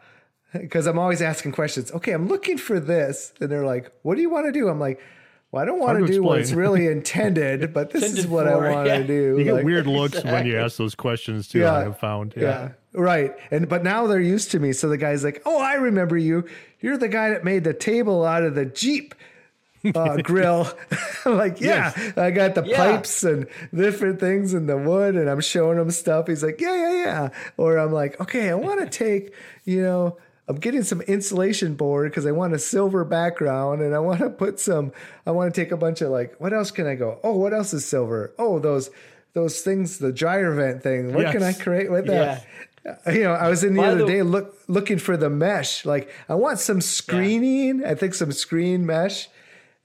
because 0.53 0.87
I'm 0.87 0.97
always 0.97 1.21
asking 1.21 1.51
questions. 1.51 1.91
Okay, 1.91 2.13
I'm 2.13 2.27
looking 2.27 2.57
for 2.57 2.79
this, 2.79 3.31
and 3.39 3.51
they're 3.51 3.65
like, 3.65 3.91
"What 4.01 4.15
do 4.15 4.21
you 4.21 4.29
want 4.31 4.47
to 4.47 4.51
do?" 4.51 4.69
I'm 4.69 4.79
like, 4.79 4.99
"Well, 5.51 5.61
I 5.61 5.65
don't 5.65 5.79
want 5.79 5.99
to 5.99 6.05
to 6.07 6.11
do 6.11 6.23
what 6.23 6.39
explain. 6.39 6.41
it's 6.41 6.51
really 6.69 6.87
intended, 6.91 7.73
but 7.75 7.91
this 7.91 8.03
is 8.17 8.25
what 8.25 8.47
for, 8.47 8.67
I 8.67 8.71
want 8.73 8.87
to 8.87 9.03
do." 9.05 9.35
you 9.37 9.43
get 9.43 9.53
Like- 9.53 9.65
weird 9.65 9.85
looks 9.99 10.23
when 10.23 10.47
you 10.47 10.57
ask 10.57 10.77
those 10.77 10.95
questions 10.95 11.47
too. 11.47 11.59
Yeah. 11.59 11.73
I 11.73 11.83
have 11.83 11.99
found. 11.99 12.33
yeah. 12.35 12.69
Right. 12.93 13.35
And 13.51 13.67
but 13.67 13.83
now 13.83 14.07
they're 14.07 14.19
used 14.21 14.51
to 14.51 14.59
me. 14.59 14.71
So 14.73 14.87
the 14.89 14.97
guy's 14.97 15.23
like, 15.23 15.41
"Oh, 15.45 15.59
I 15.61 15.73
remember 15.75 16.17
you. 16.17 16.45
You're 16.79 16.97
the 16.97 17.07
guy 17.07 17.29
that 17.31 17.43
made 17.43 17.63
the 17.63 17.73
table 17.73 18.23
out 18.25 18.43
of 18.43 18.55
the 18.55 18.65
Jeep 18.65 19.15
uh, 19.95 20.17
grill." 20.23 20.67
Like, 21.25 21.61
"Yeah, 21.61 21.93
I 22.17 22.31
got 22.31 22.53
the 22.53 22.63
Yeah. 22.65 22.75
pipes 22.75 23.23
and 23.23 23.47
different 23.73 24.19
things 24.19 24.53
in 24.53 24.67
the 24.67 24.75
wood 24.77 25.15
and 25.15 25.29
I'm 25.29 25.39
showing 25.39 25.77
him 25.79 25.89
stuff." 25.89 26.27
He's 26.27 26.43
like, 26.43 26.59
"Yeah, 26.59 26.75
yeah, 26.75 26.93
yeah." 27.05 27.29
Or 27.57 27.77
I'm 27.77 27.93
like, 27.93 28.19
"Okay, 28.19 28.49
I 28.49 28.55
want 28.55 28.81
to 28.81 28.87
take, 29.05 29.33
you 29.63 29.81
know, 29.81 30.17
I'm 30.49 30.57
getting 30.57 30.83
some 30.83 30.99
insulation 31.01 31.75
board 31.75 32.11
because 32.11 32.25
I 32.25 32.31
want 32.31 32.53
a 32.53 32.59
silver 32.59 33.05
background 33.05 33.81
and 33.81 33.95
I 33.95 33.99
want 33.99 34.19
to 34.19 34.29
put 34.29 34.59
some 34.59 34.91
I 35.25 35.31
want 35.31 35.53
to 35.55 35.61
take 35.61 35.71
a 35.71 35.77
bunch 35.77 36.01
of 36.01 36.09
like, 36.09 36.35
what 36.41 36.51
else 36.51 36.69
can 36.71 36.85
I 36.87 36.95
go? 36.95 37.19
Oh, 37.23 37.37
what 37.37 37.53
else 37.53 37.73
is 37.73 37.85
silver? 37.85 38.33
Oh, 38.37 38.59
those 38.59 38.91
those 39.31 39.61
things, 39.61 39.97
the 39.99 40.11
dryer 40.11 40.53
vent 40.53 40.83
thing. 40.83 41.13
What 41.13 41.31
can 41.31 41.41
I 41.41 41.53
create 41.53 41.89
with 41.89 42.05
that? 42.07 42.45
Uh, 42.85 43.11
you 43.11 43.23
know, 43.23 43.33
I 43.33 43.47
was 43.49 43.63
in 43.63 43.73
the 43.75 43.81
By 43.81 43.87
other 43.87 43.99
the- 43.99 44.07
day 44.07 44.21
look 44.23 44.55
looking 44.67 44.97
for 44.97 45.15
the 45.17 45.29
mesh. 45.29 45.85
Like, 45.85 46.09
I 46.27 46.35
want 46.35 46.59
some 46.59 46.81
screening. 46.81 47.85
I 47.85 47.95
think 47.95 48.13
some 48.13 48.31
screen 48.31 48.85
mesh, 48.85 49.29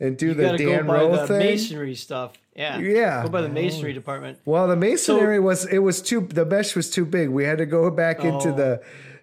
and 0.01 0.17
do 0.17 0.29
You 0.29 0.35
the 0.35 0.43
got 0.43 0.59
to 0.59 0.65
go 0.65 0.73
Dan 0.73 0.87
by 0.87 0.95
Rowe 1.01 1.13
the 1.17 1.27
thing. 1.27 1.39
masonry 1.39 1.95
stuff. 1.95 2.33
Yeah. 2.57 2.79
Yeah. 2.79 3.23
Go 3.23 3.29
by 3.29 3.43
the 3.43 3.49
oh. 3.49 3.53
masonry 3.53 3.93
department. 3.93 4.39
Well, 4.45 4.67
the 4.67 4.75
masonry 4.77 5.39
was 5.39 5.65
it 5.67 5.79
was 5.79 6.03
too 6.03 6.23
the 6.23 6.45
mesh 6.45 6.75
was 6.75 6.91
too 6.91 7.05
big. 7.05 7.29
We 7.29 7.45
had 7.45 7.59
to 7.59 7.67
go 7.67 7.89
back 7.91 8.25
into 8.25 8.49
Oh. 8.49 8.57
the 8.57 8.83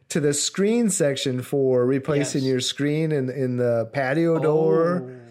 to 0.09 0.19
the 0.21 0.33
screen 0.33 0.89
section 0.89 1.41
for 1.41 1.85
replacing 1.85 2.43
Yes. 2.43 2.49
your 2.49 2.59
screen 2.61 3.11
in 3.11 3.29
in 3.29 3.57
the 3.57 3.89
patio 3.91 4.39
door. 4.39 5.03
Oh. 5.05 5.24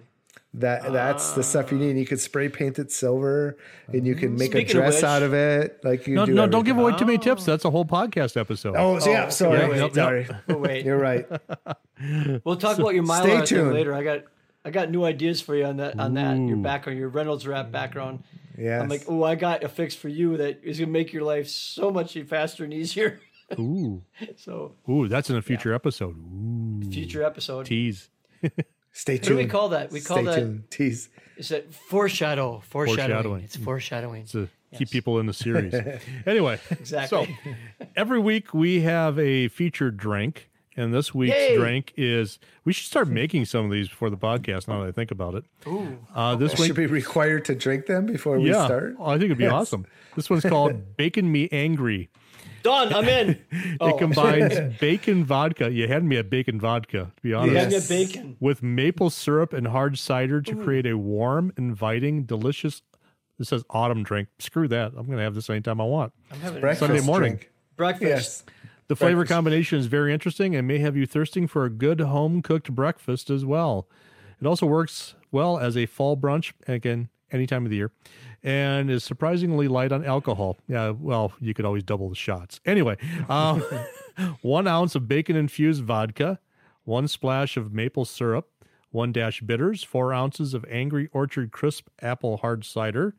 That 0.55 0.93
that's 0.93 1.33
the 1.33 1.43
stuff 1.43 1.73
you 1.73 1.79
need. 1.79 1.97
You 1.97 2.07
could 2.07 2.21
spray 2.21 2.49
paint 2.49 2.79
it 2.79 2.93
silver, 2.93 3.57
and 3.89 4.07
you 4.07 4.15
can 4.15 4.37
mm. 4.37 4.39
make 4.39 4.53
Speaking 4.53 4.77
a 4.77 4.79
of 4.79 4.85
dress 4.85 4.95
which- 4.97 5.05
out 5.05 5.23
of 5.23 5.35
it. 5.35 5.81
Like 5.83 6.07
you 6.07 6.15
No, 6.15 6.27
do 6.27 6.33
no, 6.33 6.47
don't 6.47 6.65
give 6.65 6.79
away 6.79 6.97
too 6.97 7.07
many 7.07 7.19
tips. 7.19 7.45
That's 7.45 7.65
a 7.65 7.71
whole 7.71 7.85
podcast 7.85 8.37
episode. 8.37 8.77
Oh, 8.77 9.01
so 9.01 9.11
yeah, 9.11 9.27
oh, 9.27 9.31
sorry, 9.31 9.59
yeah, 9.59 9.75
yep, 9.75 9.95
sorry. 9.95 10.29
Oh, 10.49 10.57
wait. 10.57 10.85
You're 10.85 10.99
right. 10.99 11.27
We'll 12.45 12.57
talk 12.57 12.77
about 12.79 12.95
your 12.95 13.07
stay 13.07 13.15
mylar 13.15 13.49
thing 13.49 13.73
later. 13.73 13.95
I 13.95 14.03
got 14.03 14.25
I 14.65 14.71
got 14.71 14.91
new 14.91 15.05
ideas 15.05 15.41
for 15.41 15.55
you 15.55 15.65
on 15.65 15.77
that 15.77 15.99
on 15.99 16.15
that 16.15 16.37
your 16.37 16.57
background, 16.57 16.99
your 16.99 17.09
Reynolds 17.09 17.47
wrap 17.47 17.71
background. 17.71 18.25
Yeah, 18.59 18.81
I'm 18.81 18.89
like, 18.89 19.05
oh, 19.09 19.23
I 19.23 19.37
got 19.37 19.63
a 19.63 19.69
fix 19.69 19.95
for 19.95 20.09
you 20.09 20.37
that 20.39 20.61
is 20.63 20.81
gonna 20.81 20.91
make 20.91 21.13
your 21.13 21.23
life 21.23 21.49
so 21.49 21.91
much 21.91 22.19
faster 22.27 22.65
and 22.65 22.75
easier. 22.75 23.21
Ooh, 23.59 24.03
so 24.37 24.75
ooh, 24.89 25.07
that's 25.07 25.31
in 25.31 25.37
a 25.37 25.43
future 25.43 25.73
episode. 25.73 26.17
Ooh, 26.17 26.91
future 26.91 27.23
episode. 27.23 27.67
tease. 27.67 28.09
Stay 28.97 29.15
What 29.15 29.23
do 29.25 29.37
we 29.37 29.47
call 29.47 29.71
that? 29.71 29.91
We 29.91 30.01
call 30.01 30.19
Stay 30.19 30.25
that 30.27 30.37
tuned. 30.37 30.71
Tease. 30.71 31.09
is 31.37 31.49
that 31.49 31.75
foreshadow. 31.75 32.63
Foreshadowing. 32.69 33.09
Foreshadowing. 33.09 33.45
It's 33.45 33.57
foreshadowing. 33.57 34.25
to 34.27 34.49
keep 34.73 34.89
people 34.91 35.19
in 35.19 35.27
the 35.27 35.35
series. 35.35 35.75
anyway, 36.27 36.61
Exactly. 36.71 37.37
So 37.45 37.55
every 37.97 38.21
week 38.21 38.55
we 38.55 38.83
have 38.83 39.19
a 39.19 39.49
featured 39.49 39.97
drink, 39.97 40.49
and 40.77 40.95
this 40.95 41.13
week's 41.13 41.35
Yay! 41.35 41.57
drink 41.57 41.93
is. 41.97 42.39
We 42.65 42.73
should 42.73 42.87
start 42.87 43.09
making 43.09 43.47
some 43.47 43.65
of 43.65 43.73
these 43.73 43.89
before 43.89 44.11
the 44.11 44.17
podcast. 44.17 44.69
Now 44.69 44.83
that 44.83 44.89
I 44.89 44.93
think 44.93 45.11
about 45.11 45.35
it, 45.35 45.45
Ooh. 45.67 45.99
uh, 46.15 46.37
this 46.37 46.57
week, 46.57 46.69
Should 46.69 46.77
be 46.77 46.87
required 46.87 47.45
to 47.47 47.57
drink 47.57 47.87
them 47.87 48.07
before 48.07 48.39
we 48.39 48.51
yeah, 48.51 48.65
start. 48.67 48.95
oh, 49.01 49.07
I 49.07 49.15
think 49.15 49.25
it'd 49.25 49.39
be 49.39 49.47
awesome. 49.49 49.87
This 50.15 50.31
one's 50.31 50.45
called 50.45 50.97
"Bacon 50.97 51.33
Me 51.33 51.49
Angry." 51.51 52.11
Done. 52.65 52.93
I'm 52.93 53.09
in. 53.09 53.39
Oh, 53.81 53.89
It 53.91 53.99
combines 53.99 54.59
bacon 54.81 55.25
vodka. 55.25 55.71
You 55.71 55.87
had 55.89 56.03
me 56.05 56.17
a 56.17 56.25
bacon 56.25 56.59
vodka, 56.61 57.13
to 57.17 57.23
be 57.23 57.33
honest. 57.35 57.53
you 57.53 57.59
had 57.59 57.69
me 57.69 57.75
Yes. 57.75 57.87
a 57.91 57.95
bacon. 57.95 58.37
with 58.41 58.63
maple 58.63 59.11
syrup 59.11 59.53
and 59.53 59.69
hard 59.69 59.99
cider 59.99 60.41
to 60.43 60.55
create 60.57 60.87
a 60.87 60.97
warm, 60.99 61.53
inviting, 61.57 62.25
delicious. 62.25 62.83
This 63.39 63.49
says 63.49 63.65
autumn 63.71 64.03
drink. 64.05 64.29
Screw 64.39 64.67
that. 64.69 64.93
I'm 64.97 65.07
going 65.07 65.19
to 65.19 65.25
have 65.25 65.35
this 65.35 65.51
anytime 65.51 65.81
I 65.81 65.85
want. 65.85 66.13
I'm 66.31 66.41
having 66.41 66.61
Breakfast 66.61 66.87
Sunday 66.89 67.05
morning. 67.05 67.33
drink. 67.37 67.51
breakfast. 67.77 68.09
Yes. 68.09 68.45
The 68.89 68.97
flavor 68.97 69.17
Breakfast. 69.19 69.35
combination 69.35 69.79
is 69.79 69.87
very 69.87 70.13
interesting 70.13 70.55
and 70.55 70.69
may 70.69 70.79
have 70.79 70.97
you 70.97 71.07
thirsting 71.07 71.47
for 71.49 71.65
a 71.65 71.71
good 71.71 72.01
home 72.01 72.43
cooked 72.43 72.73
breakfast 72.73 73.29
as 73.31 73.45
well. 73.45 73.89
It 74.41 74.47
also 74.47 74.67
works 74.67 75.15
well 75.33 75.59
as 75.59 75.77
a 75.77 75.87
fall 75.87 76.17
brunch, 76.17 76.53
again, 76.69 77.09
any 77.33 77.47
time 77.47 77.65
of 77.65 77.71
the 77.71 77.77
year, 77.77 77.91
and 78.45 78.91
is 78.91 79.03
surprisingly 79.03 79.67
light 79.67 79.91
on 79.91 80.05
alcohol. 80.05 80.59
Yeah, 80.69 80.91
well, 80.91 81.33
you 81.41 81.55
could 81.55 81.65
always 81.65 81.83
double 81.83 82.09
the 82.11 82.15
shots. 82.15 82.61
Anyway, 82.67 82.97
um, 83.29 83.65
one 84.43 84.69
ounce 84.69 84.95
of 84.95 85.09
bacon 85.09 85.35
infused 85.35 85.83
vodka, 85.83 86.39
one 86.85 87.09
splash 87.09 87.57
of 87.57 87.73
maple 87.73 88.05
syrup, 88.05 88.51
one 88.91 89.11
dash 89.11 89.41
bitters, 89.41 89.83
four 89.83 90.13
ounces 90.13 90.55
of 90.55 90.65
Angry 90.71 91.09
Orchard 91.13 91.51
crisp 91.51 91.89
apple 92.03 92.37
hard 92.37 92.65
cider, 92.65 93.17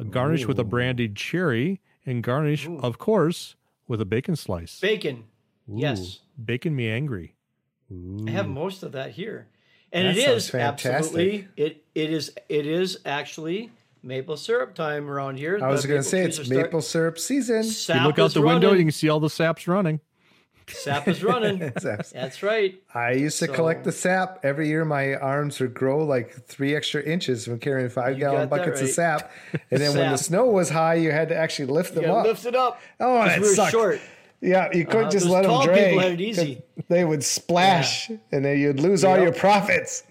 uh, 0.00 0.02
garnish 0.04 0.46
with 0.46 0.58
a 0.58 0.64
brandied 0.64 1.14
cherry, 1.14 1.80
and 2.06 2.22
garnish, 2.22 2.66
of 2.66 2.98
course, 2.98 3.54
with 3.86 4.00
a 4.00 4.04
bacon 4.06 4.34
slice. 4.36 4.80
Bacon. 4.80 5.24
Yes. 5.68 6.20
Bacon 6.42 6.74
me 6.74 6.88
angry. 6.88 7.34
I 8.26 8.30
have 8.30 8.48
most 8.48 8.82
of 8.82 8.92
that 8.92 9.12
here. 9.12 9.48
And 9.92 10.08
That 10.08 10.16
it 10.16 10.24
sounds 10.24 10.44
is 10.44 10.50
fantastic. 10.50 10.92
absolutely 10.92 11.48
it 11.56 11.84
it 11.94 12.10
is 12.10 12.32
it 12.48 12.66
is 12.66 12.98
actually 13.04 13.70
maple 14.06 14.36
syrup 14.36 14.74
time 14.74 15.10
around 15.10 15.38
here. 15.38 15.58
I 15.62 15.68
was 15.68 15.84
going 15.84 16.00
to 16.02 16.08
say 16.08 16.22
it's 16.22 16.38
are 16.38 16.44
maple 16.54 16.80
syrup 16.80 17.18
season. 17.18 17.64
Sap 17.64 18.00
You 18.00 18.06
look 18.06 18.18
out 18.18 18.26
is 18.26 18.34
the 18.34 18.42
window, 18.42 18.72
you 18.72 18.84
can 18.84 18.92
see 18.92 19.08
all 19.08 19.20
the 19.20 19.28
saps 19.30 19.66
running. 19.68 20.00
Sap 20.68 21.06
is 21.06 21.22
running. 21.22 21.58
That's 21.82 22.42
right. 22.42 22.80
I 22.94 23.12
used 23.12 23.38
to 23.40 23.46
So- 23.46 23.52
collect 23.52 23.84
the 23.84 23.92
sap 23.92 24.40
every 24.44 24.68
year. 24.68 24.84
My 24.84 25.14
arms 25.14 25.60
would 25.60 25.74
grow 25.74 26.04
like 26.04 26.46
three 26.46 26.74
extra 26.74 27.02
inches 27.02 27.44
from 27.44 27.58
carrying 27.60 27.88
five 27.88 28.18
gallon 28.18 28.48
got 28.48 28.50
that 28.56 28.64
buckets 28.64 28.80
of 28.80 28.88
sap. 28.88 29.30
And 29.70 29.80
then 29.80 29.96
when 29.96 30.10
the 30.10 30.18
snow 30.18 30.46
was 30.46 30.68
high, 30.70 30.94
you 30.94 31.10
had 31.12 31.28
to 31.28 31.36
actually 31.36 31.66
lift 31.66 31.94
them 31.94 32.04
You 32.04 32.10
up. 32.12 32.26
lift 32.26 32.46
it 32.46 32.54
up. 32.56 32.80
Oh, 33.00 33.18
'cause 33.18 33.28
that 33.28 33.40
we 33.40 33.46
sucked. 33.48 33.72
short. 33.72 34.00
Yeah, 34.40 34.68
you 34.72 34.84
couldn't 34.84 35.06
Uh, 35.06 35.10
just 35.10 35.26
let 35.26 35.42
them 35.42 35.50
tall 35.50 35.64
drag. 35.64 35.84
people 35.86 36.00
had 36.00 36.12
it 36.12 36.20
easy. 36.20 36.62
They 36.88 37.04
would 37.04 37.24
splash, 37.24 38.10
and 38.32 38.44
then 38.44 38.58
you'd 38.58 38.80
lose 38.80 39.02
all 39.02 39.18
your 39.18 39.32
profits. 39.32 40.02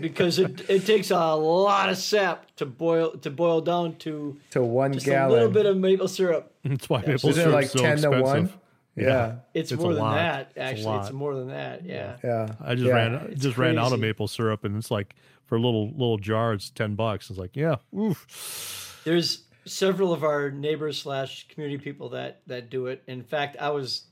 Because 0.00 0.38
it 0.38 0.68
it 0.68 0.86
takes 0.86 1.10
a 1.10 1.34
lot 1.34 1.88
of 1.88 1.96
sap 1.98 2.46
to 2.56 2.66
boil 2.66 3.12
to 3.18 3.30
boil 3.30 3.60
down 3.60 3.96
to 3.96 4.38
to 4.50 4.62
one 4.62 4.92
just 4.92 5.06
gallon. 5.06 5.30
a 5.30 5.34
little 5.34 5.50
bit 5.50 5.66
of 5.66 5.76
maple 5.76 6.08
syrup. 6.08 6.52
That's 6.64 6.88
why 6.88 7.02
maple 7.06 7.30
Isn't 7.30 7.48
it 7.48 7.52
like 7.52 7.68
so 7.68 7.78
ten 7.78 7.98
to 7.98 8.10
one? 8.20 8.52
Yeah. 8.96 9.36
It's, 9.54 9.72
It's 9.72 9.80
more 9.80 9.94
than 9.94 10.02
lot. 10.02 10.14
that. 10.16 10.52
Actually, 10.56 10.80
it's, 10.80 10.84
lot. 10.84 11.12
more 11.14 11.34
than 11.34 11.48
that. 11.48 11.86
Yeah. 11.86 12.16
Yeah. 12.22 12.48
I 12.60 12.74
just 12.74 12.86
Yeah. 12.86 12.94
ran 12.94 13.14
It's 13.30 13.42
just 13.42 13.56
ran 13.56 13.78
out 13.78 13.92
of 13.92 14.00
maple 14.00 14.28
syrup, 14.28 14.64
and 14.64 14.76
it's 14.76 14.90
like 14.90 15.14
for 15.46 15.56
a 15.56 15.60
little 15.60 15.88
little 15.92 16.18
jar, 16.18 16.52
it's 16.52 16.68
ten 16.70 16.96
bucks. 16.96 17.30
It's 17.30 17.38
like 17.38 17.56
yeah, 17.56 17.76
oof. 17.96 19.00
There's 19.04 19.44
several 19.64 20.12
of 20.12 20.22
our 20.24 20.50
neighbors 20.50 20.98
slash 21.00 21.48
community 21.48 21.82
people 21.82 22.10
that 22.10 22.40
that 22.46 22.68
do 22.68 22.86
it. 22.86 23.02
In 23.06 23.22
fact, 23.22 23.56
I 23.58 23.70
was. 23.70 24.02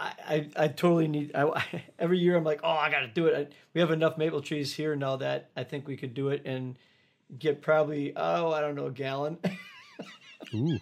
I, 0.00 0.12
I, 0.28 0.48
I 0.64 0.68
totally 0.68 1.06
need 1.08 1.32
I, 1.34 1.64
every 1.98 2.18
year 2.18 2.36
I'm 2.36 2.44
like 2.44 2.60
oh 2.64 2.68
I 2.70 2.90
got 2.90 3.00
to 3.00 3.08
do 3.08 3.26
it 3.26 3.36
I, 3.50 3.54
we 3.74 3.80
have 3.80 3.90
enough 3.90 4.18
maple 4.18 4.40
trees 4.40 4.74
here 4.74 4.96
now 4.96 5.16
that 5.16 5.50
I 5.56 5.64
think 5.64 5.86
we 5.86 5.96
could 5.96 6.14
do 6.14 6.28
it 6.28 6.42
and 6.44 6.76
get 7.38 7.62
probably 7.62 8.12
oh 8.16 8.52
I 8.52 8.60
don't 8.60 8.74
know 8.74 8.86
a 8.86 8.90
gallon 8.90 9.38
Ooh. 10.54 10.78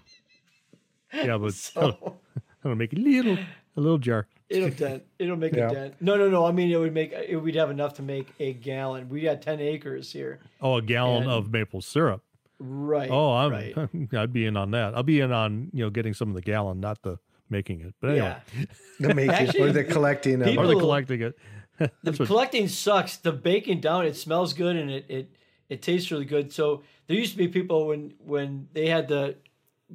Yeah, 1.12 1.36
but 1.38 1.54
so 1.54 1.96
I'm 2.04 2.42
gonna 2.62 2.76
make 2.76 2.92
a 2.94 2.96
little 2.96 3.36
a 3.76 3.80
little 3.80 3.98
jar. 3.98 4.26
it'll 4.48 4.70
dent 4.70 5.02
it'll 5.18 5.36
make 5.36 5.54
Yeah. 5.54 5.70
a 5.70 5.74
dent 5.74 5.94
no 6.00 6.16
no 6.16 6.30
no 6.30 6.46
I 6.46 6.52
mean 6.52 6.70
it 6.70 6.76
would 6.76 6.94
make 6.94 7.12
it, 7.12 7.36
we'd 7.36 7.54
have 7.56 7.70
enough 7.70 7.94
to 7.94 8.02
make 8.02 8.28
a 8.40 8.54
gallon 8.54 9.08
we 9.10 9.20
got 9.22 9.42
10 9.42 9.60
acres 9.60 10.10
here 10.12 10.40
Oh, 10.60 10.76
a 10.76 10.82
gallon 10.82 11.24
And- 11.24 11.32
of 11.32 11.50
maple 11.52 11.82
syrup. 11.82 12.22
right 12.58 13.10
Oh, 13.10 13.32
I'm 13.34 13.50
right. 13.52 13.74
I'd 14.14 14.32
be 14.32 14.46
in 14.46 14.56
on 14.56 14.70
that. 14.70 14.94
I'll 14.94 15.02
be 15.02 15.20
in 15.20 15.32
on 15.32 15.70
you 15.74 15.84
know 15.84 15.90
getting 15.90 16.14
some 16.14 16.28
of 16.28 16.34
the 16.34 16.40
gallon, 16.42 16.80
not 16.80 17.02
the 17.02 17.18
making 17.52 17.80
it. 17.82 17.94
But 18.00 18.10
anyway, 18.10 18.36
yeah 18.56 18.64
The 19.08 19.14
making 19.14 19.30
Actually, 19.48 19.68
or 19.68 19.72
the 19.72 19.84
collecting 19.84 20.34
of 20.42 20.48
or 20.48 20.50
people- 20.50 20.66
the 20.68 20.74
collecting 20.80 21.22
it. 21.22 21.38
the 21.78 22.12
what- 22.12 22.26
collecting 22.26 22.66
sucks. 22.68 23.16
The 23.18 23.32
baking 23.32 23.80
down, 23.80 24.06
it 24.06 24.16
smells 24.16 24.52
good 24.54 24.74
and 24.76 24.90
it, 24.90 25.04
it 25.08 25.36
it 25.68 25.80
tastes 25.82 26.10
really 26.10 26.24
good. 26.26 26.52
So 26.52 26.82
there 27.06 27.16
used 27.16 27.32
to 27.32 27.38
be 27.38 27.48
people 27.48 27.86
when 27.88 28.14
when 28.18 28.68
they 28.72 28.88
had 28.88 29.06
the 29.08 29.36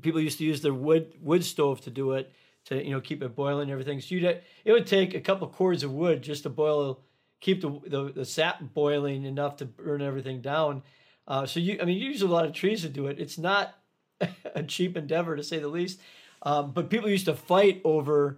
people 0.01 0.21
used 0.21 0.37
to 0.39 0.45
use 0.45 0.61
their 0.61 0.73
wood 0.73 1.13
wood 1.21 1.43
stove 1.43 1.81
to 1.81 1.89
do 1.91 2.13
it 2.13 2.31
to 2.65 2.73
you 2.83 2.91
know 2.91 3.01
keep 3.01 3.21
it 3.23 3.35
boiling 3.35 3.63
and 3.63 3.71
everything. 3.71 3.99
So 4.01 4.15
you 4.15 4.25
would 4.25 4.41
it 4.65 4.71
would 4.71 4.87
take 4.87 5.13
a 5.15 5.21
couple 5.21 5.47
cords 5.47 5.83
of 5.83 5.91
wood 5.91 6.21
just 6.21 6.43
to 6.43 6.49
boil 6.49 7.01
keep 7.39 7.61
the 7.61 7.69
the, 7.93 8.11
the 8.13 8.25
sap 8.25 8.61
boiling 8.73 9.23
enough 9.25 9.57
to 9.57 9.65
burn 9.65 10.01
everything 10.01 10.41
down. 10.41 10.83
Uh, 11.27 11.45
so 11.45 11.59
you 11.59 11.77
I 11.81 11.85
mean 11.85 11.97
you 11.97 12.07
use 12.09 12.21
a 12.23 12.27
lot 12.27 12.45
of 12.45 12.53
trees 12.53 12.81
to 12.81 12.89
do 12.89 13.07
it. 13.07 13.19
It's 13.19 13.37
not 13.37 13.75
a 14.55 14.63
cheap 14.63 14.97
endeavor 14.97 15.35
to 15.35 15.43
say 15.43 15.59
the 15.59 15.67
least. 15.67 15.99
Um, 16.47 16.71
but 16.71 16.89
people 16.89 17.09
used 17.09 17.25
to 17.25 17.33
fight 17.33 17.81
over 17.83 18.37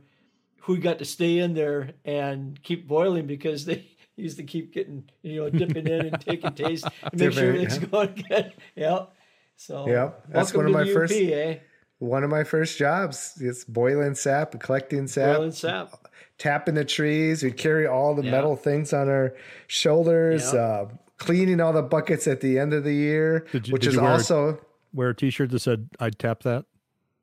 who 0.62 0.78
got 0.78 0.98
to 1.00 1.06
stay 1.06 1.38
in 1.40 1.54
there 1.54 1.92
and 2.06 2.62
keep 2.64 2.88
boiling 2.88 3.28
because 3.28 3.66
they 3.70 3.86
used 4.16 4.38
to 4.38 4.44
keep 4.44 4.74
getting 4.74 5.10
you 5.22 5.36
know 5.44 5.50
dipping 5.50 5.88
in 5.88 6.08
and 6.08 6.22
taking 6.30 6.52
taste 6.54 6.86
and 7.04 7.20
make 7.20 7.32
sure 7.34 7.54
it's 7.54 7.76
everything's 7.76 7.78
going 7.92 8.26
good. 8.30 8.54
Yeah. 8.76 9.06
So 9.62 9.86
Yep, 9.90 10.28
that's 10.30 10.54
one 10.54 10.66
of 10.68 10.72
my 10.72 10.84
the 10.86 10.90
UP, 10.92 10.94
first- 10.96 11.14
eh? 11.14 11.58
one 11.98 12.24
of 12.24 12.30
my 12.30 12.46
first 12.46 12.78
jobs. 12.78 13.34
It's 13.42 13.66
boiling 13.66 14.16
sap, 14.16 14.58
collecting 14.58 15.06
sap, 15.08 15.36
Boiling 15.36 15.52
sap. 15.52 15.92
tapping 16.38 16.76
the 16.76 16.86
trees. 16.86 17.44
We'd 17.44 17.58
carry 17.58 17.86
all 17.86 18.16
the 18.16 18.24
Yeah. 18.24 18.32
metal 18.32 18.56
things 18.56 18.94
on 18.94 19.10
our 19.10 19.36
shoulders, 19.68 20.54
Yeah. 20.54 20.60
uh, 20.62 20.88
cleaning 21.18 21.60
all 21.60 21.74
the 21.74 21.82
buckets 21.82 22.26
at 22.26 22.40
the 22.40 22.58
end 22.58 22.74
of 22.74 22.86
the 22.86 22.94
year, 22.94 23.46
Did 23.52 23.68
you- 23.68 23.74
which 23.74 23.82
did 23.82 23.90
is 23.90 23.96
you 23.96 24.02
wear- 24.02 24.12
also 24.12 24.60
Wear 24.94 25.10
a 25.10 25.14
T-shirt 25.16 25.52
that 25.52 25.60
said 25.60 25.90
"I'd 26.00 26.18
tap 26.18 26.44
that." 26.44 26.64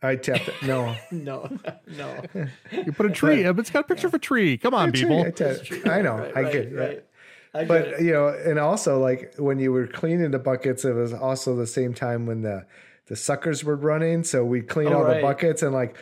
I 0.03 0.17
tapped 0.17 0.49
it. 0.49 0.55
No, 0.63 0.95
No, 1.11 1.49
no. 1.87 2.23
You 2.71 2.93
put 2.93 3.07
a 3.07 3.11
tree. 3.11 3.45
Up. 3.45 3.59
It's 3.59 3.71
got 3.71 3.81
a 3.85 3.89
picture 3.89 4.07
of 4.07 4.15
a 4.15 4.19
tree. 4.19 4.57
Come 4.59 4.75
on, 4.75 4.93
people. 4.93 5.23
I, 5.23 5.31
tapped- 5.31 5.73
I 5.87 6.03
know. 6.03 6.17
Right, 6.19 6.37
I 6.37 6.53
get. 6.53 6.71
yeah. 6.73 6.79
right. 6.79 7.05
I 7.55 7.59
get 7.61 7.69
But 7.69 7.87
it. 7.89 8.01
you 8.03 8.13
know, 8.13 8.29
and 8.29 8.59
also 8.59 8.99
like 9.01 9.35
when 9.39 9.59
you 9.59 9.73
were 9.73 9.87
cleaning 9.87 10.31
the 10.31 10.39
buckets, 10.39 10.85
it 10.85 10.93
was 10.93 11.13
also 11.15 11.57
the 11.57 11.67
same 11.67 11.95
time 11.95 12.27
when 12.27 12.43
the 12.43 12.67
the 13.07 13.17
suckers 13.17 13.65
were 13.65 13.77
running. 13.77 14.25
So 14.25 14.45
we'd 14.45 14.69
clean 14.69 14.89
oh, 14.89 14.93
all, 14.93 14.97
all 14.99 15.05
right. 15.05 15.17
the 15.17 15.23
buckets 15.23 15.63
and 15.63 15.73
like, 15.73 15.97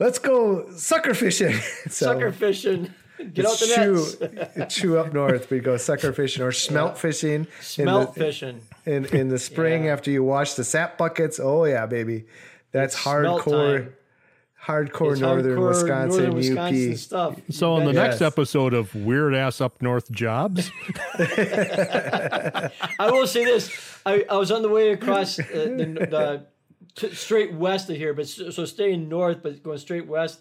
let's 0.00 0.18
go 0.18 0.68
sucker 0.72 1.14
fishing. 1.14 1.52
so 1.88 2.06
Sucker 2.06 2.32
fishing. 2.32 2.92
Get 3.34 3.46
out 3.46 3.56
the 3.60 3.66
chew, 3.66 4.26
nets. 4.56 4.74
chew 4.74 4.98
up 4.98 5.12
north. 5.12 5.48
We 5.48 5.60
go 5.60 5.76
sucker 5.76 6.12
fishing 6.12 6.42
or 6.42 6.50
smelt 6.50 6.98
fishing. 6.98 7.46
Smelt 7.60 8.08
in 8.16 8.20
the, 8.20 8.26
fishing. 8.26 8.60
in 8.84 9.04
in 9.06 9.28
the 9.28 9.38
spring 9.38 9.84
Yeah. 9.84 9.92
after 9.92 10.10
you 10.10 10.24
wash 10.24 10.54
the 10.54 10.64
sap 10.64 10.98
buckets. 10.98 11.38
Oh 11.38 11.64
yeah, 11.64 11.86
baby, 11.86 12.24
that's 12.72 12.98
smelt 12.98 13.42
hardcore, 13.42 13.92
hardcore 14.64 15.12
It's 15.12 15.20
northern 15.20 15.58
hardcore 15.58 15.68
Wisconsin, 15.68 16.08
northern 16.08 16.34
Wisconsin 16.34 16.96
stuff. 16.96 17.40
So 17.50 17.74
on 17.74 17.84
the 17.84 17.92
Bet. 17.92 18.10
next 18.10 18.20
episode 18.22 18.74
of 18.74 18.94
Weird 18.94 19.34
Ass 19.34 19.60
Up 19.60 19.80
North 19.82 20.10
Jobs, 20.10 20.70
I 21.18 22.70
will 23.00 23.26
say 23.26 23.44
this: 23.44 23.70
I, 24.04 24.24
I 24.28 24.36
was 24.36 24.50
on 24.50 24.62
the 24.62 24.68
way 24.68 24.90
across 24.92 25.38
uh, 25.38 25.44
the, 25.44 26.06
the 26.10 26.46
t- 26.94 27.14
straight 27.14 27.52
west 27.54 27.90
of 27.90 27.96
here, 27.96 28.14
but 28.14 28.28
so, 28.28 28.50
so 28.50 28.64
staying 28.64 29.08
north, 29.08 29.42
but 29.42 29.62
going 29.62 29.78
straight 29.78 30.06
west 30.06 30.40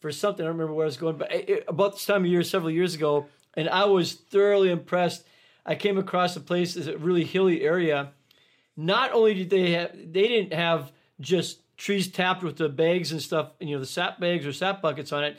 for 0.00 0.12
something. 0.12 0.44
I 0.44 0.48
don't 0.48 0.56
remember 0.56 0.74
where 0.74 0.84
I 0.84 0.88
was 0.88 0.96
going, 0.96 1.16
but 1.16 1.32
it, 1.32 1.64
about 1.68 1.92
this 1.92 2.04
time 2.06 2.24
of 2.24 2.30
year, 2.30 2.42
several 2.42 2.70
years 2.70 2.94
ago, 2.94 3.26
and 3.54 3.68
I 3.68 3.84
was 3.84 4.14
thoroughly 4.14 4.70
impressed. 4.70 5.24
I 5.66 5.74
came 5.74 5.98
across 5.98 6.34
a 6.36 6.40
place, 6.40 6.76
it's 6.76 6.86
a 6.86 6.96
really 6.96 7.24
hilly 7.24 7.62
area. 7.62 8.12
Not 8.76 9.12
only 9.12 9.34
did 9.34 9.50
they 9.50 9.72
have, 9.72 9.92
they 9.92 10.28
didn't 10.28 10.54
have 10.54 10.92
just 11.20 11.58
trees 11.78 12.08
tapped 12.08 12.42
with 12.42 12.56
the 12.56 12.68
bags 12.68 13.12
and 13.12 13.22
stuff, 13.22 13.52
you 13.60 13.74
know, 13.74 13.80
the 13.80 13.86
sap 13.86 14.20
bags 14.20 14.44
or 14.46 14.52
sap 14.52 14.82
buckets 14.82 15.12
on 15.12 15.24
it. 15.24 15.38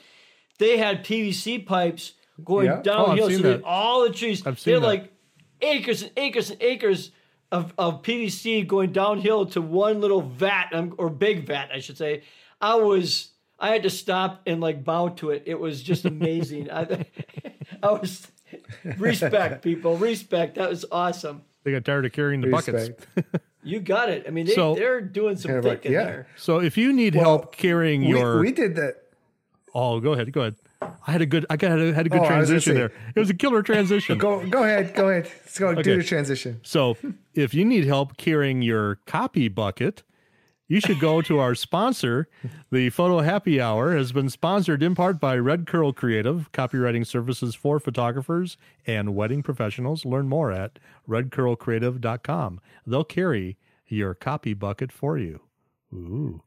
They 0.57 0.77
had 0.77 1.05
PVC 1.05 1.65
pipes 1.65 2.13
going 2.43 2.65
Yeah. 2.65 2.79
Oh, 2.79 2.81
downhill. 2.81 3.29
seen 3.29 3.41
so 3.41 3.51
that. 3.53 3.63
all 3.63 4.03
the 4.03 4.13
trees, 4.13 4.45
I've 4.47 4.59
seen 4.59 4.73
had 4.73 4.83
that. 4.83 4.87
like 4.87 5.13
acres 5.61 6.01
and 6.01 6.11
acres 6.17 6.49
and 6.49 6.61
acres 6.61 7.11
of, 7.51 7.73
of 7.77 8.01
PVC 8.01 8.65
going 8.65 8.91
downhill 8.91 9.45
to 9.47 9.61
one 9.61 10.01
little 10.01 10.21
vat 10.21 10.69
um, 10.73 10.95
or 10.97 11.09
big 11.09 11.45
vat, 11.45 11.69
I 11.73 11.79
should 11.79 11.97
say. 11.97 12.23
I 12.61 12.75
was 12.75 13.31
I 13.59 13.69
had 13.71 13.83
to 13.83 13.89
stop 13.89 14.41
and 14.45 14.61
like 14.61 14.83
bow 14.83 15.09
to 15.09 15.31
it. 15.31 15.43
It 15.45 15.59
was 15.59 15.83
just 15.83 16.05
amazing. 16.05 16.71
I, 16.71 17.05
I 17.83 17.91
was 17.91 18.27
respect 18.97 19.61
people, 19.63 19.97
respect. 19.97 20.55
That 20.55 20.69
was 20.69 20.85
awesome. 20.91 21.41
They 21.63 21.71
got 21.71 21.85
tired 21.85 22.05
of 22.05 22.11
carrying 22.11 22.41
the 22.41 22.47
buckets. 22.47 22.89
You 23.61 23.81
got 23.81 24.07
it. 24.09 24.23
I 24.25 24.31
mean, 24.31 24.45
they, 24.45 24.53
So- 24.55 24.73
they're 24.73 25.01
doing 25.01 25.35
some 25.35 25.49
Kind 25.49 25.59
of 25.59 25.65
like, 25.65 25.83
yeah. 25.83 26.03
there. 26.05 26.27
So 26.37 26.59
if 26.61 26.77
you 26.77 26.93
need 26.93 27.13
help 27.13 27.53
carrying 27.57 28.01
We, 28.01 28.17
your, 28.17 28.39
we 28.39 28.53
did 28.53 28.77
that. 28.77 28.95
oh, 29.75 29.99
go 29.99 30.13
ahead, 30.13 30.31
go 30.31 30.41
ahead. 30.41 30.55
I 30.81 31.11
had 31.11 31.21
a 31.21 31.25
good, 31.25 31.45
I 31.49 31.57
got 31.57 31.77
a, 31.77 31.93
had 31.93 32.05
a 32.05 32.09
good 32.09 32.21
Oh, 32.21 32.23
I 32.23 32.39
was 32.39 32.47
gonna 32.49 32.61
transition 32.61 32.75
there. 32.75 32.91
It 33.13 33.19
was 33.19 33.29
a 33.29 33.33
killer 33.33 33.61
transition. 33.61 34.17
Go 34.17 34.47
go 34.47 34.63
ahead, 34.63 34.95
go 34.95 35.09
ahead. 35.09 35.25
Let's 35.41 35.59
go 35.59 35.67
Okay. 35.71 35.81
do 35.83 35.97
the 35.97 36.03
transition. 36.05 36.61
So 36.63 36.95
if 37.33 37.53
you 37.53 37.65
need 37.65 37.83
help 37.83 38.15
carrying 38.15 38.61
your 38.61 38.95
copy 39.05 39.49
bucket, 39.49 40.03
you 40.69 40.79
should 40.79 40.99
go 41.01 41.21
to 41.23 41.39
our 41.39 41.53
sponsor. 41.55 42.29
The 42.71 42.89
Photo 42.91 43.19
Happy 43.19 43.59
Hour 43.59 43.97
has 43.97 44.13
been 44.13 44.29
sponsored 44.29 44.81
in 44.81 44.95
part 44.95 45.19
by 45.19 45.35
Red 45.37 45.67
Curl 45.67 45.91
Creative, 45.91 46.49
copywriting 46.53 47.05
services 47.05 47.55
for 47.55 47.79
photographers 47.79 48.55
and 48.87 49.13
wedding 49.15 49.43
professionals. 49.43 50.05
Learn 50.05 50.29
more 50.29 50.51
at 50.53 50.79
redcurlcreative.com. 51.09 52.61
They'll 52.87 53.03
carry 53.03 53.57
your 53.87 54.13
copy 54.13 54.53
bucket 54.53 54.91
for 54.93 55.17
you. 55.17 55.41
Ooh, 55.91 56.39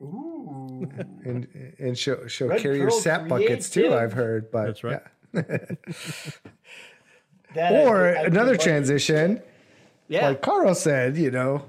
And 1.25 1.75
and 1.81 1.99
she'll 1.99 2.29
she'll 2.29 2.47
Red 2.49 2.61
carry 2.61 2.79
your 2.79 2.91
Pearl 2.91 3.01
sap 3.01 3.27
buckets 3.29 3.69
too. 3.69 3.93
I've 3.93 4.13
heard, 4.13 4.51
but 4.53 4.67
That's 4.67 4.85
right. 4.85 5.01
yeah. 5.35 5.43
That 7.55 7.73
Or 7.87 8.07
I- 8.17 8.21
I- 8.23 8.25
another 8.25 8.55
I- 8.55 8.57
transition, 8.57 9.43
Yeah. 10.09 10.29
like 10.29 10.41
Carl 10.43 10.75
said, 10.75 11.17
you 11.19 11.31
know, 11.31 11.65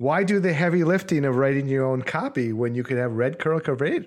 why 0.00 0.24
do 0.24 0.40
the 0.40 0.54
heavy 0.54 0.82
lifting 0.82 1.26
of 1.26 1.36
writing 1.36 1.68
your 1.68 1.84
own 1.84 2.00
copy 2.00 2.54
when 2.54 2.74
you 2.74 2.82
could 2.82 2.96
have 2.96 3.12
Red 3.12 3.38
Curl 3.38 3.60
Creative? 3.60 4.06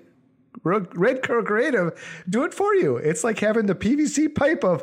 Red 0.64 1.22
Curl 1.22 1.44
Creative 1.44 1.92
do 2.28 2.42
it 2.44 2.52
for 2.52 2.74
you. 2.74 2.96
It's 2.96 3.22
like 3.22 3.38
having 3.38 3.66
the 3.66 3.76
PVC 3.76 4.34
pipe 4.34 4.64
of 4.64 4.82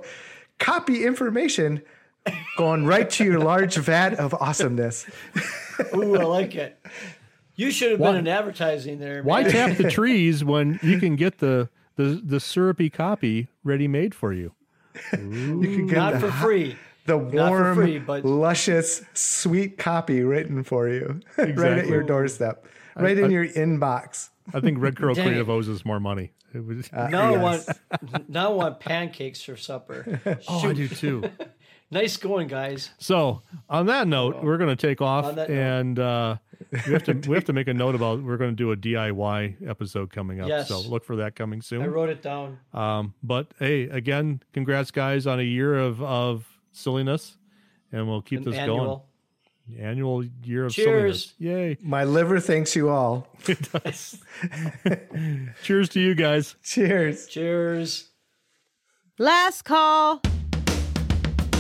copy 0.58 1.06
information 1.06 1.82
going 2.58 2.86
right 2.86 3.10
to 3.10 3.26
your 3.26 3.40
large 3.40 3.76
vat 3.90 4.14
of 4.16 4.34
awesomeness. 4.36 5.06
Ooh, 5.94 6.16
I 6.18 6.24
like 6.24 6.56
it. 6.56 6.80
You 7.56 7.72
should 7.72 7.92
have 7.92 8.00
Why- 8.00 8.12
been 8.14 8.22
in 8.22 8.28
advertising 8.30 9.00
there. 9.00 9.22
why 9.22 9.44
tap 9.44 9.76
the 9.78 9.90
trees 10.00 10.46
when 10.46 10.80
you 10.82 10.98
can 11.00 11.18
get 11.18 11.40
the 11.40 11.70
the, 11.98 12.22
the 12.24 12.40
syrupy 12.40 12.90
copy 12.90 13.50
ready 13.66 13.88
made 13.90 14.16
for 14.16 14.32
you? 14.32 14.54
You 15.12 15.18
can 15.62 15.88
get 15.88 15.96
Not 15.98 16.14
the, 16.14 16.20
for 16.22 16.32
free. 16.32 16.78
The 17.06 17.18
warm, 17.18 17.76
free, 17.76 18.00
but- 18.00 18.26
luscious, 18.26 19.04
sweet 19.14 19.78
copy 19.78 20.22
written 20.22 20.64
for 20.64 20.88
you 20.88 21.20
right 21.38 21.78
at 21.80 21.88
your 21.88 22.04
doorstep, 22.04 22.66
right 22.96 23.18
in 23.18 23.32
your 23.32 23.48
inbox. 23.48 24.30
I 24.54 24.60
think 24.60 24.80
Red 24.80 24.98
Curl 24.98 25.14
Dang 25.14 25.26
Creative 25.26 25.50
it. 25.50 25.52
owes 25.52 25.70
us 25.70 25.86
more 25.86 26.00
money. 26.00 26.34
It 26.54 26.66
was, 26.66 26.92
Now 26.92 27.08
yes. 27.08 27.14
I 27.14 27.38
want 27.38 28.30
now 28.30 28.52
I 28.52 28.54
want 28.54 28.80
pancakes 28.80 29.42
for 29.42 29.56
supper. 29.56 30.20
oh, 30.48 30.70
I 30.70 30.74
do 30.74 30.88
too. 30.88 31.24
Nice 31.90 32.18
going, 32.18 32.48
guys. 32.48 32.90
So 33.00 33.42
on 33.70 33.86
that 33.88 34.08
note, 34.08 34.44
we're 34.44 34.58
going 34.58 34.76
to 34.76 34.88
take 34.88 35.02
off, 35.02 35.26
On 35.26 35.36
that 35.36 35.50
note. 35.50 35.58
and 35.58 36.00
uh, 36.00 36.36
we 36.88 36.94
have 36.94 37.04
to 37.04 37.14
we 37.30 37.36
have 37.36 37.46
to 37.46 37.54
make 37.54 37.68
a 37.68 37.74
note 37.74 37.96
about 37.96 38.22
we're 38.22 38.38
going 38.38 38.52
to 38.52 38.56
do 38.56 38.72
a 38.72 38.78
DIY 38.78 39.68
episode 39.68 40.12
coming 40.12 40.42
up. 40.42 40.48
Yes. 40.50 40.68
So 40.68 40.80
look 40.82 41.04
for 41.04 41.18
that 41.18 41.36
coming 41.36 41.62
soon. 41.62 41.82
I 41.82 41.88
wrote 41.88 42.10
it 42.10 42.22
down. 42.22 42.60
Um, 42.74 43.14
but 43.24 43.48
hey, 43.60 43.84
again, 43.84 44.42
congrats 44.54 44.92
guys 44.92 45.28
on 45.28 45.40
a 45.40 45.44
year 45.44 45.78
of 45.78 46.02
of 46.02 46.48
silliness, 46.72 47.38
and 47.92 48.08
we'll 48.08 48.22
keep 48.22 48.44
this 48.44 48.56
Annual. 48.56 48.86
going. 48.86 49.02
Annual 49.80 50.26
year 50.44 50.66
of 50.66 50.74
Cheers. 50.74 51.26
silliness. 51.32 51.34
Yay. 51.38 51.78
My 51.82 52.04
liver 52.04 52.40
thanks 52.40 52.76
you 52.76 52.90
all. 52.90 53.28
It 53.48 53.72
does. 53.72 54.22
Cheers 55.64 55.90
to 55.90 56.00
you 56.00 56.14
guys. 56.16 56.56
Cheers. 56.64 57.28
Cheers. 57.28 58.10
Last 59.18 59.64
call. 59.64 60.22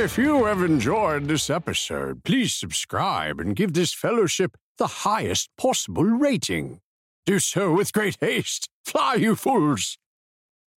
If 0.00 0.16
you 0.16 0.46
have 0.46 0.62
enjoyed 0.62 1.28
this 1.28 1.50
episode, 1.50 2.24
please 2.24 2.54
subscribe 2.54 3.38
and 3.38 3.54
give 3.54 3.74
this 3.74 3.92
fellowship 3.92 4.56
the 4.78 4.86
highest 4.86 5.50
possible 5.58 6.04
rating. 6.04 6.80
Do 7.26 7.38
so 7.38 7.74
with 7.74 7.92
great 7.92 8.16
haste. 8.18 8.70
Fly, 8.82 9.16
you 9.16 9.36
fools! 9.36 9.98